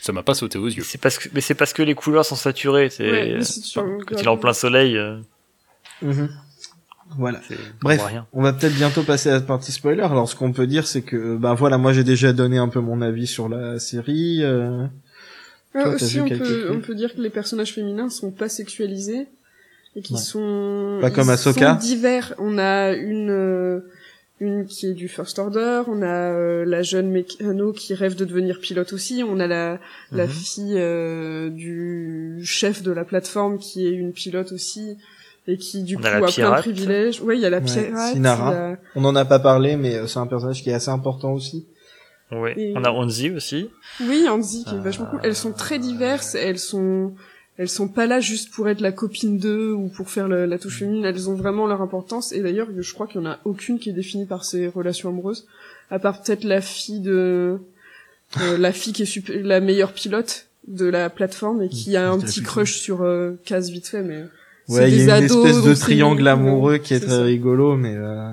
[0.00, 0.82] ça m'a pas sauté aux yeux.
[0.84, 2.90] C'est parce que mais c'est parce que les couleurs sont saturées.
[2.90, 4.96] C'est Ouais, sûr, quand il est en plein soleil.
[4.98, 5.16] euh,
[6.02, 6.28] Mhm.
[7.16, 7.40] Voilà.
[7.80, 8.02] Bref,
[8.34, 10.02] on va peut-être bientôt passer à la partie spoiler.
[10.02, 12.80] Alors, ce qu'on peut dire, c'est que, ben voilà, moi j'ai déjà donné un peu
[12.80, 14.40] mon avis sur la série.
[14.42, 14.84] euh,
[15.72, 19.26] Toi, t'as aussi, on peut, on peut dire que les personnages féminins sont pas sexualisés
[19.96, 20.20] et qui Ouais.
[20.20, 21.74] sont Pas comme Ahsoka.
[21.74, 22.34] sont divers.
[22.38, 23.80] On a une euh,
[24.40, 28.24] une qui est du First Order, on a euh, la jeune mécano qui rêve de
[28.24, 29.80] devenir pilote aussi, on a la
[30.12, 30.30] la Mhm.
[30.30, 34.96] fille euh, du chef de la plateforme qui est une pilote aussi
[35.48, 37.20] et qui du On coup a plein de privilèges.
[37.22, 40.06] Ouais, il y a la Ouais, pirate, a- On en a pas parlé, mais euh,
[40.06, 41.66] c'est un personnage qui est assez important aussi.
[42.32, 42.54] Ouais.
[42.58, 43.70] Et- On a Onzi aussi.
[44.00, 45.20] Oui, Andy qui est vachement Euh, cool.
[45.22, 47.14] Elles sont très diverses, elles sont
[47.60, 50.78] elles sont pas là juste pour être la copine d'eux ou pour faire la touche
[50.78, 53.80] féminine, elles ont vraiment leur importance et d'ailleurs, je crois qu'il y en a aucune
[53.80, 55.46] qui est définie par ses relations amoureuses
[55.90, 57.58] à part peut-être la fille de
[58.40, 62.08] euh, la fille qui est super- la meilleure pilote de la plateforme et qui a
[62.10, 64.22] un Tout à petit crush sur euh, Kaz vite fait mais
[64.68, 67.08] c'est Ouais, il des y a une ados, espèce de triangle amoureux qui est, très
[67.08, 67.22] ça.
[67.22, 68.30] rigolo, mais euh,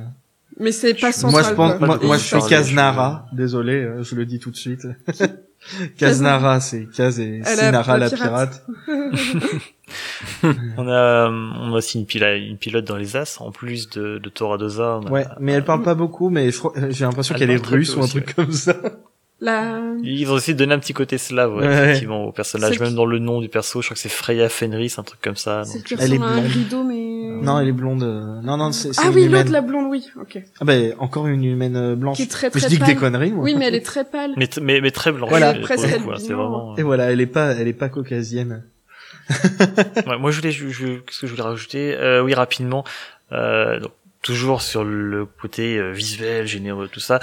[0.60, 1.32] Mais c'est pas central.
[1.32, 3.28] Moi, je pense, moi, moi, je suis Kaznara.
[3.34, 4.88] Désolé, euh, je le dis tout de suite.
[5.98, 8.66] Kaznara, c'est Kaz et Sinara la la pirate.
[10.78, 15.00] On a, on a aussi une, pilote dans les As, en plus de, de Toradoza.
[15.02, 17.66] on a- Ouais, mais elle parle pas beaucoup, mais euh, j'ai l'impression Elle qu'elle est
[17.66, 18.76] russe ou un truc comme ça.
[19.42, 19.80] La...
[20.02, 21.74] Ils ont aussi donné un petit côté slave, ouais, Ouais.
[21.84, 22.80] effectivement, au personnage.
[22.80, 25.20] Même qui- dans le nom du perso, je crois que c'est Freya Fenris, un truc
[25.22, 25.64] comme ça.
[25.86, 26.52] Qui Elle est à un blonde.
[26.52, 26.96] rideau, mais...
[27.44, 28.04] Non, elle est blonde.
[28.04, 30.08] euh, Non, non, c'est c'est Ah oui, l'autre, la blonde, oui.
[30.22, 30.42] Ok.
[30.62, 32.16] Ah ben, encore une humaine euh, blanche.
[32.16, 33.44] Qui est très Mais très je dis que des conneries, moi.
[33.44, 34.32] Oui, mais elle est très pâle.
[34.38, 35.30] Mais, mais, mais très blanche.
[35.30, 35.54] Voilà.
[35.56, 36.78] Presque hein, c'est vraiment.
[36.78, 38.64] Et voilà, elle est pas, elle est pas caucasienne.
[40.08, 41.96] Ouais, moi, je voulais, je, je- qu'est-ce que je voulais rajouter?
[41.96, 42.84] Euh, Oui, rapidement.
[43.32, 47.20] Euh, donc, toujours sur le côté euh, visuel, généreux, tout ça.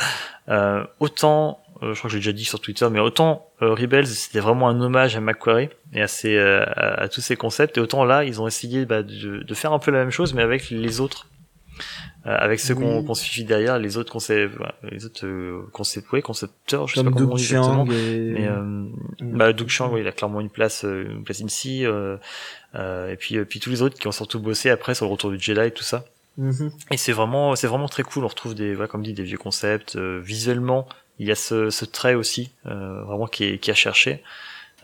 [0.49, 1.62] Euh, autant, euh,
[1.93, 4.81] je crois que j'ai déjà dit sur Twitter, mais autant euh, Rebels, c'était vraiment un
[4.81, 8.25] hommage à Macquarie et à, ses, euh, à, à tous ces concepts, et autant là,
[8.25, 11.01] ils ont essayé bah, de, de faire un peu la même chose, mais avec les
[11.01, 11.27] autres.
[12.27, 13.05] Euh, avec ceux qu'on Oui.
[13.07, 14.55] qu'on suivi derrière, les autres concepts,
[14.89, 17.85] les autres euh, concept, ouais, concepteurs, je sais Comme pas comment on dit exactement.
[17.91, 18.35] Et...
[18.39, 18.85] Mais euh,
[19.23, 21.85] bah, Doug Chiang, ouais, il a clairement une place, euh, une place ici.
[21.85, 22.17] Euh,
[22.77, 25.11] euh, et puis, euh, puis tous les autres qui ont surtout bossé après sur le
[25.13, 26.05] retour du Jedi et tout ça.
[26.39, 26.71] Mhm.
[26.93, 28.23] Et c'est vraiment, c'est vraiment très cool.
[28.25, 29.97] On retrouve des, voilà, comme dit, des vieux concepts.
[29.97, 30.87] Euh, visuellement,
[31.23, 34.23] il y a ce, ce trait aussi, euh, vraiment qui est, qui a cherché.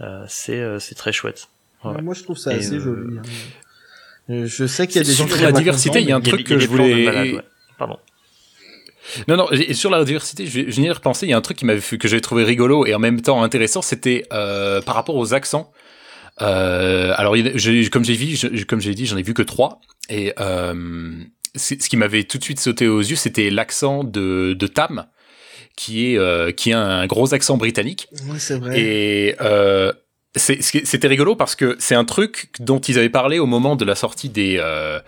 [0.01, 1.49] Euh, c'est, euh, c'est très chouette.
[1.85, 2.01] Ouais.
[2.03, 3.19] Moi, je trouve ça Et, assez euh, joli.
[3.19, 3.23] hein.
[4.47, 6.21] Je sais qu'il y a des Sur gens qui la diversité, il y a un
[6.21, 7.43] truc que je voulais- malade, ouais.
[7.79, 7.99] Pardon.
[9.27, 11.41] Non, non, et sur la diversité, je, je viens de repenser, il y a un
[11.41, 14.83] truc qui m'avait fait, que j'avais trouvé rigolo et en même temps intéressant, c'était euh,
[14.83, 15.73] par rapport aux accents.
[16.43, 19.81] Euh, alors, j'ai- comme j'ai vu, je- comme j'ai dit, j'en ai vu que trois.
[20.11, 21.15] Et euh,
[21.57, 25.07] ce qui m'avait tout de suite sauté aux yeux, c'était l'accent de, de Tam,
[25.79, 28.09] qui est euh, qui a un gros accent britannique.
[28.29, 28.79] Ouais, c'est vrai.
[28.81, 29.93] Et euh,
[30.37, 33.95] c'était rigolo parce que c'est un truc dont ils avaient parlé au moment de la
[33.95, 35.01] sortie des euh,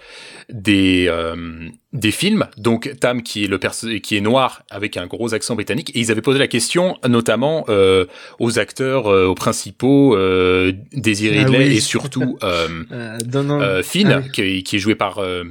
[0.48, 2.46] des euh, des films.
[2.56, 6.00] Donc Tam qui est le perso qui est noir avec un gros accent britannique et
[6.00, 8.06] ils avaient posé la question notamment euh,
[8.38, 11.76] aux acteurs euh, aux principaux euh, Daisy Ah Ridley oui.
[11.76, 14.30] et surtout euh, Euh, euh, Finn Ah oui.
[14.32, 15.44] qui, qui est joué par euh,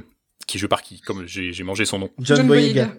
[0.46, 1.00] qui est joué par qui?
[1.00, 2.92] Comme j'ai j'ai mangé son nom John, John Boyega.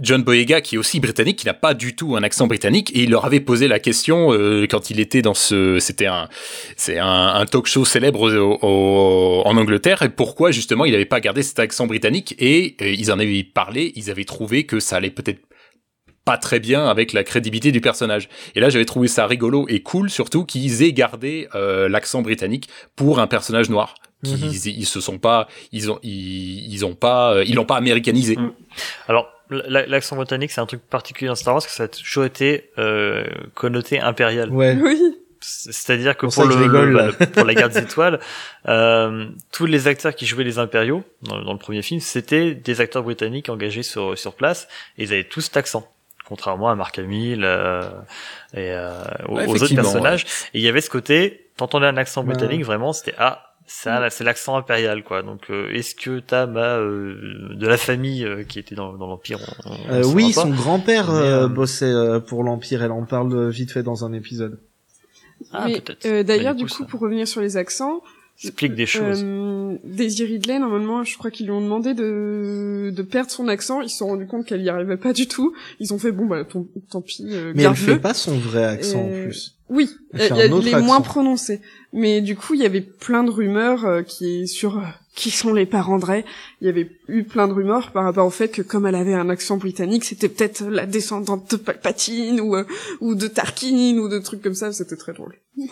[0.00, 3.04] John Boyega, qui est aussi britannique, qui n'a pas du tout un accent britannique, et
[3.04, 6.28] il leur avait posé la question euh, quand il était dans ce, c'était un,
[6.76, 11.04] c'est un, un talk show célèbre au- au- en Angleterre, et pourquoi justement il n'avait
[11.04, 14.80] pas gardé cet accent britannique, et euh, ils en avaient parlé, ils avaient trouvé que
[14.80, 15.40] ça allait peut-être
[16.24, 18.30] pas très bien avec la crédibilité du personnage.
[18.54, 22.68] Et là, j'avais trouvé ça rigolo et cool, surtout qu'ils aient gardé euh, l'accent britannique
[22.96, 23.94] pour un personnage noir.
[24.24, 24.50] Qu'ils Mhm.
[24.78, 28.36] ils se sont pas, ils ont, ils, ils ont pas, euh, ils l'ont pas américanisé.
[28.36, 28.52] Mm.
[29.06, 29.28] Alors,
[29.68, 32.70] l'accent britannique, c'est un truc particulier dans Star Wars, parce que ça a toujours été
[32.78, 33.24] euh,
[33.54, 34.50] connoté impérial.
[34.50, 34.76] Ouais.
[34.80, 35.00] Oui.
[35.40, 38.18] C'est-à-dire que Pour que le, rigole, bah, pour la guerre des étoiles,
[38.66, 42.80] euh, tous les acteurs qui jouaient les impériaux dans, dans le premier film, c'était des
[42.80, 45.86] acteurs britanniques engagés sur sur place, et ils avaient tous cet accent,
[46.24, 47.82] contrairement à Mark Hamill euh,
[48.54, 48.90] et euh,
[49.28, 50.24] aux, Ouais, aux autres personnages.
[50.54, 52.28] Et il y avait ce côté, t'entendais un accent Ouais.
[52.28, 53.43] britannique, vraiment, c'était ah.
[53.66, 55.22] Ça, là, c'est l'accent impérial, quoi.
[55.22, 59.06] Donc, euh, est-ce que Tam a euh, de la famille euh, qui était dans, dans
[59.06, 60.42] l'Empire on- on Euh, oui, pas.
[60.42, 62.82] son grand-père Mais, bossait euh, pour l'Empire.
[62.82, 64.58] Elle en parle vite fait dans un épisode.
[65.52, 66.04] Ah, Mais peut-être.
[66.06, 68.02] euh, d'ailleurs, Mais du du coup, coup, ça- pour revenir sur les accents,
[68.42, 69.22] explique des choses.
[69.24, 73.80] euh, Daisy Ridley, normalement, je crois qu'ils lui ont demandé de, de perdre son accent.
[73.80, 75.54] Ils se sont rendus compte qu'elle y arrivait pas du tout.
[75.80, 78.64] Ils ont fait bon bah tant, tant pis, euh, Mais elle fait pas son vrai
[78.64, 79.56] accent en Euh, plus.
[79.70, 81.00] Oui, Elle est moins accent.
[81.02, 81.60] prononcé.
[81.92, 84.82] Mais du coup, il y avait plein de rumeurs euh, qui sur euh,
[85.14, 86.04] qui sont les parents de.
[86.60, 89.14] Il y avait eu plein de rumeurs par rapport au fait que comme elle avait
[89.14, 92.64] un accent britannique, c'était peut-être la descendante de Palpatine ou euh,
[93.00, 94.72] ou de Tarkin ou de trucs comme ça.
[94.72, 95.36] C'était très drôle.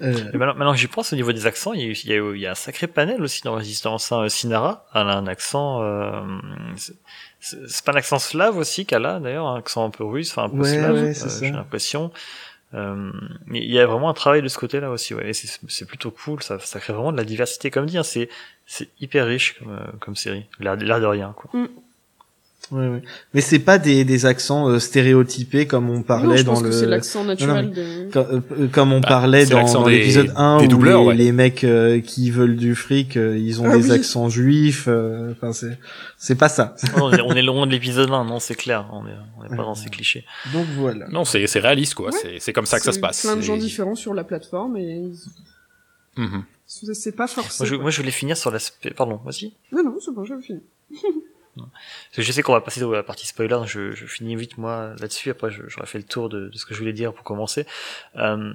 [0.00, 2.10] Euh, Et maintenant, maintenant j'y pense, au niveau des accents, il y, a, eu- il
[2.10, 4.10] y a eu- il y a un sacré panel aussi dans Résistance.
[4.12, 4.28] Hein.
[4.28, 5.82] Sinara, elle a un accent...
[5.82, 6.22] Euh,
[7.40, 10.44] c'est- pas un accent slave aussi qu'elle a, d'ailleurs, un accent un peu russe, enfin
[10.44, 12.10] un peu Ouais, slave, ouais, euh, j'ai l'impression.
[12.74, 13.12] Euh,
[13.52, 15.30] il y a vraiment un travail de ce côté-là aussi, ouais.
[15.30, 18.02] Et c'est plutôt cool, ça, ça crée vraiment de la diversité, comme dit, hein.
[18.02, 18.28] c'est
[19.00, 21.50] hyper riche comme, euh, comme série, l'air de rien, quoi.
[22.72, 23.02] Ouais, ouais.
[23.34, 26.72] Mais c'est pas des, des accents euh, stéréotypés comme on parlait non, je dans le.
[26.72, 28.10] c'est l'accent naturel Non, de.
[28.12, 31.14] Comme, euh, comme on Bah, parlait dans, des- l'épisode 1 des où doubleurs, les, ouais.
[31.14, 33.92] les mecs euh, qui veulent du fric, euh, ils ont Ah des oui.
[33.92, 34.86] accents juifs.
[34.88, 35.78] euh, Enfin, c'est
[36.18, 36.74] c'est pas ça.
[36.96, 39.48] on, est, on est loin de l'épisode 1, non, c'est clair, on est, on est
[39.56, 40.24] pas dans ces clichés.
[40.52, 41.06] Donc voilà.
[41.08, 42.06] Non, c'est c'est réaliste, quoi.
[42.10, 42.18] Ouais.
[42.20, 43.22] C'est- C'est comme ça que ça se passe.
[43.22, 45.10] Plein de gens différents sur la plateforme et
[46.16, 46.44] Mhm.
[46.66, 47.62] c'est c'est pas forcé.
[47.64, 48.90] Moi je, moi, je voulais finir sur l'aspect...
[48.90, 49.52] Pardon, vas-y.
[49.72, 50.60] Non non, c'est bon, j'avais fini.
[51.56, 51.68] Parce
[52.16, 54.56] que je sais qu'on va passer à la partie spoiler, donc je, je finis vite
[54.58, 55.30] moi là-dessus.
[55.30, 57.66] Après, j'aurais fait le tour de, de ce que je voulais dire pour commencer.
[58.16, 58.52] Euh,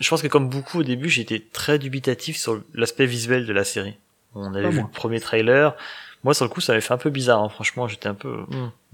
[0.00, 3.64] je pense que comme beaucoup au début, j'étais très dubitatif sur l'aspect visuel de la
[3.64, 3.96] série.
[4.34, 4.88] On avait vu moi.
[4.92, 5.74] le premier trailer.
[6.24, 7.40] Moi, sur le coup, ça m'avait fait un peu bizarre.
[7.42, 7.48] hein.
[7.48, 8.44] Franchement, j'étais un peu.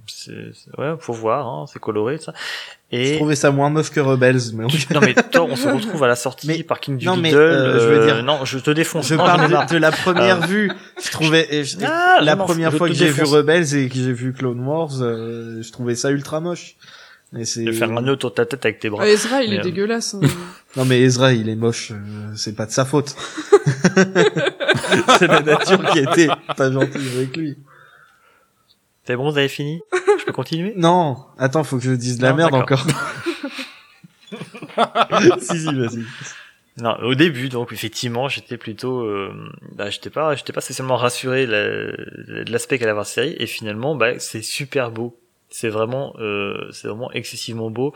[0.06, 1.46] c'est, c'est- ouais, faut voir.
[1.46, 2.34] Hein, c'est coloré, ça.
[2.96, 6.04] Et Je trouvais ça moins meuf que Rebels, mais non mais toi, on se retrouve
[6.04, 9.08] à la sortie parking du non, mais, euh, je veux dire- non, je te défonce.
[9.08, 10.70] Je Non, parle de, de la première Euh, vue.
[11.04, 13.24] Je trouvais je- Ah, la première fois que j'ai vu.
[13.24, 16.76] Rebels et que j'ai vu Clone Wars, euh, je trouvais ça ultra moche.
[17.36, 19.02] Et c'est De faire un nœud autour de ta tête avec tes bras.
[19.04, 20.14] Ah, Ezra, il Mais, est euh, dégueulasse.
[20.14, 20.20] hein.
[20.76, 23.16] Non mais Ezra, il est moche, euh, c'est pas de sa faute.
[25.18, 27.56] c'est la nature qui était pas gentille avec lui.
[29.06, 29.80] C'est bon, vous avez fini?
[30.24, 30.72] Je peux continuer?
[30.74, 32.80] Non, attends, faut que je dise de la Non, merde d'accord.
[32.80, 32.86] encore.
[35.42, 36.04] si si, vas-y.
[36.78, 39.32] Non, au début, donc effectivement, j'étais plutôt, euh,
[39.72, 43.36] bah, j'étais pas, j'étais pas spécialement rassuré de la- de l'aspect qu'allait avoir la série,
[43.38, 45.14] et finalement, bah, c'est super beau.
[45.50, 47.92] C'est vraiment, euh, c'est vraiment excessivement beau.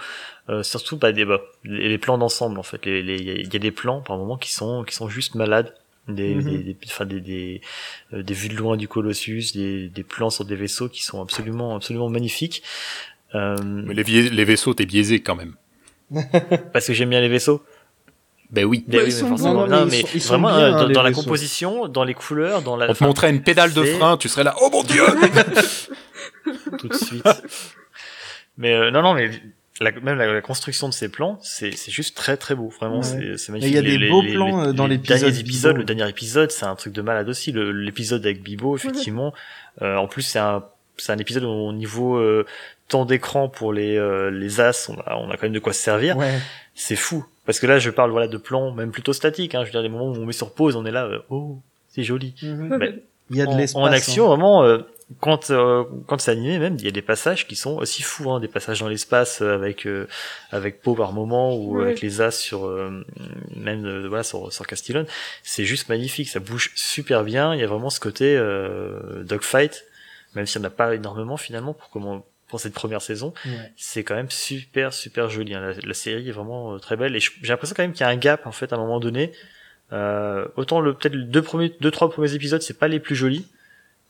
[0.51, 2.85] Euh, surtout, bah, des, bah, les, les plans d'ensemble en fait.
[2.85, 4.95] Les- les- Il y, a- il y a des plans par moments qui sont, qui
[4.95, 5.75] sont juste malades.
[6.09, 6.43] Des, Mhm.
[6.45, 7.61] des, des, enfin, des, des,
[8.15, 11.21] euh, des vues de loin du Colossus, des, des plans sur des vaisseaux qui sont
[11.23, 12.63] absolument, absolument magnifiques.
[13.35, 15.55] Euh, Mais les, les vaisseaux, t'es biaisé quand même.
[16.73, 17.63] parce que j'aime bien les vaisseaux.
[18.51, 18.83] Ben oui.
[18.89, 19.53] Ben Bah, oui, ils mais sont forcément.
[19.55, 21.13] Non, Non, mais mais ils sont- ils sont vraiment, bien, euh, hein, dans, dans la
[21.13, 22.89] composition, dans les couleurs, dans la.
[22.91, 25.03] On te montrait une pédale de frein, tu serais là, oh mon dieu
[26.79, 27.23] tout de suite.
[28.57, 29.31] mais euh, non, non, mais
[29.85, 32.69] la, même la, la construction de ces plans, c'est c'est juste très très beau.
[32.69, 33.35] Vraiment, Ouais.
[33.37, 33.73] c'est magnifique.
[33.73, 35.39] il y a Les- des les- beaux les- plans, les- euh, dans les l'épisode derniers
[35.41, 35.79] épisodes, Bibo.
[35.79, 37.53] le dernier épisode, c'est un truc de malade aussi.
[37.53, 39.33] Le- L'épisode avec Bibo, effectivement.
[39.83, 40.65] Euh, en plus, c'est un
[40.97, 42.45] c'est un épisode où au niveau euh,
[42.89, 45.73] temps d'écran pour les euh, les as, on a on a quand même de quoi
[45.73, 46.17] se servir.
[46.17, 46.39] Ouais.
[46.75, 47.25] C'est fou.
[47.47, 49.55] Parce que là, je parle voilà de plans même plutôt statiques.
[49.55, 49.61] Hein.
[49.61, 51.59] Je veux dire, des moments où on met sur pause, on est là, euh, oh,
[51.89, 52.35] c'est joli.
[52.43, 52.77] Mhm.
[52.81, 52.95] Mais
[53.31, 53.81] Il y a de l'espace.
[53.81, 54.29] en action, hein.
[54.29, 54.79] vraiment, euh,
[55.21, 58.31] quand euh, quand c'est animé, même il y a des passages qui sont aussi fous,
[58.31, 60.07] hein, des passages dans l'espace euh, avec euh,
[60.51, 61.85] avec Poe par moment ou Ouais.
[61.85, 63.05] avec les as sur euh,
[63.57, 65.07] même euh, voilà sur sur Castillon.
[65.43, 67.55] C'est juste magnifique, ça bouge super bien.
[67.55, 69.85] Il y a vraiment ce côté euh, dogfight,
[70.35, 73.33] même s'il n'y en a pas énormément finalement pour comment pour cette première saison.
[73.77, 75.55] C'est quand même super super joli.
[75.55, 75.61] hein.
[75.61, 78.05] La, la série est vraiment euh, très belle et j'ai l'impression quand même qu'il y
[78.05, 79.33] a un gap en fait à un moment donné.
[79.93, 83.47] Euh, autant le peut-être deux premiers deux trois premiers épisodes c'est pas les plus jolis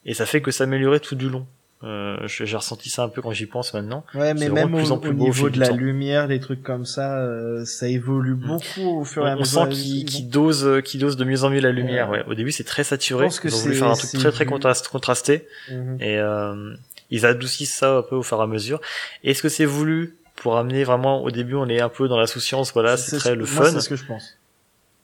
[0.09, 1.47] et ça fait que s'améliorer tout du long.
[1.85, 4.05] Euh, j'ai ressenti ça un peu quand j'y pense maintenant.
[4.13, 5.77] Ouais, mais même au, plus en plus beau au niveau de la temps.
[5.77, 9.41] lumière, les trucs comme ça, euh, ça évolue beaucoup au fur et à On, on
[9.43, 9.63] mesure.
[9.63, 12.11] sent qu'il qu'il dose, euh, qu'il dose de mieux en mieux la lumière.
[12.11, 12.25] Ouais.
[12.27, 13.27] Au début, c'est très saturé.
[13.27, 15.99] Je pense que Ils ont voulu faire un truc très très contrasté Mhm.
[16.01, 16.75] et euh,
[17.11, 18.81] ils adoucissent ça un peu au fur et à mesure.
[19.23, 22.27] Est-ce que c'est voulu pour amener vraiment au début, on est un peu dans la
[22.27, 23.71] souciance, voilà, c'est très le fun.
[23.71, 24.37] C'est ce que je pense.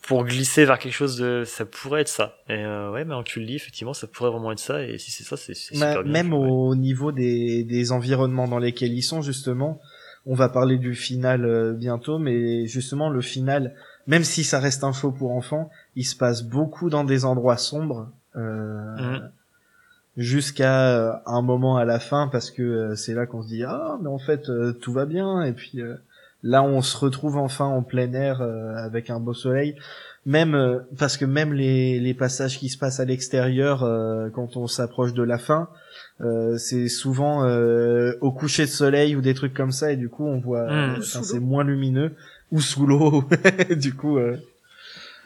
[0.07, 2.37] Pour glisser vers quelque chose de, ça pourrait être ça.
[2.49, 4.83] Et euh, ouais, mais tu le effectivement, ça pourrait vraiment être ça.
[4.83, 6.13] Et si c'est ça, c'est Ma- super bien.
[6.13, 9.81] même au niveau des, des environnements dans lesquels ils sont, justement,
[10.27, 13.75] on va parler du final euh, bientôt, mais justement, le final,
[14.07, 17.57] même si ça reste un show pour enfants, il se passe beaucoup dans des endroits
[17.57, 19.31] sombres, euh, Mhm.
[20.17, 23.65] jusqu'à euh, un moment à la fin, parce que euh, c'est là qu'on se dit,
[23.65, 25.95] ah, mais en fait, euh, tout va bien, et puis euh,
[26.45, 29.75] là, on se retrouve enfin en plein air euh, avec un beau soleil.
[30.27, 34.57] Même euh, parce que même les, les passages qui se passent à l'extérieur euh, quand
[34.57, 35.69] on s'approche de la fin,
[36.23, 40.09] euh, c'est souvent euh, au coucher de soleil ou des trucs comme ça et du
[40.09, 40.71] coup on voit, Mm.
[40.71, 42.13] euh, sous c'est moins lumineux
[42.53, 43.25] ou sous l'eau.
[43.77, 44.37] du coup, euh,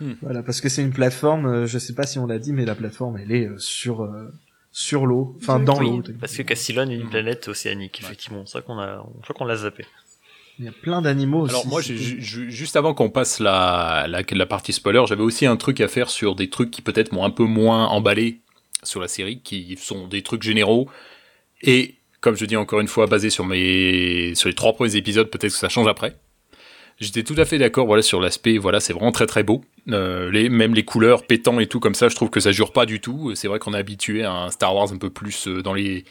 [0.00, 0.12] Hmm.
[0.22, 1.46] voilà parce que c'est une plateforme.
[1.46, 4.02] euh, je sais pas si on l'a dit, mais la plateforme elle est euh, sur
[4.04, 4.32] euh,
[4.70, 6.02] sur l'eau, enfin dans Oui, l'eau.
[6.20, 8.46] parce que Castillon est une planète océanique, effectivement.
[8.46, 9.84] C'est ça qu'on a, je crois qu'on l'a zappé.
[10.58, 11.54] Il y a plein d'animaux aussi.
[11.54, 15.80] Alors moi, juste avant qu'on passe la, la, la partie spoiler, j'avais aussi un truc
[15.80, 18.40] à faire sur des trucs qui peut-être m'ont un peu moins emballé
[18.82, 20.88] sur la série, qui sont des trucs généraux.
[21.62, 25.30] Et comme je dis encore une fois, basé sur mes sur les trois premiers épisodes,
[25.30, 26.16] peut-être que ça change après.
[27.00, 29.64] J'étais tout à fait d'accord, voilà, sur l'aspect, voilà, c'est vraiment très très beau.
[29.88, 32.72] Euh, les, même les couleurs pétant et tout comme ça, je trouve que ça jure
[32.72, 33.36] pas du tout.
[33.36, 36.04] C'est vrai qu'on est habitué à un Star Wars un peu plus euh, dans les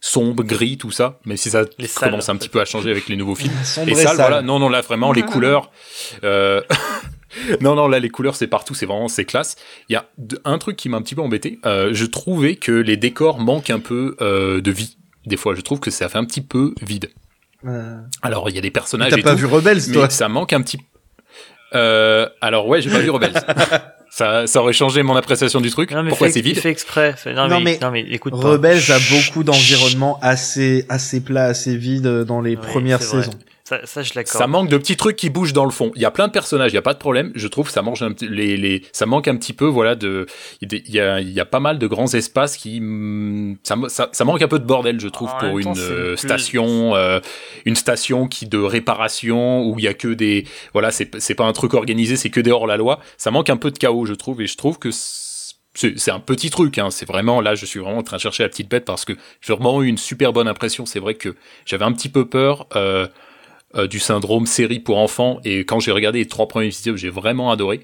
[0.00, 2.90] sombres, gris, tout ça, même si ça Les salles, commence un petit peu à changer
[2.90, 3.52] avec les nouveaux films.
[3.64, 4.16] Sombre ça, sale.
[4.16, 5.70] voilà, non, non, là vraiment les couleurs.
[6.24, 6.62] euh,
[7.60, 9.56] non, non, là les couleurs c'est partout, c'est vraiment c'est classe.
[9.88, 10.06] Il y a
[10.44, 11.58] un truc qui m'a un petit peu embêté.
[11.66, 14.96] euh, je trouvais que les décors manquent un peu euh, de vie.
[15.26, 17.10] Des fois, je trouve que ça fait un petit peu vide.
[17.66, 20.28] Euh, Alors, il y a des personnages T'as pas tout, vu Rebels, mais toi ça
[20.30, 20.78] manque un petit.
[21.74, 23.34] Euh, alors ouais, j'ai pas vu Rebels.
[24.10, 25.92] ça, ça aurait changé mon appréciation du truc.
[25.92, 27.14] Non, mais Pourquoi c'est vide fait exprès.
[27.26, 28.48] Non, Non, mais, mais non, mais écoute pas.
[28.50, 33.24] Rebels a beaucoup d'environnements assez assez plats, assez vides euh, dans les Oui, premières vrai.
[33.70, 34.36] Ça, ça, je l'accorde.
[34.36, 35.92] Ça manque de petits trucs qui bougent dans le fond.
[35.94, 37.30] Il y a plein de personnages, il y a pas de problème.
[37.36, 39.94] Je trouve que ça mange un petit, les, les, ça manque un petit peu, voilà,
[39.94, 40.26] de,
[40.60, 44.42] il y a, y pas mal de grands espaces qui, mm, ça, ça, ça manque
[44.42, 47.20] un peu de bordel, je trouve, En pour temps, une euh, station, euh,
[47.64, 51.52] une station qui de réparation où il y a que des, voilà, c'est, pas un
[51.52, 52.98] truc organisé, c'est que des hors la loi.
[53.18, 56.50] Ça manque un peu de chaos, je trouve, et je trouve que c'est un petit
[56.50, 56.90] truc, hein.
[56.90, 59.12] c'est vraiment là, je suis vraiment en train de chercher la petite bête parce que
[59.40, 60.86] j'ai vraiment eu une super bonne impression.
[60.86, 63.06] C'est vrai que j'avais un petit peu peur euh,
[63.76, 67.10] euh, du syndrome série pour enfants et quand j'ai regardé les trois premiers épisodes, j'ai
[67.10, 67.80] vraiment adoré.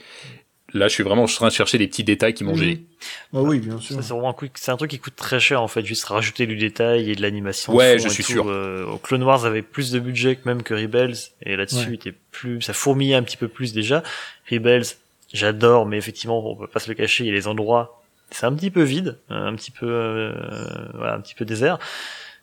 [0.74, 2.58] Là, je suis vraiment en train de chercher des petits détails qui m'ont Mhm.
[2.58, 2.84] gêné.
[3.32, 3.96] Bah oui, bien sûr.
[4.02, 6.46] C'est vraiment un, coup- c'est un truc qui coûte très cher en fait, juste rajouter
[6.46, 7.72] du détail et de l'animation.
[7.74, 8.32] Ouais, je suis tout.
[8.32, 8.48] sûr.
[8.48, 11.84] Euh, au Clone Wars avait plus de budget que même que Rebels et là-dessus Ouais.
[11.90, 14.02] il était plus, ça fourmillait un petit peu plus déjà.
[14.50, 14.84] Rebels,
[15.32, 18.44] j'adore, mais effectivement on peut pas se le cacher, il y a les endroits, c'est
[18.44, 20.32] un petit peu vide, un petit peu, euh,
[20.94, 21.78] voilà, un petit peu désert.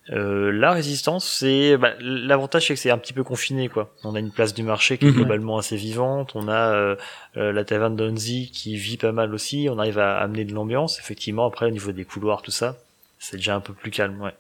[0.10, 3.90] Euh, la résistance, c'est bah, l'avantage, c'est que c'est un petit peu confiné, quoi.
[4.04, 5.16] On a une place du marché qui est Mhm.
[5.16, 6.32] globalement assez vivante.
[6.36, 6.96] On a euh,
[7.38, 9.68] euh, la taverne d'Onzi qui vit pas mal aussi.
[9.72, 11.46] On arrive à amener de l'ambiance, effectivement.
[11.46, 12.76] Après, au niveau des couloirs, tout ça,
[13.20, 14.34] c'est déjà un peu plus calme, ouais.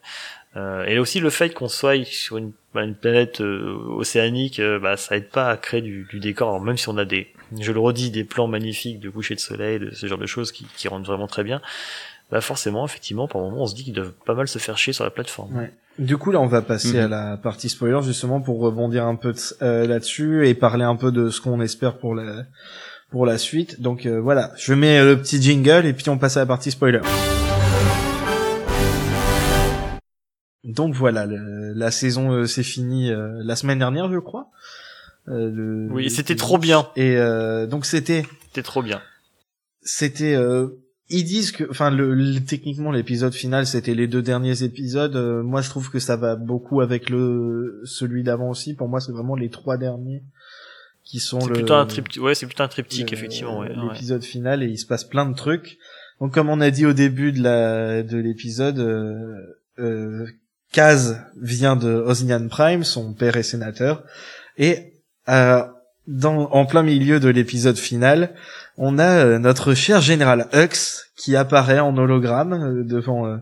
[0.56, 4.98] Euh, et aussi le fait qu'on soit sur une, bah, une planète euh, océanique, bah,
[4.98, 6.50] ça aide pas à créer du, du décor.
[6.50, 7.28] Alors, même si on a des,
[7.60, 10.52] je le redis, des plans magnifiques de coucher de soleil, de ce genre de choses
[10.52, 11.60] qui, qui rendent vraiment très bien.
[12.34, 14.92] Bah forcément, effectivement, par moment, on se dit qu'ils doivent pas mal se faire chier
[14.92, 15.56] sur la plateforme.
[15.56, 15.72] Ouais.
[16.00, 17.04] Du coup, là, on va passer Mhm.
[17.04, 20.96] à la partie spoiler, justement, pour rebondir un peu de- euh, là-dessus et parler un
[20.96, 22.46] peu de ce qu'on espère pour la,
[23.12, 23.82] pour la suite.
[23.82, 24.52] Donc, euh, voilà.
[24.58, 27.02] Je mets le petit jingle et puis on passe à la partie spoiler.
[30.64, 34.48] Donc voilà, le- la saison euh, s'est finie euh, la semaine dernière, je crois.
[35.28, 36.88] Euh, le- Oui, c'était trop bien.
[36.96, 39.02] Et euh, donc c'était C'était trop bien.
[39.82, 40.80] c'était euh,
[41.18, 45.44] ils disent que enfin le, le- techniquement l'épisode final c'était les deux derniers épisodes Euh,
[45.44, 49.12] moi je trouve que ça va beaucoup avec le celui d'avant aussi pour moi c'est
[49.12, 50.24] vraiment les trois derniers
[51.04, 53.70] qui sont C'est le plutôt un triptyque, ouais, c'est plutôt un triptyque, le- effectivement, ouais.
[53.70, 53.94] ouais.
[53.94, 55.78] l'épisode final et il se passe plein de trucs
[56.22, 59.14] donc comme on a dit au début de la de l'épisode euh,
[59.80, 60.26] euh,
[60.72, 64.04] Kaz vient de Osnian Prime son père est sénateur
[64.58, 64.94] et
[65.30, 65.64] euh,
[66.08, 68.34] dans en plein milieu de l'épisode final
[68.78, 73.38] on a euh, notre cher général Hux qui apparaît en hologramme euh, devant euh,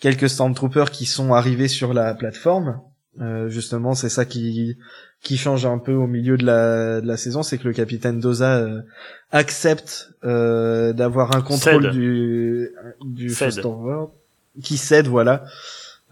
[0.00, 2.80] quelques stormtroopers qui sont arrivés sur la plateforme.
[3.20, 4.76] Euh, justement, c'est ça qui
[5.22, 8.20] qui change un peu au milieu de la, de la saison, c'est que le capitaine
[8.20, 8.80] Doza euh,
[9.32, 11.92] accepte euh, d'avoir un contrôle Cède.
[11.92, 12.70] du
[13.02, 13.52] du Cède.
[13.52, 14.12] First Order,
[14.62, 15.44] qui cède, voilà,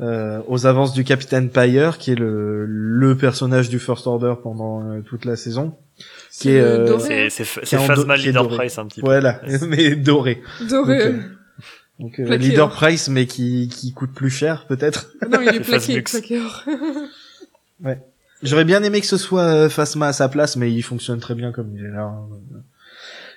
[0.00, 5.24] aux avances du capitaine Pyre, qui est le le personnage du First Order pendant toute
[5.24, 5.74] la saison,
[6.42, 8.56] qui est euh, doré, C'est, c'est, qui c'est Phasma Leader doré.
[8.56, 9.06] Price un petit peu.
[9.06, 10.42] Voilà, mais doré.
[10.68, 10.98] Doré.
[10.98, 11.18] Donc, euh,
[12.00, 15.10] Donc euh, leader price mais qui qui coûte plus cher peut-être.
[15.20, 16.64] Ah non, il est plaqué, plaqué or.
[17.84, 18.00] Ouais.
[18.42, 21.34] J'aurais bien aimé que ce soit euh, Phasma à sa place mais il fonctionne très
[21.34, 22.02] bien comme il est là.
[22.02, 22.26] hein.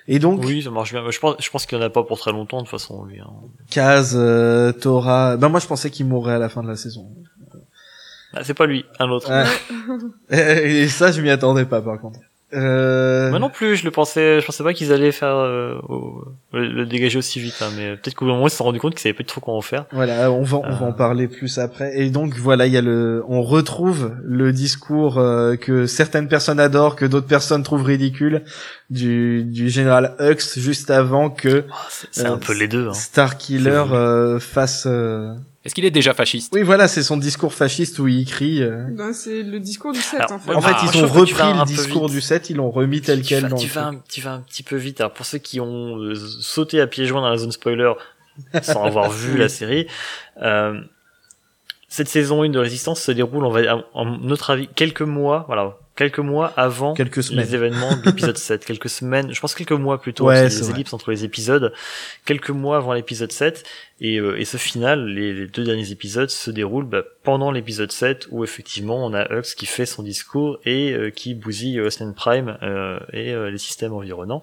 [0.08, 1.08] Et donc Oui, ça marche bien.
[1.10, 3.04] Je pense, je pense qu'il y en a pas pour très longtemps, de toute façon,
[3.04, 3.20] lui.
[3.20, 3.30] hein.
[3.70, 7.08] Kaz, euh, Tora, ben moi je pensais qu'il mourrait à la fin de la saison.
[8.34, 9.28] Ah, c'est pas lui, un autre.
[9.30, 9.44] Ah.
[10.36, 12.18] Et ça je m'y attendais pas par contre.
[12.54, 13.30] Euh...
[13.30, 16.68] Moi non plus, je le pensais, je pensais pas qu'ils allaient faire euh, au- le,
[16.68, 19.00] le dégager aussi vite, hein, mais peut-être qu'au moment ils se sont rendu compte qu'ils
[19.00, 19.86] savaient pas trop quoi en faire.
[19.92, 21.98] Voilà, on va, on va en parler plus après.
[21.98, 26.60] Et donc voilà, il y a le, on retrouve le discours euh, que certaines personnes
[26.60, 28.42] adorent, que d'autres personnes trouvent ridicule,
[28.90, 32.88] du, du général Hux juste avant que Ah, c'est c'est Euh, un peu les deux.
[32.88, 32.92] Hein.
[33.88, 34.00] Voulu.
[34.00, 34.86] euh, fasse.
[35.64, 36.52] Est-ce qu'il est déjà fasciste?
[36.54, 38.62] Oui, voilà, c'est son discours fasciste où il crie.
[38.62, 38.84] euh.
[38.90, 40.54] Ben, c'est le discours du 7, Alors, en fait.
[40.54, 43.28] En fait, Ah, ils ont repris le discours du 7, ils l'ont remis tel tu
[43.28, 45.00] quel vas, dans tu, le vas un, tu vas un petit peu vite.
[45.00, 47.92] Alors pour ceux qui ont euh, sauté à pieds joints dans la zone spoiler
[48.62, 49.86] sans avoir vu la série,
[50.42, 50.80] euh,
[51.88, 55.44] cette saison 1 de Résistance se déroule, on va, à- en notre avis, quelques mois,
[55.46, 57.44] voilà, quelques mois avant Quelques semaines.
[57.44, 60.46] les événements de l'épisode 7, quelques semaines, je pense quelques mois plutôt, Ouais, parce y
[60.46, 60.74] a c'est des vrai.
[60.76, 61.72] ellipses entre les épisodes,
[62.24, 63.64] quelques mois avant l'épisode 7,
[64.04, 67.92] et, euh, et ce final, les, les deux derniers épisodes se déroulent bah, pendant l'épisode
[67.92, 71.86] 7, où effectivement on a Hux qui fait son discours et euh, qui bousille euh,
[71.86, 74.42] Osnan Prime euh, et euh, les systèmes environnants.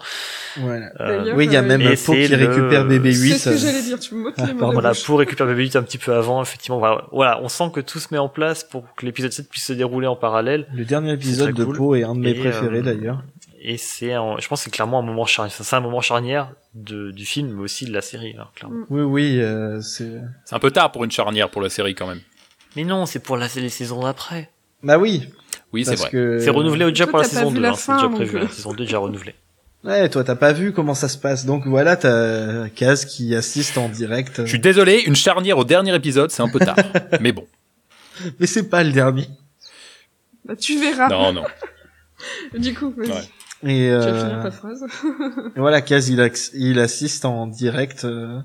[0.57, 0.91] Voilà.
[1.01, 3.37] Euh, Oui, il y a même Et Po c'est qui le- récupère C'est BB-8.
[3.37, 5.97] ce que j'allais dire, tu me Ah, les mots Voilà, pour récupérer BB-8 un petit
[5.97, 9.05] peu avant, effectivement, voilà, voilà, on sent que tout se met en place pour que
[9.05, 10.67] l'épisode 7 puisse se dérouler en parallèle.
[10.73, 11.77] Le dernier épisode très de cool.
[11.77, 13.23] Po est un de mes Et, préférés euh, d'ailleurs.
[13.61, 16.51] Et c'est, un- je pense que c'est clairement un moment charnière, c'est un moment charnière
[16.75, 18.85] de, du film, mais aussi de la série, là, clairement.
[18.89, 20.21] Oui, oui, euh, c'est.
[20.45, 22.21] C'est un peu tard pour une charnière pour la série quand même.
[22.75, 24.49] Mais non, c'est pour la, les saisons d'après.
[24.83, 25.27] Bah oui.
[25.73, 26.09] Oui, c'est vrai.
[26.09, 26.39] que.
[26.39, 28.47] C'est renouvelé déjà Toi, pour la saison vu 2, la hein, c'est déjà prévu, hein,
[28.49, 29.35] saison 2 déjà renouvelée.
[29.81, 31.45] Ouais, toi t'as pas vu comment ça se passe.
[31.45, 34.41] Donc voilà, t'as Kaz qui assiste en direct.
[34.43, 36.75] Je suis désolé, une charnière au dernier épisode, c'est un peu tard.
[37.21, 37.47] Mais bon.
[38.41, 39.29] Mais c'est pas le dernier.
[40.49, 41.07] Bah, tu verras.
[41.09, 41.43] Non, non.
[42.57, 43.11] Du coup, vas-y.
[43.11, 43.21] Ouais.
[43.63, 44.83] Et Tu vas euh, finir ta phrase.
[45.55, 48.39] et voilà, Kaz il, il assiste en direct euh,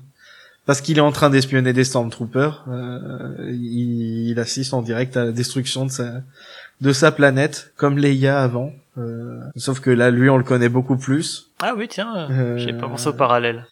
[0.65, 2.63] parce qu'il est en train d'espionner des stormtroopers.
[2.69, 6.21] Euh, il, il assiste en direct à la destruction de sa
[6.81, 8.71] de sa planète, comme Leia avant.
[8.97, 11.49] Euh, sauf que là, lui, on le connaît beaucoup plus.
[11.61, 13.65] Ah oui, tiens, Euh, j'ai pas pensé au parallèle.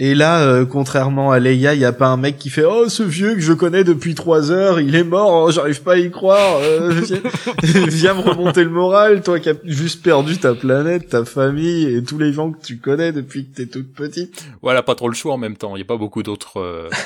[0.00, 2.88] Et là, euh, contrairement à Leia, il y a pas un mec qui fait oh
[2.88, 5.96] ce vieux que je connais depuis trois heures, il est mort, oh, j'arrive pas à
[5.96, 6.58] y croire.
[6.62, 6.90] euh,
[7.62, 11.84] viens, viens me remonter le moral, toi qui as juste perdu ta planète, ta famille
[11.92, 14.46] et tous les gens que tu connais depuis que t'es toute petite.
[14.62, 15.74] Voilà, pas trop le choix en même temps.
[15.74, 16.60] Il y a pas beaucoup d'autres.
[16.60, 16.88] euh,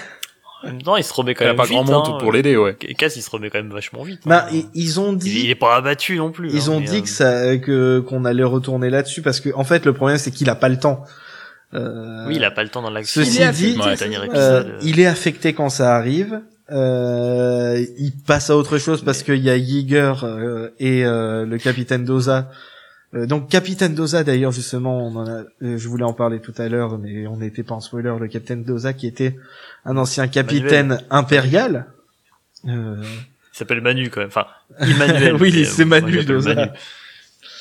[0.65, 2.05] En même temps, il se remet quand Il y a même pas vite, grand monde
[2.07, 2.19] hein.
[2.21, 2.77] pour l'aider, ouais.
[2.83, 4.21] Et Cass, il se remet quand même vachement vite.
[4.27, 4.61] Bah, hein.
[4.75, 5.31] ils ont dit.
[5.31, 6.51] Il, il est pas abattu non plus.
[6.53, 9.65] Ils hein, ont dit euh, que ça, que qu'on allait retourner là-dessus parce que en
[9.65, 11.05] fait le problème c'est qu'il a pas le temps.
[11.75, 13.25] Euh, Oui, il a pas le temps dans l'action.
[13.25, 13.79] Ceci dit,
[14.35, 16.41] euh, il est affecté quand ça arrive.
[16.71, 21.59] Euh, il passe à autre chose parce qu'il y a Yeager euh, et euh, le
[21.59, 22.51] capitaine Doza.
[23.15, 26.99] Donc capitaine Doza d'ailleurs justement, on en a, je voulais en parler tout à l'heure,
[26.99, 28.11] mais on n'était pas en spoiler.
[28.19, 29.37] Le capitaine Doza qui était
[29.85, 31.87] un ancien capitaine impérial.
[32.67, 33.03] Euh,
[33.53, 34.31] Il s'appelle Manu quand même.
[34.31, 34.47] Enfin,
[34.81, 35.35] Emmanuel.
[35.41, 36.55] Oui, c'est Manu Doza.
[36.55, 36.71] Manu.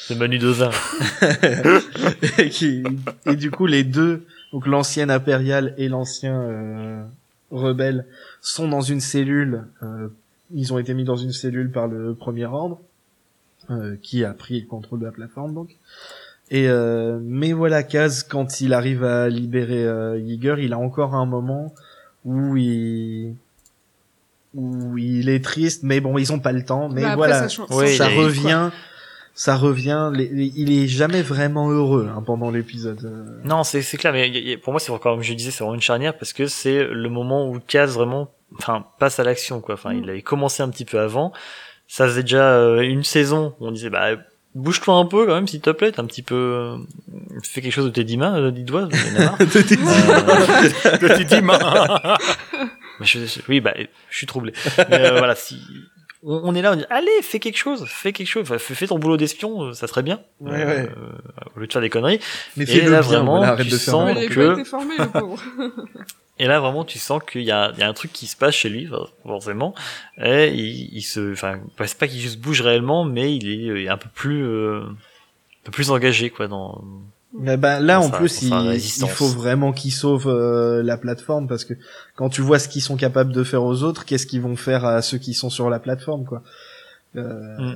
[0.07, 0.39] C'est Manu
[2.39, 2.83] et, qui-
[3.25, 7.03] et du coup, les deux, donc l'ancien impérial et l'ancien euh,
[7.51, 8.05] rebelle,
[8.41, 9.63] sont dans une cellule.
[9.83, 10.07] euh,
[10.53, 12.79] ils ont été mis dans une cellule par le premier ordre,
[13.69, 15.77] euh, qui a pris le contrôle de la plateforme donc.
[16.49, 21.15] Et euh, mais voilà, Kaz, quand il arrive à libérer euh, Yeager, il a encore
[21.15, 21.73] un moment
[22.25, 23.33] où il
[24.53, 26.89] où il est triste, mais bon, ils ont pas le temps.
[26.89, 28.69] Mais Bah, après, voilà, ça Oui, revient,
[29.33, 30.09] ça revient.
[30.13, 32.99] les- les- il est jamais vraiment heureux hein, pendant l'épisode.
[33.05, 33.39] euh.
[33.43, 35.75] Non, c'est clair, mais y- y- pour moi, c'est encore comme je disais, c'est vraiment
[35.75, 39.75] une charnière parce que c'est le moment où Kaz vraiment, enfin, passe à l'action, quoi.
[39.75, 41.31] Enfin, il avait commencé un petit peu avant.
[41.87, 43.53] Ça faisait déjà euh, une saison.
[43.59, 44.11] où On disait, bah,
[44.55, 45.91] bouge-toi un peu quand même, s'il te plaît.
[45.99, 46.77] Un petit peu, euh,
[47.43, 48.87] fais quelque chose de tes dix mains, euh, dix doigts.
[48.91, 52.17] Euh, de tes dix mains.
[53.01, 53.73] je- je- oui, bah,
[54.09, 54.53] je suis troublé.
[54.89, 55.57] Mais euh, voilà, si
[56.23, 58.75] on, on est là, on dit, allez, fais quelque chose, fais quelque chose, Enfin, fais,
[58.75, 60.21] fais ton boulot d'espion, euh, ça serait bien.
[60.39, 60.89] Ouais, Euh, ouais.
[61.55, 62.19] au lieu de faire des conneries.
[62.57, 64.27] Mais Et là, bien, vraiment, voilà, arrête tu de faire sens mal.
[64.29, 65.41] que- pas été formé, le pauvre.
[66.39, 68.35] Et là, vraiment, tu sens qu'il y a, il y a un truc qui se
[68.35, 68.89] passe chez lui,
[69.23, 69.75] forcément.
[70.17, 73.85] Et il, il se, enfin, c'est pas qu'il juste bouge réellement, mais il est, il
[73.85, 74.95] est un peu plus, euh, un
[75.65, 76.81] peu plus engagé, quoi, dans.
[77.39, 78.49] Mais ben là en plus il,
[79.07, 81.73] faut vraiment qu'ils sauvent euh, la plateforme parce que
[82.15, 84.83] quand tu vois ce qu'ils sont capables de faire aux autres, qu'est-ce qu'ils vont faire
[84.85, 86.43] à ceux qui sont sur la plateforme quoi.
[87.15, 87.21] Euh,
[87.59, 87.75] Mm.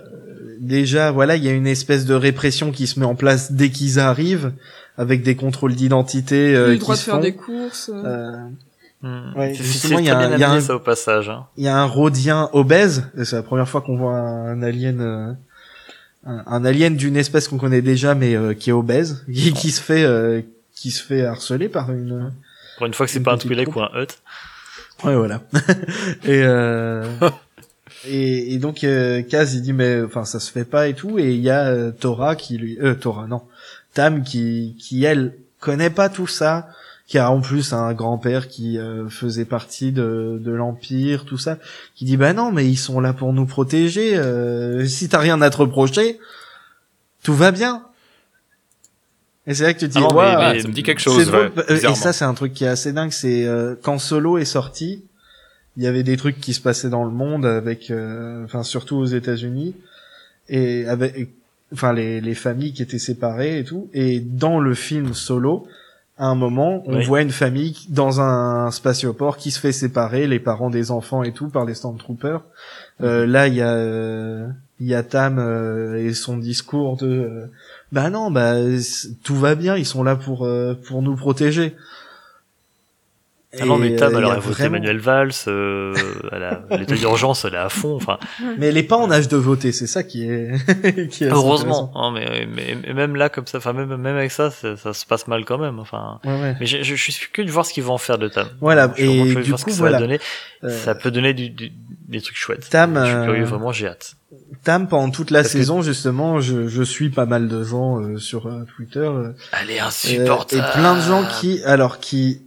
[0.61, 3.69] Déjà voilà il y a une espèce de répression qui se met en place dès
[3.69, 4.51] qu'ils arrivent
[4.97, 7.21] avec des contrôles d'identité Il a euh, le qui droit de se faire font.
[7.21, 7.89] des courses.
[7.93, 8.03] euh.
[8.05, 8.37] Euh,
[9.01, 9.37] Hmm.
[9.37, 11.29] Ouais, justement, il y a un- y a amené, un- ça au passage.
[11.29, 11.45] Hein.
[11.57, 14.99] il y a un rhodien obèse, et c'est la première fois qu'on voit un alien,
[15.01, 15.31] euh,
[16.25, 19.71] un, un alien d'une espèce qu'on connaît déjà, mais euh, qui est obèse, qui, qui
[19.71, 20.41] se fait, euh,
[20.73, 22.31] qui se fait harceler par une.
[22.77, 24.07] Pour une fois que c'est pas un Twi'lek ou un Hut.
[25.03, 25.41] Ouais, voilà.
[26.23, 27.03] et, euh,
[28.07, 31.19] et et donc euh, Kaz il dit mais enfin ça se fait pas et tout,
[31.19, 33.41] et il y a euh, Tora qui lui, euh, Tora non,
[33.93, 36.69] Tam qui qui elle connaît pas tout ça
[37.07, 41.59] qui a en plus un grand-père qui euh, faisait partie de, de l'Empire, tout ça,
[41.95, 45.39] qui dit bah non mais ils sont là pour nous protéger, euh, si t'as rien
[45.41, 46.19] à te reprocher,
[47.23, 47.83] tout va bien.
[49.47, 50.81] Et c'est là que tu te dis, Ah non, Ouah, mais- mais- ça me dit
[50.83, 51.29] quelque chose.
[51.29, 54.37] ouais, Euh, et ça c'est un truc qui est assez dingue, c'est euh, quand Solo
[54.39, 55.03] est sorti,
[55.77, 58.95] il y avait des trucs qui se passaient dans le monde avec, euh, enfin surtout
[58.95, 59.75] aux États-Unis,
[60.49, 61.29] et avec,
[61.73, 65.67] enfin les, les familles qui étaient séparées et tout, et dans le film Solo,
[66.17, 67.05] à un moment, on Oui.
[67.05, 71.33] voit une famille dans un spatioport qui se fait séparer, les parents des enfants et
[71.33, 72.41] tout, par les Stormtroopers.
[73.01, 74.47] Euh, là, il y a, euh,
[74.79, 77.45] il y a Tam euh, et son discours de, euh,
[77.91, 78.53] bah non, bah
[79.23, 81.75] tout va bien, ils sont là pour euh, pour nous protéger.
[83.61, 85.93] Ah non, mais Tam, euh, elle voté vraiment- Manuel Valls, euh,
[86.31, 88.17] elle a, l'état d'urgence, elle est à fond, enfin.
[88.57, 90.51] Mais elle est pas en âge de voter, c'est ça qui est,
[91.09, 94.51] qui est Heureusement, hein, mais, mais, même là, comme ça, enfin, même, même avec ça,
[94.51, 96.19] ça, ça se passe mal quand même, enfin.
[96.25, 96.55] Ouais, ouais.
[96.59, 98.47] Mais je, je, je suis curieux de voir ce qu'ils vont en faire de Tam.
[98.61, 99.97] Voilà, Je et du voir ce coup, que ça voilà.
[99.97, 100.19] va donner.
[100.63, 101.71] Euh, Ça peut donner du, du-
[102.07, 102.69] des trucs chouettes.
[102.69, 104.15] Tam, je suis euh, curieux, vraiment, j'ai hâte.
[104.63, 107.99] Tam, pendant toute la Parce que- saison, justement, je, je suis pas mal de gens
[108.01, 108.99] euh, sur euh, Twitter.
[108.99, 110.63] euh, Elle est Euh, insupportable.
[110.67, 112.41] et plein de gens qui, alors qui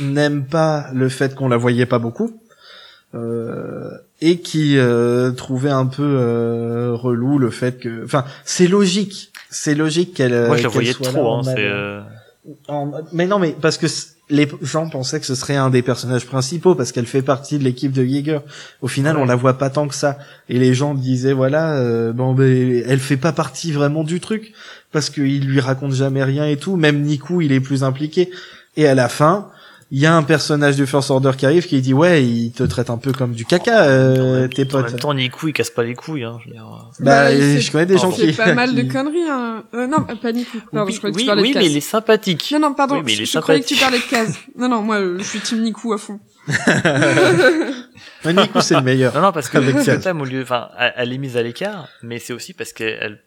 [0.00, 2.40] n'aiment pas le fait qu'on la voyait pas beaucoup,
[3.14, 3.90] euh,
[4.20, 9.74] et qui euh, trouvaient un peu euh, relou le fait que, enfin, c'est logique, c'est
[9.74, 10.46] logique qu'elle.
[10.46, 12.00] Moi, je la voyais trop, en hein, c'est, euh,
[12.68, 13.86] en Mais non, mais parce que
[14.30, 17.64] les gens pensaient que ce serait un des personnages principaux parce qu'elle fait partie de
[17.64, 18.40] l'équipe de Jaeger.
[18.80, 19.22] Au final, Ouais.
[19.22, 20.16] on la voit pas tant que ça.
[20.48, 24.54] Et les gens disaient voilà, euh, bon ben elle fait pas partie vraiment du truc
[24.90, 26.76] parce qu'il lui raconte jamais rien et tout.
[26.76, 28.30] Même Niku, il est plus impliqué.
[28.76, 29.48] Et à la fin,
[29.94, 32.62] il y a un personnage du First Order qui arrive qui dit ouais, il te
[32.62, 34.90] traite un peu comme du caca, euh, tes En potes.
[34.90, 36.24] même temps, Niku, il casse pas les couilles.
[36.24, 36.90] Hein, je veux dire.
[37.00, 38.36] Bah, il fait- je connais des gens il fait qui.
[38.38, 39.64] pas mal de conneries, hein.
[39.74, 40.56] Euh, non, pas Nico.
[40.72, 42.48] Pardon, oui, je croyais que tu parlais oui, de mais il est sympathique.
[42.52, 42.94] Non, non, pardon.
[42.96, 44.34] Oui, mais il est je, je croyais que tu parlais de Kaz.
[44.56, 46.18] Non, non, moi, euh, je suis team Nico à fond.
[48.24, 49.14] Ouais, Nico, c'est le meilleur.
[49.14, 49.98] Non, non, parce que.
[50.02, 53.20] Tam, au lieu, enfin, elle, est mise à l'écart, mais c'est aussi parce qu'elle,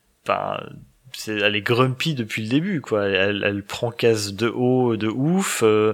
[1.13, 3.05] c'est, elle est grumpy depuis le début, quoi.
[3.05, 5.61] Elle, elle prend Kaz de haut, de ouf.
[5.63, 5.93] Euh,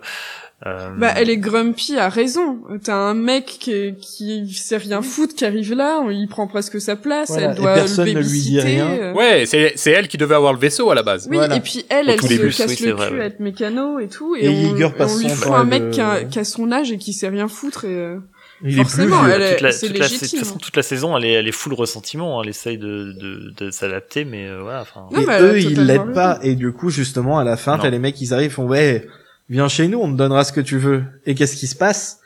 [0.68, 2.60] euh, Bah, elle est grumpy à raison.
[2.84, 6.80] T'as un mec qui, est- qui sait rien foutre, qui arrive là, il prend presque
[6.80, 8.88] sa place, Voilà, elle et doit personne le ne lui dit babysitter, rien.
[8.90, 9.14] euh.
[9.14, 11.28] Ouais, c'est c'est elle qui devait avoir le vaisseau à la base.
[11.30, 11.56] Oui, Voilà.
[11.56, 13.22] et puis elle, Au elle se début, casse oui, c'est le vrai, cul ouais.
[13.22, 16.02] à être mécano et tout, et, Et on, on lui fout un mec le- qui
[16.02, 18.18] a, qui a son âge et qui sait rien foutre, et euh,
[18.64, 19.34] Il est plus forcément, vieux.
[19.34, 20.40] elle est, toute la, c'est toute la- de toute légitime.
[20.40, 22.40] façon, toute la saison, elle est, elle est full ressentiment.
[22.40, 22.44] hein.
[22.44, 24.86] Elle essaye de, de, de s'adapter, mais euh, voilà.
[25.12, 26.38] Non, et mais eux, ils l'aident pas.
[26.44, 29.08] Et du coup, justement, à la fin, t'as les mecs, ils arrivent, font ouais,
[29.52, 31.04] viens chez nous, on te donnera ce que tu veux.
[31.26, 32.20] Et qu'est-ce qui se passe?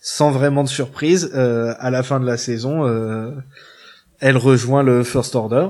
[0.00, 3.30] Sans vraiment de surprise, euh, à la fin de la saison, euh,
[4.18, 5.68] elle rejoint le First Order.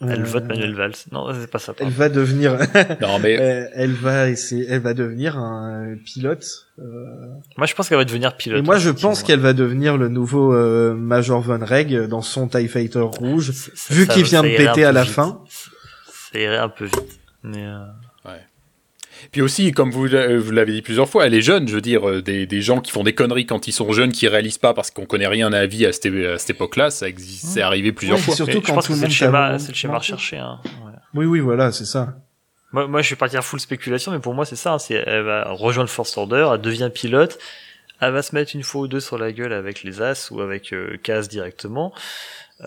[0.00, 0.94] elle Euh, vote Manuel Valls.
[1.12, 1.74] Non, c'est pas ça.
[1.78, 2.56] Elle va devenir,
[3.02, 6.46] Non, mais euh, elle va essayer, elle va devenir un pilote.
[6.78, 6.82] euh,
[7.58, 8.60] Moi, je pense qu'elle va devenir pilote.
[8.60, 12.48] et moi, je pense qu'elle va devenir le nouveau euh, Major Von Reg dans son
[12.48, 13.52] TIE Fighter rouge.
[13.90, 15.12] Vu qu'il vient de péter à la vite.
[15.12, 15.42] fin.
[16.32, 17.20] Ça irait un peu vite.
[17.42, 17.84] Mais euh,
[19.32, 21.80] Puis aussi, comme vous, euh, vous l'avez dit plusieurs fois, elle est jeune, je veux
[21.80, 24.58] dire, euh, des, des gens qui font des conneries quand ils sont jeunes, qui réalisent
[24.58, 27.46] pas parce qu'on connaît rien à la vie à cette, à cette époque-là, ça existe,
[27.46, 28.34] c'est arrivé plusieurs Ouais, fois.
[28.34, 30.36] surtout mais je quand pense tout que le c'est le schéma, c'est le schéma recherché.
[30.38, 30.58] Hein.
[30.84, 30.92] Ouais.
[31.14, 32.16] Oui, oui, voilà, c'est ça.
[32.72, 34.72] Moi, moi, je vais partir full spéculation, mais pour moi, c'est ça.
[34.74, 37.38] hein, C'est, elle va rejoindre First Order, elle devient pilote,
[38.00, 40.40] elle va se mettre une fois ou deux sur la gueule avec les As ou
[40.40, 41.92] avec euh, Kaz directement.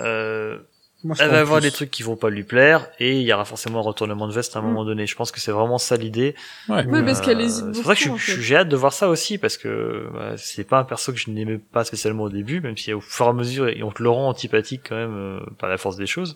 [0.01, 0.59] Euh,
[1.03, 1.67] Moi, elle va avoir plus.
[1.67, 4.33] des trucs qui vont pas lui plaire et il y aura forcément un retournement de
[4.33, 4.65] veste à un Mm.
[4.65, 5.05] moment donné.
[5.05, 6.33] Je pense que c'est vraiment ça l'idée.
[6.69, 6.85] Ouais.
[6.85, 8.41] Parce qu'elle Euh, hésite C'est pour ça que je beaucoup, en suis- fait.
[8.41, 11.29] j'ai hâte de voir ça aussi parce que bah, c'est pas un perso que je
[11.29, 14.09] n'aimais pas spécialement au début, même si au fur et à mesure on te le
[14.09, 16.35] rend antipathique quand même euh, par la force des choses.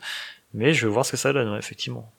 [0.54, 2.12] Mais je veux voir ce que ça donne, ouais, effectivement.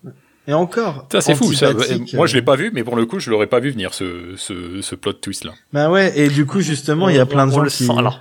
[0.46, 1.06] Et encore.
[1.12, 1.52] Ça, c'est fou.
[1.52, 1.72] Ça.
[2.14, 3.92] Moi, je l'ai euh, pas vu, mais pour le coup, je l'aurais pas vu venir,
[3.92, 5.52] ce, ce, ce plot twist-là.
[5.74, 7.84] Bah ouais, et du coup, justement, il y a plein de on gens le qui.
[7.84, 8.20] sent, alors,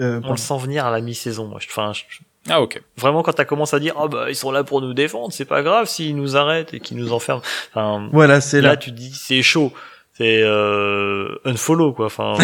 [0.00, 0.30] Euh, on pardon.
[0.34, 1.46] le sent venir à la mi-saison.
[1.48, 1.58] moi.
[1.60, 2.18] Je- Enfin, je-
[2.48, 2.82] Ah, ok.
[2.96, 5.44] vraiment, quand t'as commencé à dire, oh bah ils sont là pour nous défendre, c'est
[5.44, 7.42] pas grave s'ils nous arrêtent et qu'ils nous enferment.
[7.70, 8.76] Enfin, Voilà, c'est là, là.
[8.76, 9.72] tu te dis c'est chaud,
[10.18, 12.06] c'est euh, unfollow quoi.
[12.06, 12.34] Enfin,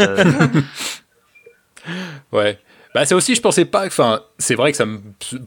[0.00, 0.46] euh,
[2.32, 2.58] Ouais.
[2.94, 4.98] Bah, c'est aussi, je pensais pas, enfin, c'est vrai que ça me,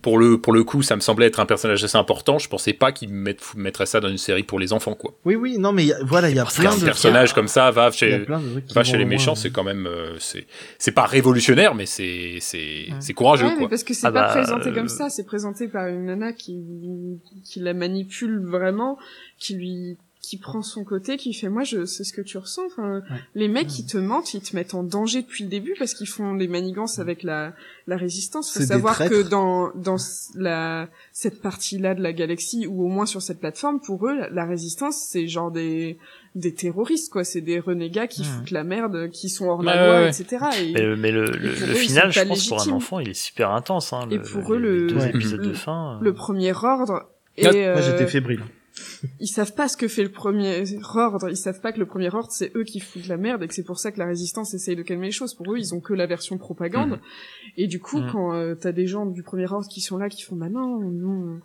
[0.02, 2.40] pour le, pour le coup, ça me semblait être un personnage assez important.
[2.40, 5.14] Je pensais pas qu'il mett- mettrait ça dans une série pour les enfants, quoi.
[5.26, 6.84] Oui, oui, non, mais il y a- voilà, il y a plein un de.
[6.84, 8.26] personnage comme ça va chez,
[8.74, 10.48] va chez les méchants, c'est quand même, euh, c'est,
[10.80, 13.70] c'est pas révolutionnaire, mais c'est, c'est, c'est courageux, Ouais, mais quoi.
[13.70, 16.34] parce que c'est Ah pas bah, présenté euh, comme ça, c'est présenté par une nana
[16.34, 16.64] qui,
[17.44, 18.98] qui la manipule vraiment,
[19.38, 22.64] qui lui, qui prend son côté, qui fait, moi, je sais ce que tu ressens,
[22.66, 23.02] enfin,
[23.36, 26.08] les mecs, ils te mentent, ils te mettent en danger depuis le début parce qu'ils
[26.08, 27.54] font des manigances avec la,
[27.88, 28.52] la résistance.
[28.54, 29.98] Faut savoir que dans, dans
[30.36, 34.30] la, cette partie-là de la galaxie, ou au moins sur cette plateforme, pour eux, la,
[34.30, 35.98] la résistance, c'est genre des,
[36.36, 37.24] des terroristes, quoi.
[37.24, 40.10] C'est des renégats qui foutent la merde, qui sont hors Ouais, la loi, ouais, ouais.
[40.10, 40.46] etc.
[40.62, 42.74] Et, mais, mais le, le, le eux, final, je pense pour un légitimes.
[42.76, 43.94] enfant, il est super intense.
[43.94, 45.10] Hein, Et le- pour eux, les le- deux Ouais.
[45.10, 45.96] épisodes de le- fin.
[45.96, 46.04] euh.
[46.04, 48.42] le premier ordre, et, Ah, Moi, euh, j'étais fébrile.
[49.20, 50.64] Ils savent pas ce que fait le premier
[50.96, 53.48] ordre, ils savent pas que le premier ordre c'est eux qui foutent la merde et
[53.48, 55.34] que c'est pour ça que la résistance essaye de calmer les choses.
[55.34, 56.92] Pour eux, ils ont que la version propagande.
[56.92, 57.00] Mhm.
[57.58, 58.10] Et du coup, Mhm.
[58.12, 60.80] quand euh, t'as des gens du premier ordre qui sont là, qui font bah non,
[60.80, 61.40] nous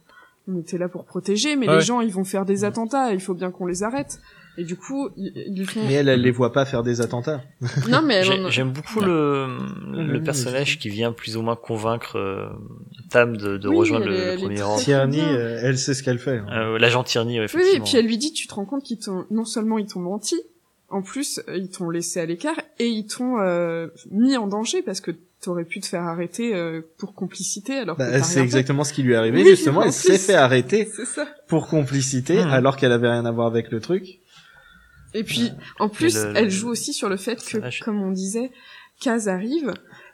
[0.49, 1.77] on était là pour protéger, mais Ouais.
[1.77, 4.21] les gens ils vont faire des attentats, il faut bien qu'on les arrête.
[4.59, 5.81] Et du coup, ils, font.
[5.87, 7.41] Mais elle, elle les voit pas faire des attentats.
[7.89, 9.47] Non mais en J'aime beaucoup le,
[9.93, 12.49] le personnage qui vient plus ou moins convaincre euh,
[13.11, 14.83] Tam de, de Oui, rejoindre elle le, premier ordre.
[14.83, 16.39] Tierney, euh, elle sait ce qu'elle fait.
[16.39, 16.47] hein.
[16.53, 17.85] Euh, L'agent Tierney, ouais, Oui, oui, effectivement.
[17.85, 20.01] et puis elle lui dit, tu te rends compte qu'ils t'ont, non seulement ils t'ont
[20.01, 20.37] menti,
[20.89, 24.83] en plus, euh, ils t'ont laissé à l'écart, et ils t'ont euh, mis en danger,
[24.83, 28.41] parce que t'aurais pu te faire arrêter euh, pour complicité, alors que Bah, c'est fait.
[28.45, 29.43] exactement ce qui lui est arrivé.
[29.43, 31.27] Oui, Justement, en elle s'est fait arrêter C'est ça.
[31.47, 32.49] pour complicité, Hmm.
[32.49, 34.19] alors qu'elle avait rien à voir avec le truc.
[35.15, 38.11] Et puis, en plus, le- elle le- joue aussi sur le fait que, comme on
[38.13, 38.51] disait,
[39.01, 39.73] Kaz arrive,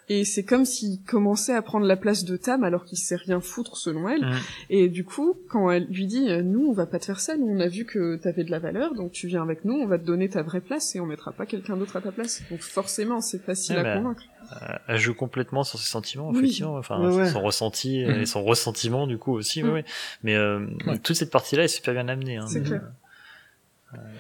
[0.09, 3.41] et c'est comme s'il commençait à prendre la place de Tam alors qu'il sait rien
[3.41, 4.25] foutre selon elle.
[4.25, 4.35] Mm.
[4.71, 7.49] Et du coup, quand elle lui dit nous on va pas te faire ça, nous
[7.49, 9.99] on a vu que t'avais de la valeur, donc tu viens avec nous, on va
[9.99, 12.45] te donner ta vraie place et on mettra pas quelqu'un d'autre à ta place.
[12.53, 14.23] Donc forcément c'est facile Ouais, à mais- convaincre.
[14.63, 16.39] Euh, elle joue complètement sur ses sentiments, Oui.
[16.39, 16.77] effectivement.
[16.77, 18.21] Enfin, Ouais, son ressenti Mhm.
[18.21, 19.65] et son ressentiment, du coup, aussi.
[19.65, 19.85] Ouais, ouais.
[20.23, 21.01] Mais euh, Ouais.
[21.01, 22.37] toute cette partie-là est super bien amenée.
[22.37, 22.47] Hein.
[22.47, 22.83] C'est clair.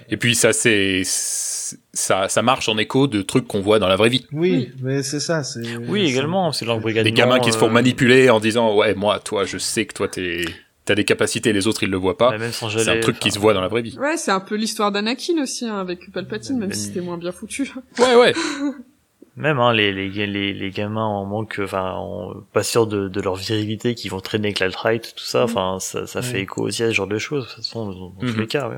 [0.09, 3.97] Et puis, ça, c'est, ça, ça marche en écho de trucs qu'on voit dans la
[3.97, 4.27] vraie vie.
[4.33, 5.43] Oui, mais c'est ça.
[5.43, 5.77] C'est.
[5.89, 7.11] Oui, c'est- également, c'est l'embrigadement.
[7.11, 9.95] Des gamins qui se font euh, manipuler en disant, ouais, moi, toi, je sais que
[9.95, 10.45] toi, t'es,
[10.85, 12.37] t'as des capacités et les autres ils le voient pas.
[12.39, 13.99] Même C'est un truc qui se voit dans la vraie vie.
[13.99, 17.33] Ouais, c'est un peu l'histoire d'Anakin aussi, hein, avec Palpatine, même si c'était moins bien
[17.33, 17.71] foutu.
[17.99, 18.33] Ouais, ouais.
[19.39, 23.21] Même hein, les, les, les, les gamins en manque, enfin, en- pas sûrs de, de
[23.21, 26.83] leur virilité, qui vont traîner avec l'alt-right, tout ça, enfin, ça, ça fait écho aussi
[26.85, 28.41] à ce genre de choses, de toute façon, dans, dans tous Mhm.
[28.41, 28.77] les cas, ouais.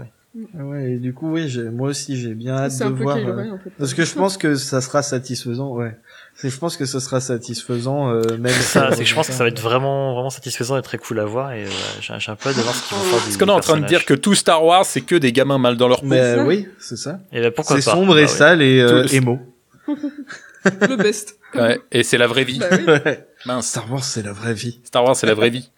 [0.56, 3.02] Ah Ouais, et du coup, oui, j'ai- moi aussi, j'ai bien hâte de un peu
[3.02, 3.16] voir.
[3.16, 3.70] Euh, Ren, en fait.
[3.78, 5.96] Parce que je pense que ça sera satisfaisant, ouais.
[6.42, 8.52] Je pense que ce sera satisfaisant, euh, même.
[8.52, 11.18] Ça, c'est que je pense que ça va être vraiment, vraiment satisfaisant et très cool
[11.20, 11.68] à voir, et euh,
[12.00, 13.80] j'ai un peu hâte de voir ce qu'ils vont faire Parce qu'on est en train
[13.80, 16.06] de dire que tout Star Wars, c'est que des gamins mal dans leur peau.
[16.06, 17.20] Mais oui, c'est ça.
[17.32, 19.40] Et pourquoi C'est sombre et Bah sale et euh, émo.
[19.88, 21.36] Le best.
[21.54, 22.58] Ouais, et c'est la vraie vie.
[22.58, 22.84] Bah oui.
[22.86, 23.26] Ouais.
[23.46, 23.68] Mince.
[23.68, 24.80] Star Wars, c'est la vraie vie.
[24.84, 25.70] Star Wars, c'est la vraie vie.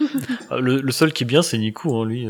[0.58, 2.26] Le, le seul qui est bien, c'est Nico, hein, lui.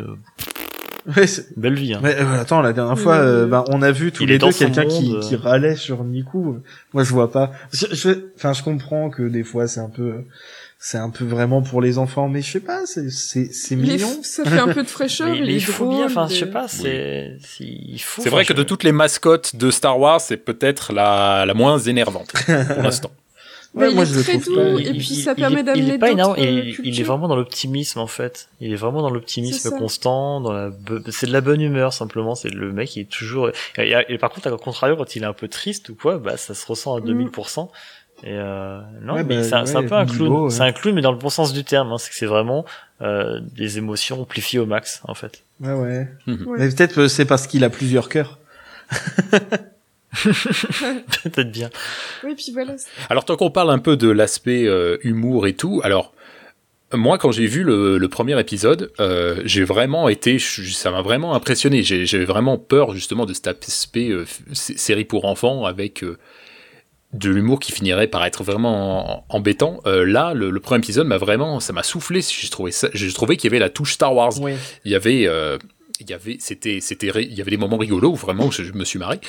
[1.16, 2.00] Ouais, c'est- belle vie, hein.
[2.02, 3.50] Mais euh, attends, la dernière Oui, fois, oui, euh, oui.
[3.50, 6.56] bah, on a vu tous Il les deux quelqu'un qui, qui râlait sur Niku.
[6.92, 7.52] Moi, je vois pas.
[7.72, 10.24] Je, je- enfin, je comprends que des fois, c'est un peu,
[10.78, 14.08] c'est un peu vraiment pour les enfants, mais je sais pas, c'est, c'est, mignon.
[14.22, 16.34] ça fait un peu de fraîcheur, Mais, il mais est il faut bien, enfin, je
[16.36, 17.36] sais pas, c'est,
[17.98, 18.22] faut.
[18.22, 21.78] C'est vrai que de toutes les mascottes de Star Wars, c'est peut-être la, la moins
[21.78, 22.32] énervante
[22.74, 23.10] pour l'instant.
[23.72, 24.62] Mais Ouais, il moi, est je le très trouve doux, pas.
[24.80, 26.68] et Il- puis il- ça il permet d'amener il est pas énorme, d'autres euh, il
[26.68, 27.06] est cultures.
[27.06, 28.48] vraiment dans l'optimisme en fait.
[28.60, 32.34] Il est vraiment dans l'optimisme constant, dans la, be- c'est de la bonne humeur simplement.
[32.34, 33.48] C'est le mec qui est toujours.
[33.78, 36.18] Et, et- et par contre, à contrario, quand il est un peu triste ou quoi,
[36.18, 37.70] bah ça se ressent à 2000%.
[38.24, 40.32] Et euh, non, Ouais, mais bah, c'est un, c'est un ouais, peu un clown.
[40.44, 40.50] ouais.
[40.50, 41.92] C'est un clown, mais dans le bon sens du terme.
[41.92, 41.96] Hein.
[41.98, 42.64] C'est que c'est vraiment
[43.02, 45.44] euh, des émotions amplifiées au max en fait.
[45.60, 46.08] Ouais, ouais.
[46.26, 46.36] Ouais.
[46.58, 48.38] Mais peut-être que c'est parce qu'il a plusieurs cœurs.
[51.22, 51.70] Peut-être bien.
[52.24, 52.74] Oui, puis voilà.
[53.08, 56.12] Alors, tant qu'on parle un peu de l'aspect euh, humour et tout, alors,
[56.92, 61.34] moi, quand j'ai vu le, le premier épisode, euh, j'ai vraiment été, ça m'a vraiment
[61.34, 61.82] impressionné.
[61.84, 66.18] J'ai vraiment peur, justement, de cet aspect euh, série pour enfants avec euh,
[67.12, 69.80] de l'humour qui finirait par être vraiment en- embêtant.
[69.86, 72.20] Euh, là, le, le premier épisode m'a vraiment, ça m'a soufflé.
[72.22, 74.32] J'ai trouvé ça, j'ai trouvé qu'il y avait la touche Star Wars.
[74.40, 74.54] Oui.
[74.84, 75.58] Il y avait, euh,
[76.08, 78.84] y avait, c'était, c'était, il y avait des moments rigolos où vraiment je, je me
[78.84, 79.20] suis marré,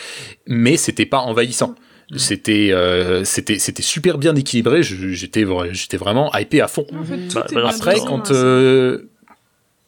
[0.48, 1.76] mais c'était pas envahissant.
[2.18, 4.84] C'était, euh, c'était, c'était super bien équilibré.
[4.84, 6.86] J'étais, j'étais vraiment hypé à fond.
[6.94, 9.10] En fait, tout Bah, Après, quand hein, euh,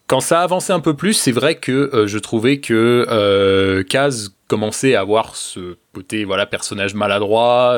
[0.08, 4.36] quand ça avançait un peu plus, c'est vrai que euh, je trouvais que euh, Kaz
[4.48, 7.78] commençait à avoir ce côté voilà personnage maladroit.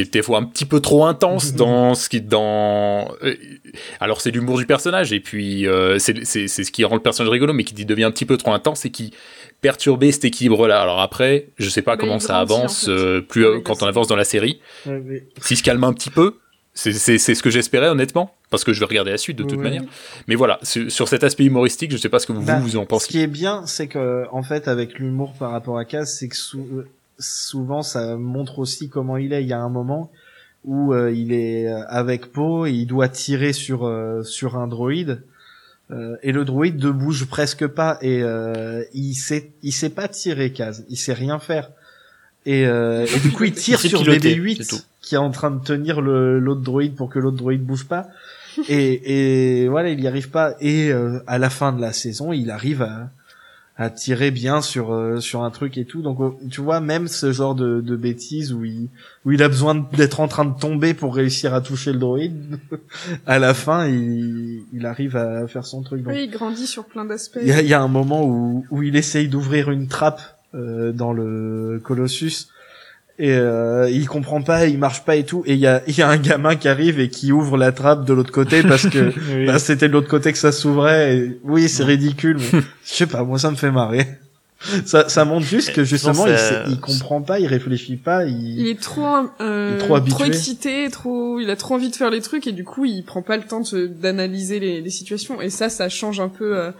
[0.00, 3.34] Euh, qui était des fois un petit peu trop intense dans ce qui dans euh,
[4.00, 7.02] alors c'est l'humour du personnage et puis euh, c'est c'est c'est ce qui rend le
[7.02, 9.12] personnage rigolo mais qui devient un petit peu trop intense et qui
[9.60, 12.92] perturbait cet équilibre là alors après je sais pas comment ça grandit, avance en fait,
[12.92, 15.92] euh, plus avec quand on avance dans la série Ouais, mais- s'il se calme un
[15.92, 16.36] petit peu,
[16.74, 19.44] c'est c'est- c'est ce que j'espérais honnêtement, parce que je vais regarder la suite de
[19.44, 19.64] toute Ouais.
[19.64, 19.82] manière.
[20.28, 22.82] Mais voilà, sur, cet aspect humoristique, je sais pas ce que vous, Bah, vous en
[22.82, 23.08] Ce pensez.
[23.08, 26.36] qui est bien, c'est que en fait, avec l'humour par rapport à Kaz, c'est que
[26.56, 26.86] euh,
[27.18, 29.42] souvent ça montre aussi comment il est.
[29.42, 30.10] Il y a un moment
[30.64, 34.66] où euh, il est euh, avec Poe et il doit tirer sur euh, sur un
[34.66, 35.22] droïde.
[35.92, 40.08] euh, et le droïde ne bouge presque pas et euh, il sait il sait pas
[40.08, 41.70] tirer Kaz, il sait rien faire.
[42.44, 44.82] Et, euh, et du coup il tire sur piloter, c'est BB-8 tout.
[45.00, 48.08] qui est en train de tenir le l'autre droïde pour que l'autre droïde bouge pas.
[48.68, 50.54] Et, et voilà, il y arrive pas.
[50.60, 53.10] Et euh, à la fin de la saison, il arrive à,
[53.78, 56.00] à tirer bien sur euh, sur un truc et tout.
[56.00, 58.88] Donc euh, tu vois, même ce genre de, de bêtises où il
[59.24, 62.58] où il a besoin d'être en train de tomber pour réussir à toucher le droïde,
[63.26, 66.02] à la fin, il il arrive à faire son truc.
[66.02, 67.38] Donc Oui, il grandit sur plein d'aspects.
[67.42, 70.20] il y a, y a un moment où, où il essaye d'ouvrir une trappe
[70.54, 72.48] euh, dans le Colossus
[73.18, 75.42] et euh, il comprend pas, il marche pas et tout.
[75.46, 77.72] Et il y a, il y a un gamin qui arrive et qui ouvre la
[77.72, 79.46] trappe de l'autre côté parce que Oui.
[79.46, 81.16] bah, c'était de l'autre côté que ça s'ouvrait.
[81.16, 84.06] Et oui, c'est ridicule, mais je sais pas, moi ça me fait marrer.
[84.86, 88.24] Ça, ça montre juste que justement il, c'est- sait- il comprend pas, il réfléchit pas,
[88.24, 89.04] il, Il est trop,
[89.40, 90.26] euh, Il est trop habitué.
[90.26, 93.20] excité, trop, il a trop envie de faire les trucs et du coup il prend
[93.20, 93.60] pas le temps
[94.00, 96.70] d'analyser les, les situations et ça, ça change un peu euh,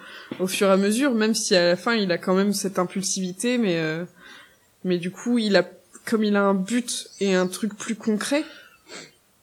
[0.41, 2.79] au fur et à mesure, même si à la fin il a quand même cette
[2.79, 4.05] impulsivité, mais euh,
[4.85, 5.63] mais du coup il a,
[6.07, 8.45] comme il a un but et un truc plus concret,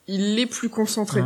[0.08, 1.22] il est plus concentré.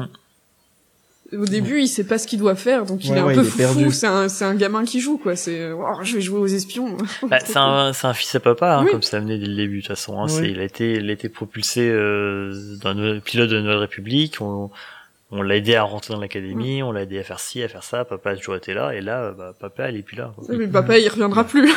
[1.33, 3.35] Au début, il sait pas ce qu'il doit faire, donc il Ouais, est un ouais,
[3.35, 3.91] peu foufou.
[3.91, 5.35] C'est un, c'est un gamin qui joue, quoi.
[5.35, 6.95] C'est, euh, Oh, je vais jouer aux espions.
[7.27, 8.91] Bah, c'est un, c'est un fils à papa, hein, Oui.
[8.91, 10.21] comme ça amené dès le début, de toute façon.
[10.21, 10.31] Hein, Oui.
[10.31, 12.51] c'est, il a été, il a été propulsé euh,
[12.85, 14.37] le pilote de la Nouvelle République.
[14.39, 14.71] On,
[15.31, 17.83] on l'a aidé à rentrer dans l'académie, on l'a aidé à faire ci, à faire
[17.83, 18.05] ça.
[18.05, 20.33] Papa a toujours été là, et là, bah, papa, il est plus là.
[20.37, 20.55] quoi.
[20.55, 21.69] Mais papa, il reviendra plus.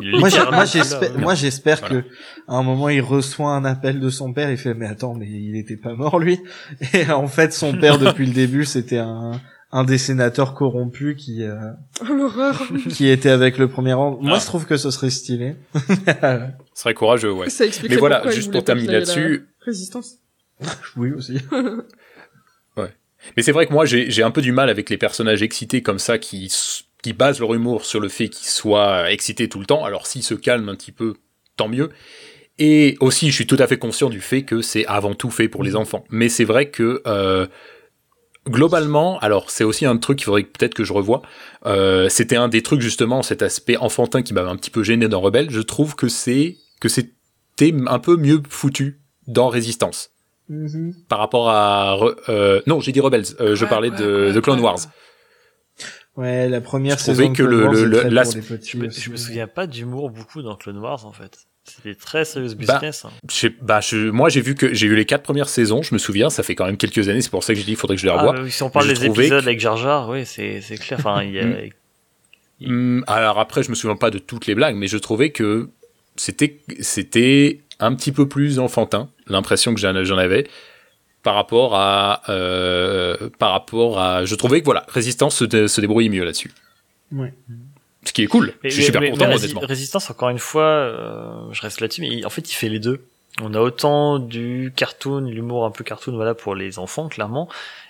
[0.00, 0.28] Moi,
[0.64, 1.20] j'espère, ouais.
[1.20, 2.02] moi, j'espère Voilà.
[2.02, 2.08] que
[2.46, 4.50] à un moment il reçoit un appel de son père.
[4.50, 6.38] Il fait mais attends, mais il était pas mort lui.
[6.94, 11.42] Et en fait, son père depuis le début, c'était un un des sénateurs corrompus qui
[11.42, 11.56] euh,
[12.08, 12.30] Oh,
[12.88, 14.18] qui était avec le premier rang.
[14.22, 14.40] Moi, Ah.
[14.40, 15.56] je trouve que ce serait stylé.
[16.74, 17.50] Ce serait courageux, ouais.
[17.50, 20.14] Ça Mais voilà, juste pour terminer là-dessus, Résistance.
[20.96, 21.38] oui aussi.
[23.36, 25.82] Mais c'est vrai que moi, j'ai j'ai un peu du mal avec les personnages excités
[25.82, 26.50] comme ça qui,
[27.02, 29.84] qui basent leur humour sur le fait qu'ils soient excités tout le temps.
[29.84, 31.14] Alors, s'ils se calment un petit peu,
[31.56, 31.90] tant mieux.
[32.58, 35.48] Et aussi, je suis tout à fait conscient du fait que c'est avant tout fait
[35.48, 36.04] pour les enfants.
[36.10, 37.46] Mais c'est vrai que euh,
[38.48, 41.22] globalement, alors c'est aussi un truc qu'il faudrait peut-être que je revoie.
[41.66, 45.08] Euh, C'était un des trucs justement, cet aspect enfantin qui m'avait un petit peu gêné
[45.08, 45.50] dans Rebelle.
[45.50, 50.10] Je trouve que c'est que c'était un peu mieux foutu dans Résistance
[50.50, 50.94] Mhm.
[51.10, 51.98] par rapport à
[52.30, 53.24] euh, non, j'ai dit Rebels.
[53.38, 54.78] euh, je parlais de The Clone Wars.
[56.18, 57.72] Ouais, la première Je trouvais saison que le- Wars
[58.42, 59.00] petits Je me, aussi.
[59.00, 61.38] je me souviens pas d'humour beaucoup dans Clone Wars en fait.
[61.64, 63.04] C'était très serious Bah, business.
[63.04, 63.10] hein.
[63.30, 65.82] je bah, je- moi j'ai vu que j'ai vu les quatre premières saisons.
[65.82, 67.20] Je me souviens, ça fait quand même quelques années.
[67.22, 68.32] C'est pour ça que je dis, il faudrait que je les Ah, revoie.
[68.32, 70.98] bah oui, si on parle des épisodes que- avec Jar Jar, oui, c'est c'est clair.
[70.98, 71.44] Enfin, il y a,
[73.06, 75.68] alors après, je me souviens pas de toutes les blagues, mais je trouvais que
[76.16, 79.08] c'était c'était un petit peu plus enfantin.
[79.28, 80.48] L'impression que j'en j'en avais
[81.22, 84.24] par rapport à euh, par rapport à.
[84.24, 86.52] Je trouvais que voilà, Résistance se, dé- se débrouille mieux là-dessus.
[87.12, 87.32] Ouais.
[88.04, 88.54] Ce qui est cool.
[88.62, 89.60] Mais- je suis mais- super mais- content mais honnêtement.
[89.60, 92.68] Rési- Résistance, encore une fois, euh, je reste là-dessus, mais il- en fait, il fait
[92.68, 93.04] les deux.
[93.42, 97.48] On a autant du cartoon, l'humour un peu cartoon, voilà, pour les enfants, clairement,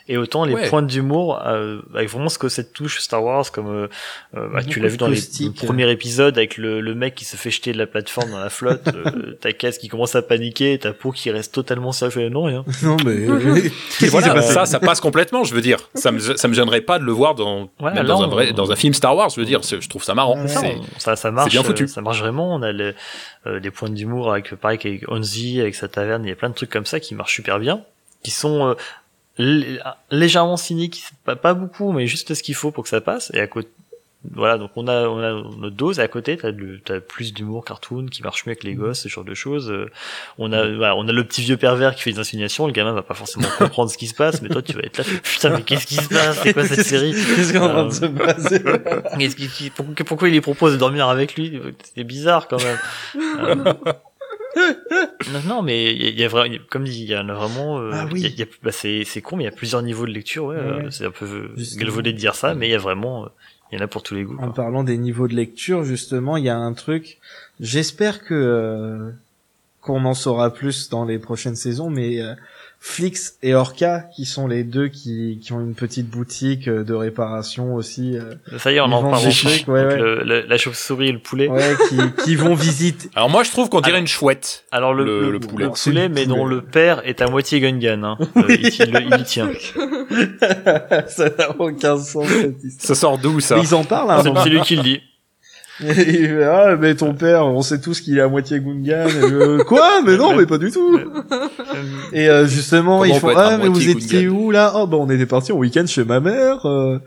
[0.09, 0.68] et autant les Ouais.
[0.68, 3.89] points d'humour, euh, avec vraiment ce que cette touche Star Wars, comme euh,
[4.36, 5.64] euh, bah, tu l'as vu dans les caustique.
[5.66, 8.48] premiers épisodes, avec le, le mec qui se fait jeter de la plateforme dans la
[8.51, 12.44] flotte, euh, ta caisse qui commence à paniquer, ta peau qui reste totalement fait, non,
[12.44, 12.64] rien.
[12.82, 13.26] Non, mais.
[14.02, 15.78] Et voilà, passé ça, ça passe complètement, je veux dire.
[15.94, 18.30] Ça me, ça me gênerait pas de le voir dans, même là, dans, un on-
[18.30, 19.60] vrai, dans un film Star Wars, je veux dire.
[19.62, 20.47] Je trouve ça marrant.
[20.47, 21.85] C'est ça, ça, marche, bien foutu.
[21.85, 22.55] euh, ça marche vraiment.
[22.55, 22.94] On a le-
[23.47, 26.48] euh, des points d'humour avec, pareil qu'avec Onzi, avec sa taverne, il y a plein
[26.48, 27.82] de trucs comme ça qui marchent super bien,
[28.22, 28.74] qui sont euh,
[29.39, 33.31] légèrement cyniques, pas, beaucoup, mais juste ce qu'il faut pour que ça passe.
[33.35, 33.69] Et à côté,
[34.35, 36.01] voilà, donc on a, on a notre dose.
[36.01, 39.23] Et à côté, t'as plus d'humour cartoon qui marche mieux avec les gosses, ce genre
[39.24, 39.70] de choses.
[39.70, 39.89] Euh,
[40.39, 42.66] On a, voilà, on a le petit vieux pervers qui fait des insinuations.
[42.66, 44.98] Le gamin va pas forcément comprendre ce qui se passe, mais toi, tu vas être
[44.98, 45.05] là.
[45.23, 46.40] Putain, mais qu'est-ce qui se passe?
[46.43, 47.12] C'est quoi cette série?
[47.12, 48.62] Qu'est-ce train de Euh, se passer
[49.19, 51.60] Qu'est-ce qui- qui- pourquoi, pourquoi il lui propose de dormir avec lui?
[51.94, 52.78] C'est bizarre quand même.
[53.40, 53.73] Euh,
[55.33, 57.79] non, non, mais il y a, vraiment, comme dit, il y en a vraiment.
[57.81, 58.35] euh, Ah oui.
[58.62, 60.47] bah, c'est c'est con, mais il y a plusieurs niveaux de lecture.
[60.47, 63.25] Ouais, Ouais, euh, c'est un peu galvaudé de dire ça, mais il y a vraiment,
[63.25, 63.29] euh,
[63.70, 64.37] il y en a pour tous les goûts.
[64.39, 64.55] En quoi.
[64.55, 67.19] parlant des niveaux de lecture, justement, il y a un truc.
[67.61, 69.11] J'espère que euh,
[69.81, 72.35] qu'on en saura plus dans les prochaines saisons, mais euh,
[72.80, 76.94] Flix et Orca, qui sont les deux qui, qui ont une petite boutique euh, de
[76.94, 78.16] réparation aussi.
[78.16, 79.30] euh, Ça y est, on en parle ouais,
[79.66, 79.96] Donc, ouais.
[79.96, 81.48] le- le- la chauve-souris et le poulet.
[81.48, 83.10] Ouais, qui, qui vont visiter.
[83.16, 84.64] Alors moi, je trouve qu'on dirait une chouette.
[84.70, 86.09] Alors le, Le- le, le poulet.
[86.09, 88.02] mais dont le père est à moitié Gungan.
[88.05, 88.18] Hein.
[88.36, 89.50] Euh, il, tient.
[91.09, 92.86] ça n'a aucun sens cette histoire.
[92.86, 93.56] Ça sort d'où ça?
[93.56, 94.10] Mais ils en parlent.
[94.10, 95.00] Hein, c'est lui qui le dit.
[95.80, 99.06] Et il fait, ah, mais ton père, on sait tous qu'il est à moitié Gungan.
[99.06, 100.02] Et je, Quoi?
[100.05, 100.98] Mais non, mais pas du tout.
[102.12, 104.36] Et euh, justement, Comment ils on font ah mais vous étiez Gungan?
[104.36, 104.72] où là?
[104.74, 106.98] Oh bah on était partis en week-end chez ma mère, euh,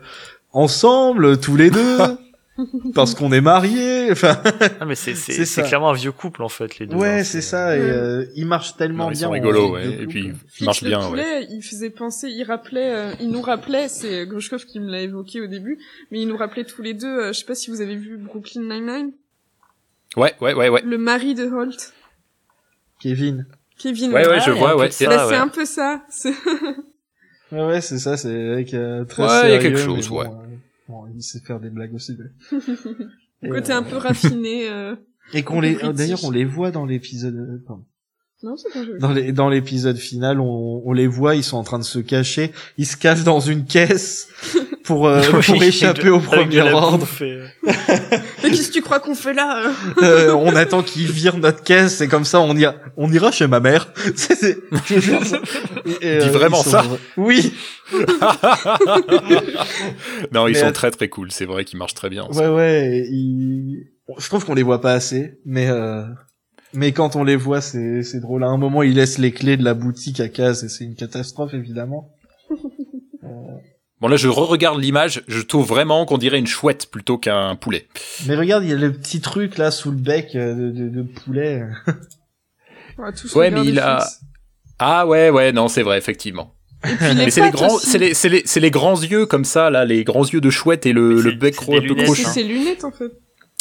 [0.52, 1.98] ensemble tous les deux,
[2.94, 4.08] parce qu'on est mariés.
[4.12, 4.40] Enfin,
[4.80, 6.96] Ah, mais c'est c'est C'est c'est clairement un vieux couple en fait les deux.
[6.96, 7.24] ouais, hein.
[7.24, 7.76] c'est ça.
[7.76, 9.26] Et euh, ils marchent tellement Non, ils bien.
[9.28, 9.88] sont rigolos, ouais.
[10.02, 11.08] Et puis, ils marchent bien, ouais.
[11.08, 15.00] poulet, il faisait penser, il rappelait, euh, il nous rappelait, c'est Grushkov qui me l'a
[15.00, 15.78] évoqué au début,
[16.10, 18.16] mais il nous rappelait tous les deux, euh, je sais pas si vous avez vu
[18.18, 19.12] Brooklyn Nine-Nine,
[20.16, 20.82] Ouais, ouais, ouais, ouais.
[20.84, 21.92] le mari de Holt,
[23.00, 23.46] Kevin.
[23.78, 24.12] Kevin.
[24.12, 24.90] Ouais, ouais, je vois, ouais.
[24.90, 25.36] ça, Bah, c'est ouais.
[25.36, 26.02] un peu ça.
[26.10, 26.34] c'est-
[27.50, 28.16] Ouais, ouais, c'est ça.
[28.16, 30.26] C'est avec euh, très Ouais, il y a sérieux, quelque chose, bon, ouais.
[30.26, 30.51] euh,
[30.92, 32.16] bon, il sait faire des blagues aussi.
[32.18, 32.58] mais-
[33.44, 34.68] Et, Côté euh, un peu raffiné.
[34.70, 34.94] euh,
[35.34, 37.34] Et qu'on les, d'ailleurs, on les voit dans l'épisode.
[37.34, 37.84] euh, pardon.
[38.44, 38.98] Non, c'est pas joli.
[39.00, 41.98] Dans les dans l'épisode final, on, on les voit, ils sont en train de se
[42.00, 42.52] cacher.
[42.76, 44.28] Ils se cachent dans une caisse
[44.84, 47.06] pour euh, Oui, pour échapper au premier ordre.
[47.20, 47.38] et-
[48.42, 49.72] Mais qu'est-ce que tu crois qu'on fait là euh
[50.02, 53.46] Euh, on attend qu'ils virent notre caisse et comme ça on ira on ira chez
[53.46, 53.92] ma mère.
[54.16, 54.58] C'est- c'est-
[56.02, 56.84] et, et, Dis vraiment sont ça
[57.16, 57.52] Oui.
[60.32, 61.30] non, ils Mais, sont euh, très très cool.
[61.30, 62.26] C'est vrai qu'ils marchent très bien.
[62.32, 63.06] Ouais ouais.
[63.10, 63.86] ils-
[64.18, 66.02] Je trouve qu'on les voit pas assez, mais euh...
[66.74, 68.44] mais quand on les voit c'est c'est drôle.
[68.44, 70.94] À un moment ils laissent les clés de la boutique à case et c'est une
[70.96, 72.10] catastrophe évidemment.
[74.02, 75.22] Bon là, je re-regarde l'image.
[75.28, 77.86] Je trouve vraiment qu'on dirait une chouette plutôt qu'un poulet.
[78.26, 80.88] Mais regarde il y a le petit truc là sous le bec euh, de, de,
[80.88, 81.62] de poulet.
[83.16, 84.04] Tous Ouais, mais il a.
[84.78, 86.54] Ah ouais, ouais, non, c'est vrai, effectivement.
[86.84, 89.24] Et puis les Mais c'est les grands, c'est les, c'est les, c'est les grands yeux
[89.26, 92.22] comme ça là, les grands yeux de chouette et le, le bec un peu crochu.
[92.22, 92.30] hein.
[92.32, 93.12] C'est ses lunettes en fait.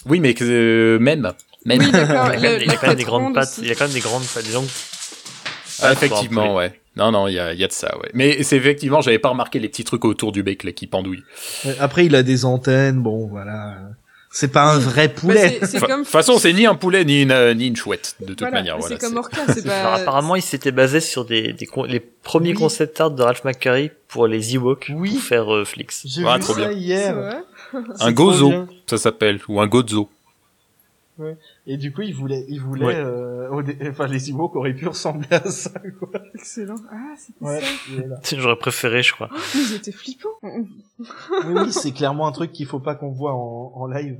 [0.08, 1.32] Oui, mais euh, même,
[1.66, 1.82] même.
[1.82, 1.88] Oui.
[1.92, 3.60] Il y a quand même- des grandes pattes.
[3.62, 4.46] Il y a quand même des grandes pattes.
[4.48, 4.68] Des longues
[5.84, 6.81] Ah, effectivement, ouais.
[6.98, 8.10] Non, non, il y a, il y a de ça, ouais.
[8.14, 11.24] Mais c'est effectivement, j'avais pas remarqué les petits trucs autour du bec là qui pendouillent.
[11.80, 13.78] Après il a des antennes, bon voilà.
[14.34, 15.60] C'est pas un vrai poulet.
[15.62, 18.16] Enfin, comme- De toute façon, c'est ni un poulet ni une, euh, ni une chouette,
[18.22, 18.78] de toute Voilà, manière.
[18.78, 20.02] Voilà, c'est comme Orca, c'est Alors, pas.
[20.02, 22.56] apparemment, il s'était basé sur des, des con- les premiers Oui.
[22.56, 25.12] concept art de Ralph McQuarrie pour les Ewoks Oui.
[25.12, 26.04] pour faire euh, Flix.
[26.08, 26.72] J'ai Ah, vu trop ça bien.
[26.72, 27.42] Hier.
[28.00, 28.54] Un gozo,
[28.90, 30.10] ça s'appelle, ou un gozo.
[31.68, 32.96] Et du coup, il voulait, il voulait, Ouais.
[32.96, 36.10] euh, dé- enfin, les Ewoks auraient pu ressembler à ça, quoi.
[36.34, 36.76] Excellent.
[36.92, 37.62] Ah, c'était Ouais.
[38.24, 38.38] ça.
[38.38, 39.30] J'aurais préféré, je crois.
[39.32, 40.30] Mais ils étaient flippants.
[40.42, 40.66] Oui,
[41.46, 44.18] oui, c'est clairement un truc qu'il faut pas qu'on voit en, en live.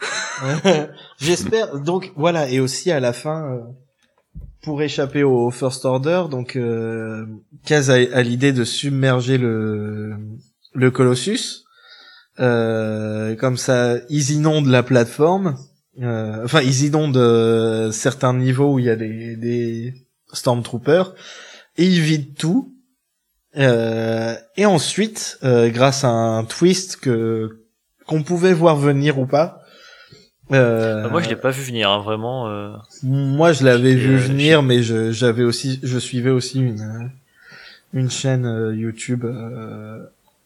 [1.18, 1.78] J'espère.
[1.80, 3.60] Donc voilà, et aussi à la fin, euh,
[4.62, 7.26] pour échapper au First Order, donc euh,
[7.64, 10.16] Kaz a, a l'idée de submerger le
[10.74, 11.64] le Colossus.
[12.40, 15.56] Euh, comme ça, ils inondent la plateforme.
[16.00, 19.94] Euh, enfin, ils inondent euh, certains niveaux où il y a des, des
[20.32, 21.14] Stormtroopers.
[21.76, 22.74] Et ils vident tout.
[23.56, 27.64] Euh, et ensuite, euh, grâce à un twist que
[28.06, 29.62] qu'on pouvait voir venir ou pas.
[30.52, 32.48] euh, moi, je l'ai pas vu venir, hein, vraiment.
[32.48, 32.72] euh,
[33.02, 37.10] moi, je l'avais vu euh, venir, mais je j'avais aussi, je suivais aussi une
[37.94, 39.98] une chaîne YouTube euh,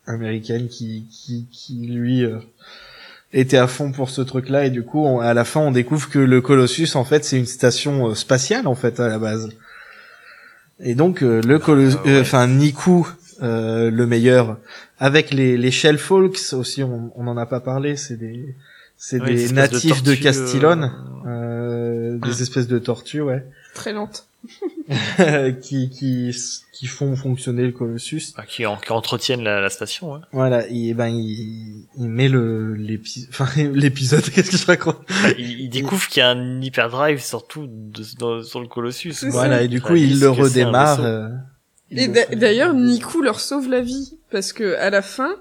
[0.06, 2.38] américaine qui qui qui lui euh,
[3.32, 6.08] était à fond pour ce truc-là et du coup, on- à la fin, on découvre
[6.10, 9.48] que le Colossus, en fait, c'est une station euh, spatiale en fait à la base.
[10.80, 12.20] Et donc euh, le Colossus, ouais.
[12.20, 13.06] enfin Niku,
[13.42, 14.58] euh, le meilleur,
[14.98, 18.54] avec les les Shell Folks aussi, on on en a pas parlé, c'est des
[18.96, 20.82] c'est Ouais, des de natifs de, Castillon,
[21.26, 24.26] euh, euh, des espèces de tortues, ouais, Très lente.
[25.62, 26.34] qui qui
[26.72, 28.32] qui font fonctionner le Colossus.
[28.36, 30.14] bah, qui, en- qui entretiennent la, la station.
[30.14, 30.18] Ouais.
[30.32, 34.98] Voilà, et ben il, il met le l'épisode, enfin l'épisode, qu'est-ce que je raconte?
[35.22, 39.14] Bah, il, il découvre qu'il y a un hyperdrive surtout de, dans- sur le Colossus.
[39.28, 41.04] Voilà, et du coup il le redémarre.
[41.04, 41.28] euh,
[41.90, 45.36] Et d'ailleurs, Niku leur sauve la vie parce que à la fin,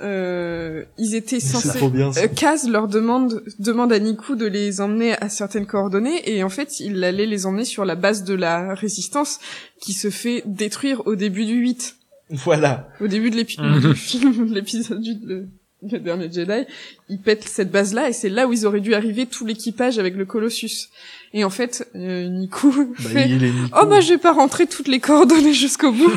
[0.00, 1.76] euh, ils étaient censés.
[1.76, 2.22] trop bien ça.
[2.22, 6.48] Euh, Kaz leur demande demande à Niku de les emmener à certaines coordonnées et en
[6.48, 9.40] fait il allait les emmener sur la base de la résistance
[9.80, 11.96] qui se fait détruire au début du 8.
[12.30, 12.88] Voilà.
[13.00, 13.80] Au début de Mhm.
[13.80, 15.48] du film, l'épisode du le,
[15.90, 16.66] le dernier Jedi,
[17.08, 20.14] ils pètent cette base-là et c'est là où ils auraient dû arriver tout l'équipage avec
[20.16, 20.88] le Colossus.
[21.34, 23.74] Et en fait, euh, Niku Bah, fait il est Niku.
[23.80, 26.12] Oh bah je vais pas rentrer toutes les coordonnées jusqu'au bout.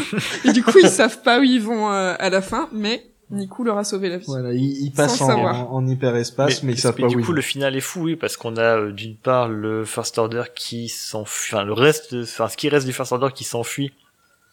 [0.46, 3.64] et du coup ils savent pas où ils vont euh, à la fin, mais Niku
[3.64, 4.26] leur a sauvé la vie.
[4.28, 5.74] Voilà, il, il passe Sans en, savoir.
[5.74, 8.16] en hyperespace, mais, ils savent mais pas du où coup, le final est fou, oui,
[8.16, 12.48] parce qu'on a euh, d'une part le First Order qui s'enfuit, enfin le reste, enfin
[12.50, 13.94] ce qui reste du First Order qui s'enfuit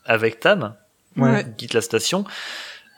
[0.04, 0.74] avec Tam,
[1.16, 1.44] Ouais.
[1.44, 2.24] qui quitte la station.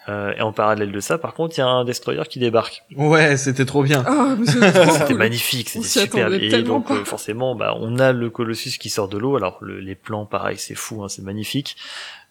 [0.08, 2.82] Euh, et en parallèle de ça, par contre, il y a un destroyer qui débarque.
[2.96, 4.02] Ouais, c'était trop bien.
[4.10, 5.16] Oh, mais C'était cool.
[5.18, 9.18] magnifique, c'était attendait Et donc euh, forcément, bah, on a le Colossus qui sort de
[9.18, 9.36] l'eau.
[9.36, 11.76] Alors le- les plans, pareil, c'est fou, hein, c'est magnifique.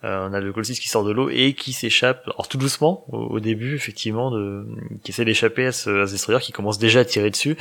[0.05, 3.03] Euh, on a le Colossus qui sort de l'eau et qui s'échappe, alors tout doucement
[3.11, 4.65] au, au début, effectivement, de,
[5.03, 7.57] qui essaie d'échapper à ce, à ce destroyer qui commence déjà à tirer dessus.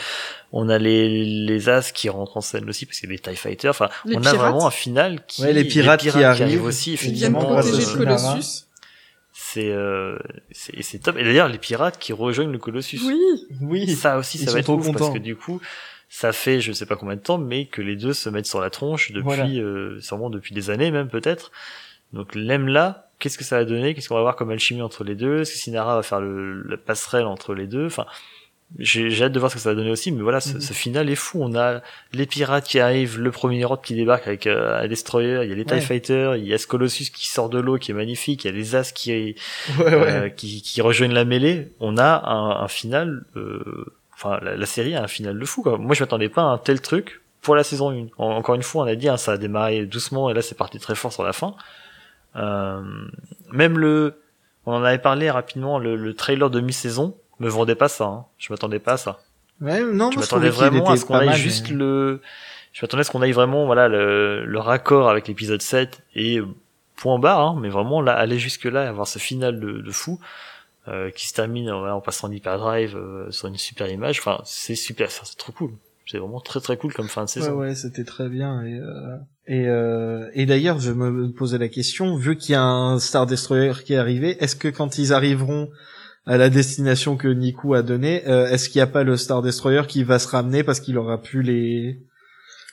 [0.52, 3.70] On a les, les As qui rentrent en scène aussi parce que les Tie Fighters.
[3.70, 6.62] Enfin, Les on a vraiment un final qui Ouais, les pirates qui arrivent.
[6.62, 6.93] aussi.
[6.94, 8.66] Effectivement, protéger euh, le Colossus.
[9.32, 10.16] c'est euh,
[10.52, 11.16] c'est et c'est top.
[11.19, 13.01] Et d'ailleurs, les pirates qui rejoignent le Colossus.
[13.05, 13.19] Oui.
[13.62, 13.90] Oui.
[13.97, 15.60] Ça aussi, ça va être trop ouf parce que du coup,
[16.09, 18.60] ça fait je sais pas combien de temps, mais que les deux se mettent sur
[18.60, 19.44] la tronche depuis, Voilà.
[19.47, 21.51] euh, sûrement depuis des années même peut-être.
[22.12, 23.94] Donc l'aime là, qu'est-ce que ça va donner?
[23.94, 25.40] Qu'est-ce qu'on va voir comme alchimie entre les deux?
[25.43, 27.86] Est-ce que Sinara va faire le, la passerelle entre les deux?
[27.86, 28.06] Enfin,
[28.78, 30.60] j'ai hâte de voir ce que ça va donner aussi, mais voilà, ce, Mhm.
[30.60, 31.39] ce final est fou.
[31.43, 31.80] On a
[32.12, 35.52] les pirates qui arrivent, le premier ordre qui débarque avec euh, un destroyer, il y
[35.52, 35.80] a les TIE Ouais.
[35.80, 38.51] Fighters, il y a ce Colossus qui sort de l'eau qui est magnifique, il y
[38.51, 39.36] a les As qui,
[39.78, 39.93] Ouais, ouais.
[39.94, 41.72] euh, qui, qui rejoignent la mêlée.
[41.80, 45.62] On a un, un final, euh, enfin la, la série a un final de fou.
[45.62, 45.78] Quoi.
[45.78, 48.09] Moi je m'attendais pas à un tel truc pour la saison 1.
[48.18, 50.56] En- encore une fois, on a dit, hein, ça a démarré doucement et là c'est
[50.59, 51.55] parti très fort sur la fin.
[52.36, 52.82] Euh,
[53.52, 54.20] même le,
[54.66, 58.05] on en avait parlé rapidement, le, le trailer de mi-saison me vendait pas ça.
[58.05, 58.24] Hein.
[58.38, 59.18] Je m'attendais pas à ça.
[59.60, 62.20] Ouais, non, je m'attendais vraiment à ce qu'on aille mal, juste mais- le,
[62.72, 66.40] je m'attendais à ce qu'on aille vraiment, voilà, le, le raccord avec l'épisode 7 et
[66.96, 69.90] point barre, hein, mais vraiment là, aller jusque là et avoir ce final de, de
[69.90, 70.20] fou,
[70.86, 74.20] euh, qui se termine voilà, en passant en hyperdrive euh, sur une super image.
[74.20, 75.72] Enfin, c'est super, c'est trop cool.
[76.10, 77.52] C'est vraiment très très cool comme fin de Ouais, saison.
[77.59, 78.62] ouais, c'était très bien.
[78.62, 79.16] Et, euh,
[79.47, 83.26] et, euh, et d'ailleurs, je me posais la question, vu qu'il y a un Star
[83.26, 85.68] Destroyer qui est arrivé, est-ce que quand ils arriveront
[86.24, 89.43] à la destination que Niku a donnée, euh, est-ce qu'il n'y a pas le Star
[89.43, 91.98] Destroyer qui va se ramener parce qu'il aura pu les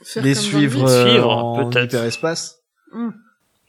[0.03, 1.93] Faire les suivre, euh, Suivre, en peut-être.
[1.93, 2.59] hyperespace?
[2.93, 3.09] Hmm.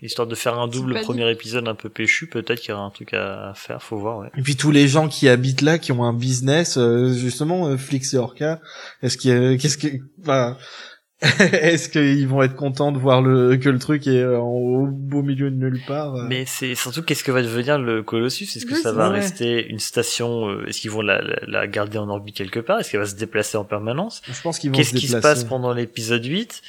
[0.03, 1.05] Histoire de faire un double pas dit.
[1.07, 4.19] premier épisode un peu péchu, peut-être qu'il y aura un truc à, faire, faut voir,
[4.19, 4.29] ouais.
[4.37, 7.77] Et puis tous les gens qui habitent là, qui ont un business, euh, justement, euh,
[7.79, 8.61] Flix et Orca,
[9.03, 9.89] est-ce qu'il y a, qu'est-ce que,
[10.21, 10.59] enfin,
[11.41, 15.23] Est-ce qu'ils vont être contents de voir le que le truc est en, au beau
[15.23, 16.27] milieu de nulle part euh?
[16.29, 18.45] Mais c'est surtout qu'est-ce que va devenir le Colossus?
[18.45, 19.21] Est-ce que Oui, ça va vrai.
[19.21, 22.81] rester une station euh, Est-ce qu'ils vont la, la, la garder en orbite quelque part?
[22.81, 24.21] Est-ce qu'elle va se déplacer en permanence?
[24.31, 26.61] Je pense qu'ils vont Qu'est-ce qui se passe pendant l'épisode 8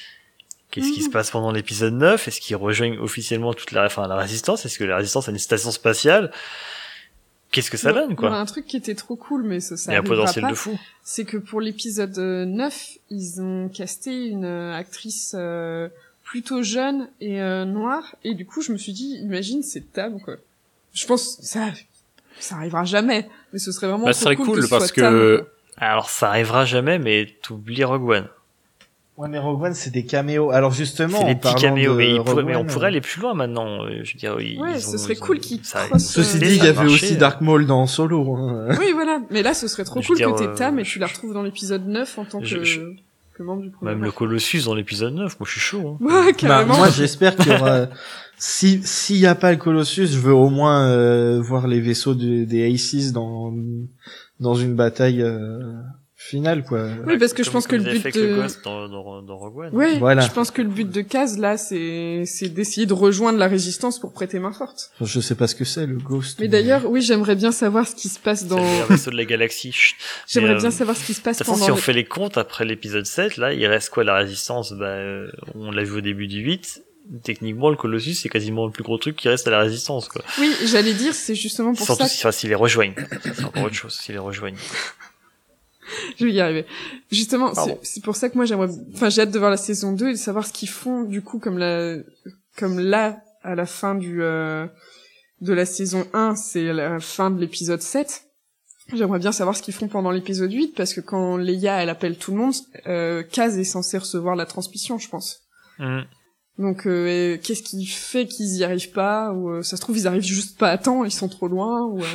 [0.72, 4.16] Qu'est-ce qui se passe pendant l'épisode 9 Est-ce qu'ils rejoignent officiellement toute la, enfin, la
[4.16, 4.66] résistance?
[4.66, 6.32] Est-ce que la résistance a une station spatiale?
[7.52, 9.78] Qu'est-ce que ça donne, Il y quoi un truc qui était trop cool, mais ça,
[9.78, 10.50] ça un potentiel pas.
[10.50, 10.78] de fou.
[11.04, 15.88] C'est que pour l'épisode euh, 9, ils ont casté une euh, actrice euh,
[16.24, 20.20] plutôt jeune et euh, noire, et du coup, je me suis dit, imagine, c'est Tam,
[20.20, 20.36] quoi.
[20.94, 21.70] Je pense, ça,
[22.38, 24.92] ça arrivera jamais, mais ce serait vraiment Bah, trop ce serait cool, cool ce parce
[24.92, 25.48] que quoi.
[25.78, 28.28] Alors, ça arrivera jamais, mais t'oublies Rogue One.
[29.18, 30.52] Ouais, mais Rogue One, c'est des caméos.
[30.52, 33.02] Alors justement, C'est des petits caméos, de mais, il Rogue pourrait- mais on pourrait aller
[33.02, 33.84] plus loin maintenant.
[33.84, 36.06] euh, Je veux dire, ils, Ouais, ils ce serait ils ont- cool qu'ils ça- crossent,
[36.06, 36.94] Ceci euh, dit, il y avait marché.
[37.08, 38.36] aussi Dark Maul dans Solo.
[38.36, 38.68] hein.
[38.80, 39.20] Oui, voilà.
[39.32, 41.08] Mais là, ce serait trop Je cool dire, que t'aies euh, Tam et tu la
[41.08, 42.80] retrouves dans l'épisode 9 en tant Je- que, je-
[43.34, 43.92] que membre du premier.
[43.92, 45.98] Même le Colossus dans l'épisode 9, moi je suis chaud.
[46.00, 46.06] Hein.
[46.06, 46.78] Ouais, Bah, carrément.
[46.78, 47.88] moi, j'espère qu'il y aura.
[48.40, 52.14] Si s'il y a pas le Colossus, je veux au moins euh, voir les vaisseaux
[52.14, 53.52] de- des Aces dans
[54.40, 55.60] dans une bataille euh,
[56.30, 56.88] finale, quoi.
[57.06, 58.64] Oui, parce que je Comme- pense que comme le but fait avec le de- Ghost
[58.64, 59.74] dans, dans, dans Rogue One.
[59.76, 60.22] Ouais, Voilà.
[60.22, 64.00] je pense que le but de Kaz, là, c'est, c'est d'essayer de rejoindre la résistance
[64.00, 64.92] pour prêter main forte.
[65.02, 66.40] Je sais pas ce que c'est le Ghost.
[66.40, 68.58] Mais d'ailleurs, oui, j'aimerais bien savoir ce qui se passe dans...
[68.58, 69.74] le vaisseau de la galaxie.
[70.28, 71.66] J'aimerais bien euh, savoir ce qui se passe De toute façon, pendant...
[71.66, 74.74] si on le- fait les comptes après l'épisode 7, là, il reste quoi la résistance?
[74.74, 76.84] Bah, euh, On l'a vu au début du 8.
[77.24, 80.10] Techniquement, le Colossus, c'est quasiment le plus gros truc qui reste à la résistance.
[80.10, 80.22] Quoi.
[80.40, 82.96] Oui, j'allais dire, c'est justement pour Surtout ça si- enfin, s'ils les rejoignent.
[83.24, 84.58] C'est encore autre chose, s'ils les rejoignent.
[86.18, 86.66] Je vais y arriver.
[87.12, 87.54] Justement,
[87.84, 90.12] c'est, pour ça que moi j'aimerais, enfin j'ai hâte de voir la saison 2 et
[90.14, 91.98] de savoir ce qu'ils font du coup comme la,
[92.58, 94.68] comme là à la fin du euh,
[95.42, 98.24] de la saison 1, c'est la fin de l'épisode 7.
[98.94, 102.18] J'aimerais bien savoir ce qu'ils font pendant l'épisode 8 parce que quand Leia elle appelle
[102.18, 102.54] tout le monde,
[102.88, 105.42] euh, Kaz est censé recevoir la transmission, je pense.
[105.80, 106.02] Hmm.
[106.60, 109.96] Donc euh, et qu'est-ce qui fait qu'ils y arrivent pas ou euh, ça se trouve
[109.98, 112.06] ils arrivent juste pas à temps, ils sont trop loin ou euh,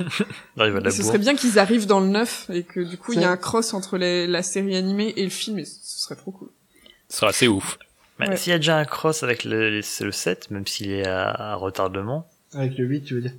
[0.56, 1.06] Là, il va de la ce bourre.
[1.08, 3.36] serait bien qu'ils arrivent dans le neuf et que du coup il y a un
[3.36, 6.48] cross entre les- la série animée et le film et ce serait trop cool.
[7.08, 7.78] ce serait assez ouf.
[8.18, 8.36] Bah, Ouais.
[8.36, 9.82] S'il y a déjà un cross avec le, le
[10.12, 13.32] 7, même s'il est à, à retardement, Avec le 8, tu veux dire?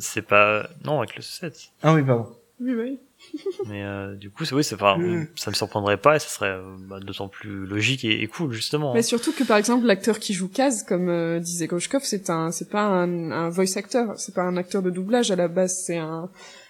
[0.00, 0.68] C'est pas...
[0.84, 1.70] Non, avec le 7.
[1.82, 2.26] Ah oui, pardon.
[2.60, 2.98] Oui oui.
[3.68, 5.26] Mais euh, du coup, c'est oui, c'est pas, Mm.
[5.36, 8.52] ça me surprendrait pas et ça serait euh, bah, d'autant plus logique et, et cool
[8.52, 8.92] justement.
[8.94, 12.50] Mais surtout que par exemple l'acteur qui joue Kaz comme euh, disait Goshkov, c'est un
[12.50, 15.82] c'est pas un, un voice actor, c'est pas un acteur de doublage à la base,
[15.86, 16.28] c'est un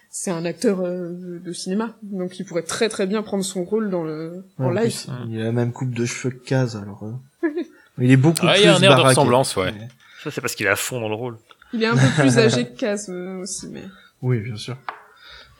[0.09, 1.95] c'est un acteur euh, de, de cinéma.
[2.03, 4.83] Donc il pourrait très très bien prendre son rôle dans le en En live.
[4.83, 7.03] plus, il a la même coupe de cheveux que Kaz, alors.
[7.43, 7.49] euh.
[7.97, 9.07] Il est beaucoup Ah, plus il y a un air de baraqué.
[9.09, 9.73] ressemblance, ouais.
[10.23, 11.37] Ça, c'est parce qu'il est à fond dans le rôle.
[11.73, 13.83] Il est un peu plus âgé que Kaz euh, aussi mais
[14.21, 14.77] Oui, bien sûr.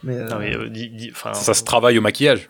[0.04, 2.50] Mais, euh, Non, mais, euh, dis- dis- enfin, Ça se travaille au maquillage.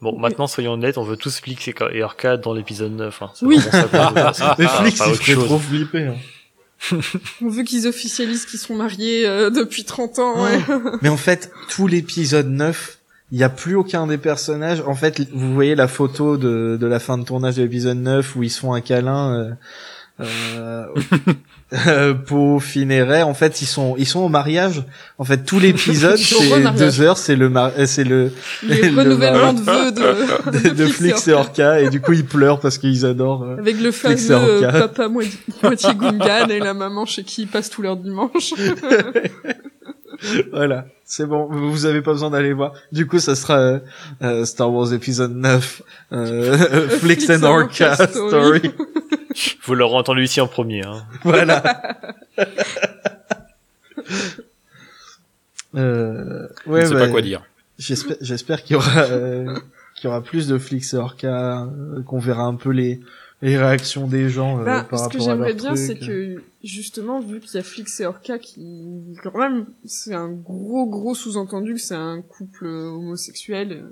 [0.00, 3.20] Bon, maintenant, soyons honnêtes, on veut tous Flix et et Orca dans l'épisode 9.
[3.22, 3.30] Hein.
[3.42, 3.58] Oui.
[3.60, 4.60] ça qu'on veut,
[5.20, 6.06] c'est trop flipper.
[6.06, 6.14] hein.
[7.42, 10.60] on veut qu'ils officialisent qu'ils sont mariés euh, depuis 30 ans, ouais.
[11.02, 12.98] Mais en fait, tout l'épisode 9,
[13.32, 14.80] il n'y a plus aucun des personnages.
[14.86, 18.36] En fait, vous voyez la photo de, de la fin de tournage de l'épisode 9
[18.36, 19.34] où ils se font un câlin.
[19.34, 19.50] Euh,
[20.20, 20.86] euh,
[21.86, 24.82] euh, Poe, Finn et Rey, en fait, ils sont ils sont au mariage.
[25.18, 28.32] En fait, tout l'épisode, c'est deux heures, c'est le euh, c'est le
[28.66, 32.24] le renouvellements mari- de vœux de, de, de Flix et Orca et du coup ils
[32.24, 33.44] pleurent parce qu'ils adorent.
[33.44, 37.48] euh, Avec le fameux euh, papa moitié, moitié Gungan et la maman chez qui ils
[37.48, 38.54] passent tout leur dimanche.
[40.52, 42.72] Voilà, c'est bon, vous avez pas besoin d'aller voir.
[42.90, 43.78] Du coup, ça sera euh,
[44.22, 45.82] euh, Star Wars épisode 9,
[46.12, 48.72] euh, Flix and Orca story.
[49.64, 50.82] Vous l'aurez entendu ici en premier.
[50.84, 51.06] Hein.
[51.22, 51.62] voilà.
[55.74, 57.42] euh, ouais, Je ne sais bah, pas quoi dire.
[57.78, 59.54] J'espère, j'espère qu'il y aura, euh,
[59.94, 63.00] qu'il y aura plus de Flix et Orca, euh, qu'on verra un peu les
[63.40, 65.78] les réactions des gens euh, Bah, par ce que rapport à j'aimerais leur bien, truc.
[65.86, 70.28] c'est que justement, vu qu'il y a Flix et Orca, qui quand même, c'est un
[70.28, 73.84] gros gros sous-entendu que c'est un couple homosexuel.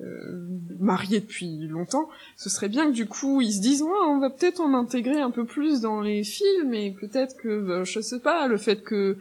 [0.00, 0.48] Euh, euh,
[0.80, 4.28] marié depuis longtemps, ce serait bien que du coup ils se disent ouais on va
[4.30, 8.18] peut-être en intégrer un peu plus dans les films et peut-être que bah, je sais
[8.20, 9.16] pas le fait que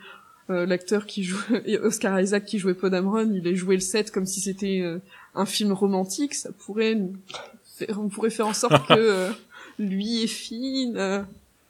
[0.49, 1.39] euh, l'acteur qui joue
[1.83, 4.99] Oscar Isaac qui jouait Podamron il ait joué le set comme si c'était euh,
[5.35, 7.13] un film romantique ça pourrait nous
[7.77, 9.29] faire- on pourrait faire en sorte que euh,
[9.79, 11.21] lui et Finn euh,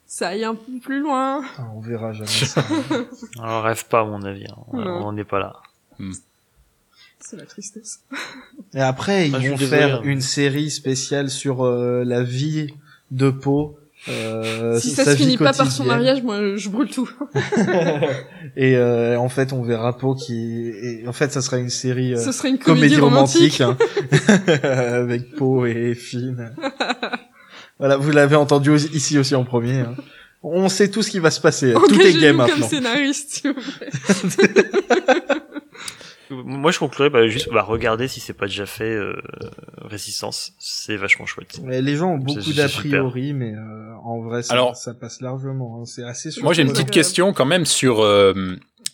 [0.08, 2.64] ça aille un peu plus loin Ah, on verra jamais ça.
[3.42, 4.46] Alors, rêve pas, à mon avis.
[4.46, 4.56] hein.
[4.68, 4.86] On Non.
[4.98, 5.54] on n'en est pas là.
[7.30, 8.00] C'est la tristesse
[8.74, 10.02] Et après, ils Ah, vont désolé, faire hein.
[10.04, 12.74] une série spéciale sur euh, la vie
[13.12, 13.76] de Poe.
[14.10, 17.10] Euh, si ça sa se vie finit pas par son mariage moi je brûle tout
[18.58, 20.68] et euh, en fait, on verra Poe qui.
[20.84, 23.62] Et en fait, ça sera une série euh, Ce serait une comédie romantique, romantique.
[23.62, 24.60] hein.
[24.64, 26.52] avec Poe et Finn.
[27.80, 29.80] Voilà, vous l'avez entendu aussi- ici aussi en premier.
[29.80, 29.96] hein.
[30.44, 31.74] On sait tout ce qui va se passer.
[31.74, 32.68] Tout est game comme maintenant.
[32.68, 33.90] scénariste, s'il vous plaît.
[36.30, 39.14] Moi, je conclurais bah, juste bah, regarder si c'est pas déjà fait euh,
[39.82, 40.54] Résistance.
[40.60, 41.60] C'est vachement chouette.
[41.64, 45.22] Ouais, les gens ont beaucoup d'a priori, mais euh, en vrai, ça, Alors- ça passe
[45.22, 45.80] largement.
[45.82, 45.86] hein.
[45.86, 48.34] C'est assez Moi, j'ai une petite question quand même sur euh,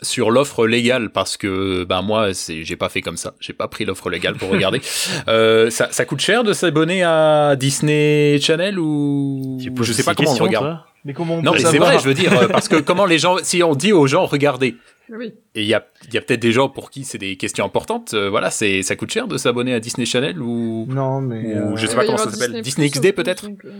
[0.02, 3.34] sur l'offre légale parce que ben moi, c'est j'ai pas fait comme ça.
[3.40, 4.82] J'ai pas pris l'offre légale pour regarder.
[5.28, 10.32] euh, ça, ça coûte cher de s'abonner à Disney Channel ou je sais pas comment
[10.32, 10.66] on regarde.
[10.66, 10.86] toi?
[11.06, 13.06] Mais comment on Non, peut mais c'est vrai, je veux dire, euh, parce que comment
[13.06, 14.76] les gens, si on dit aux gens, regardez,
[15.12, 15.34] Oui.
[15.56, 17.66] et il y a, il y a peut-être des gens pour qui c'est des questions
[17.66, 21.56] importantes, euh, voilà, c'est, ça coûte cher de s'abonner à Disney Channel ou, Non, mais
[21.56, 23.66] ou euh, je sais pas comment ça s'appelle, Disney Disney Plus XD plus, peut-être donc,
[23.66, 23.72] euh,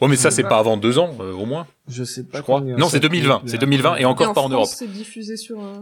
[0.00, 1.66] Ouais, mais ça, c'est pas avant deux ans, euh, au moins.
[1.88, 2.38] je sais pas.
[2.38, 2.60] Je crois.
[2.60, 4.68] Non, c'est 2020, coûte, c'est mais- 2020 et encore en pas en France, Europe.
[4.74, 5.60] C'est diffusé sur.
[5.62, 5.74] euh,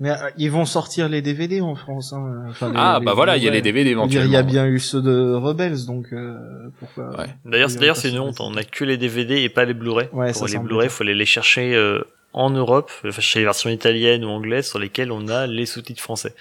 [0.00, 2.12] Mais euh, ils vont sortir les DVD en France.
[2.12, 2.46] Hein.
[2.48, 4.26] Enfin, Ah, les- bah les- voilà, il y a les DVD éventuellement.
[4.28, 6.34] Il y a bien eu ceux de Rebels, donc euh,
[6.80, 7.26] pourquoi Ouais.
[7.44, 8.40] D'ailleurs, c'est une honte.
[8.40, 10.08] On a que les DVD et pas les Blu-ray.
[10.14, 12.00] Ouais, Pour ça les Blu-ray, faut aller les chercher euh,
[12.32, 16.02] en Europe, enfin, chez les versions italiennes ou anglaises, sur lesquelles on a les sous-titres
[16.02, 16.34] français.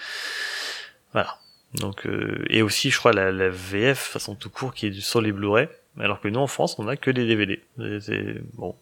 [1.13, 1.37] Voilà.
[1.75, 5.21] Donc, euh, et aussi, je crois, la, la VF, façon tout court, qui est sur
[5.21, 5.67] les Blu-ray.
[5.99, 7.61] Alors que nous, en France, on a que les DVD.
[7.99, 8.75] C'est bon,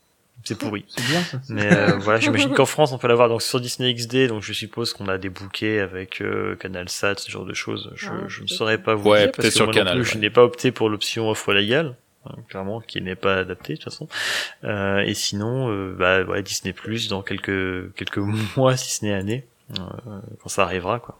[0.43, 0.85] c'est pourri.
[0.87, 1.41] C'est bien ça.
[1.49, 4.27] Mais euh, voilà, j'imagine qu'en France, on peut l'avoir donc sur Disney XD.
[4.27, 7.91] Donc, je suppose qu'on a des bouquets avec euh, Canal Sat, ce genre de choses.
[7.95, 9.79] Je, Ah, je ne saurais pas vous Ouais, dire peut-être parce que sur moi non
[9.79, 11.95] Canal, plus, je n'ai pas opté pour l'option offre légale,
[12.29, 14.07] hein, clairement, qui n'est pas adaptée de toute façon.
[14.63, 18.17] Euh, et sinon, euh, bah ouais, Disney Plus dans quelques quelques
[18.57, 19.45] mois, si ce n'est années,
[19.79, 19.83] euh,
[20.41, 21.19] quand ça arrivera, quoi.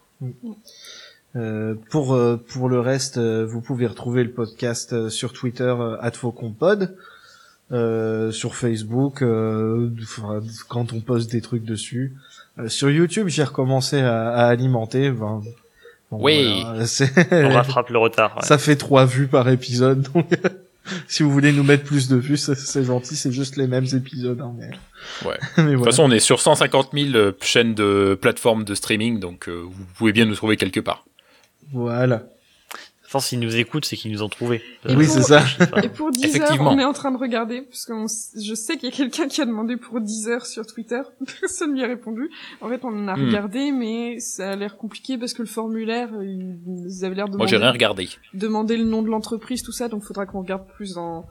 [1.36, 5.64] Euh, pour euh, pour le reste, euh, vous pouvez retrouver le podcast euh, sur Twitter
[5.78, 6.96] euh, @fauconpod,
[7.72, 12.16] euh, sur Facebook euh, enfin, quand on poste des trucs dessus.
[12.58, 15.12] Euh, sur YouTube, j'ai recommencé à, à alimenter.
[15.12, 15.42] ben,
[16.10, 16.64] bon, Oui.
[16.64, 16.86] voilà,
[17.32, 18.38] On rattrape le retard.
[18.38, 18.44] ouais.
[18.44, 20.28] Ça fait trois vues par épisode, donc
[21.08, 23.16] si vous voulez nous mettre plus de vues, c'est- gentil.
[23.16, 24.40] C'est juste les mêmes épisodes.
[24.42, 24.70] Hein, mais...
[25.28, 25.38] Ouais.
[25.58, 29.20] mais De toute façon, on est sur 150 000 euh, chaînes de plateformes de streaming,
[29.20, 31.06] donc euh, vous pouvez bien nous trouver quelque part.
[31.72, 32.24] Voilà.
[33.08, 34.62] Enfin, s'ils nous écoutent, c'est qu'ils nous ont trouvés.
[34.86, 35.42] Oui, pour- c'est ça.
[35.82, 37.94] Et pour 10 heures, on est en train de regarder, parce que
[38.42, 41.02] je sais qu'il y a quelqu'un qui a demandé pour 10 heures sur Twitter.
[41.40, 42.30] Personne lui a répondu.
[42.60, 43.26] En fait, on en a Hmm.
[43.28, 47.48] regardé, mais ça a l'air compliqué parce que le formulaire, ils avaient l'air de Moi,
[47.48, 48.10] j'ai rien demander, regardé.
[48.34, 51.26] demander le nom de l'entreprise, tout ça, donc faudra qu'on regarde plus en,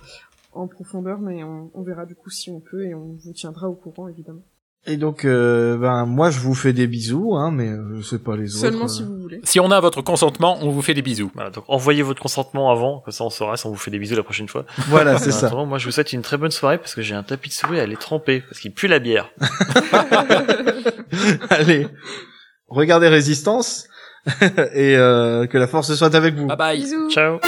[0.53, 3.69] en profondeur, mais on, on verra du coup si on peut et on vous tiendra
[3.69, 4.41] au courant, évidemment.
[4.89, 8.21] Et donc, euh, ben moi, je vous fais des bisous, hein, mais euh, je sais
[8.21, 8.61] pas les autres.
[8.61, 8.89] Seulement euh.
[8.89, 9.41] si vous voulez.
[9.43, 11.31] Si on a votre consentement, on vous fait des bisous.
[11.35, 13.99] Voilà, donc envoyez votre consentement avant, comme ça on saura si on vous fait des
[13.99, 14.65] bisous la prochaine fois.
[14.89, 15.51] Voilà, c'est ça.
[15.51, 17.81] moi je vous souhaite une très bonne soirée parce que j'ai un tapis de souris
[17.81, 19.31] à aller tremper parce qu'il pue la bière.
[21.51, 21.89] Allez,
[22.69, 23.89] regardez Résistance
[24.75, 26.47] et euh, que la force soit avec vous.
[26.47, 26.81] Bye bye.
[26.81, 27.41] Bisous Ciao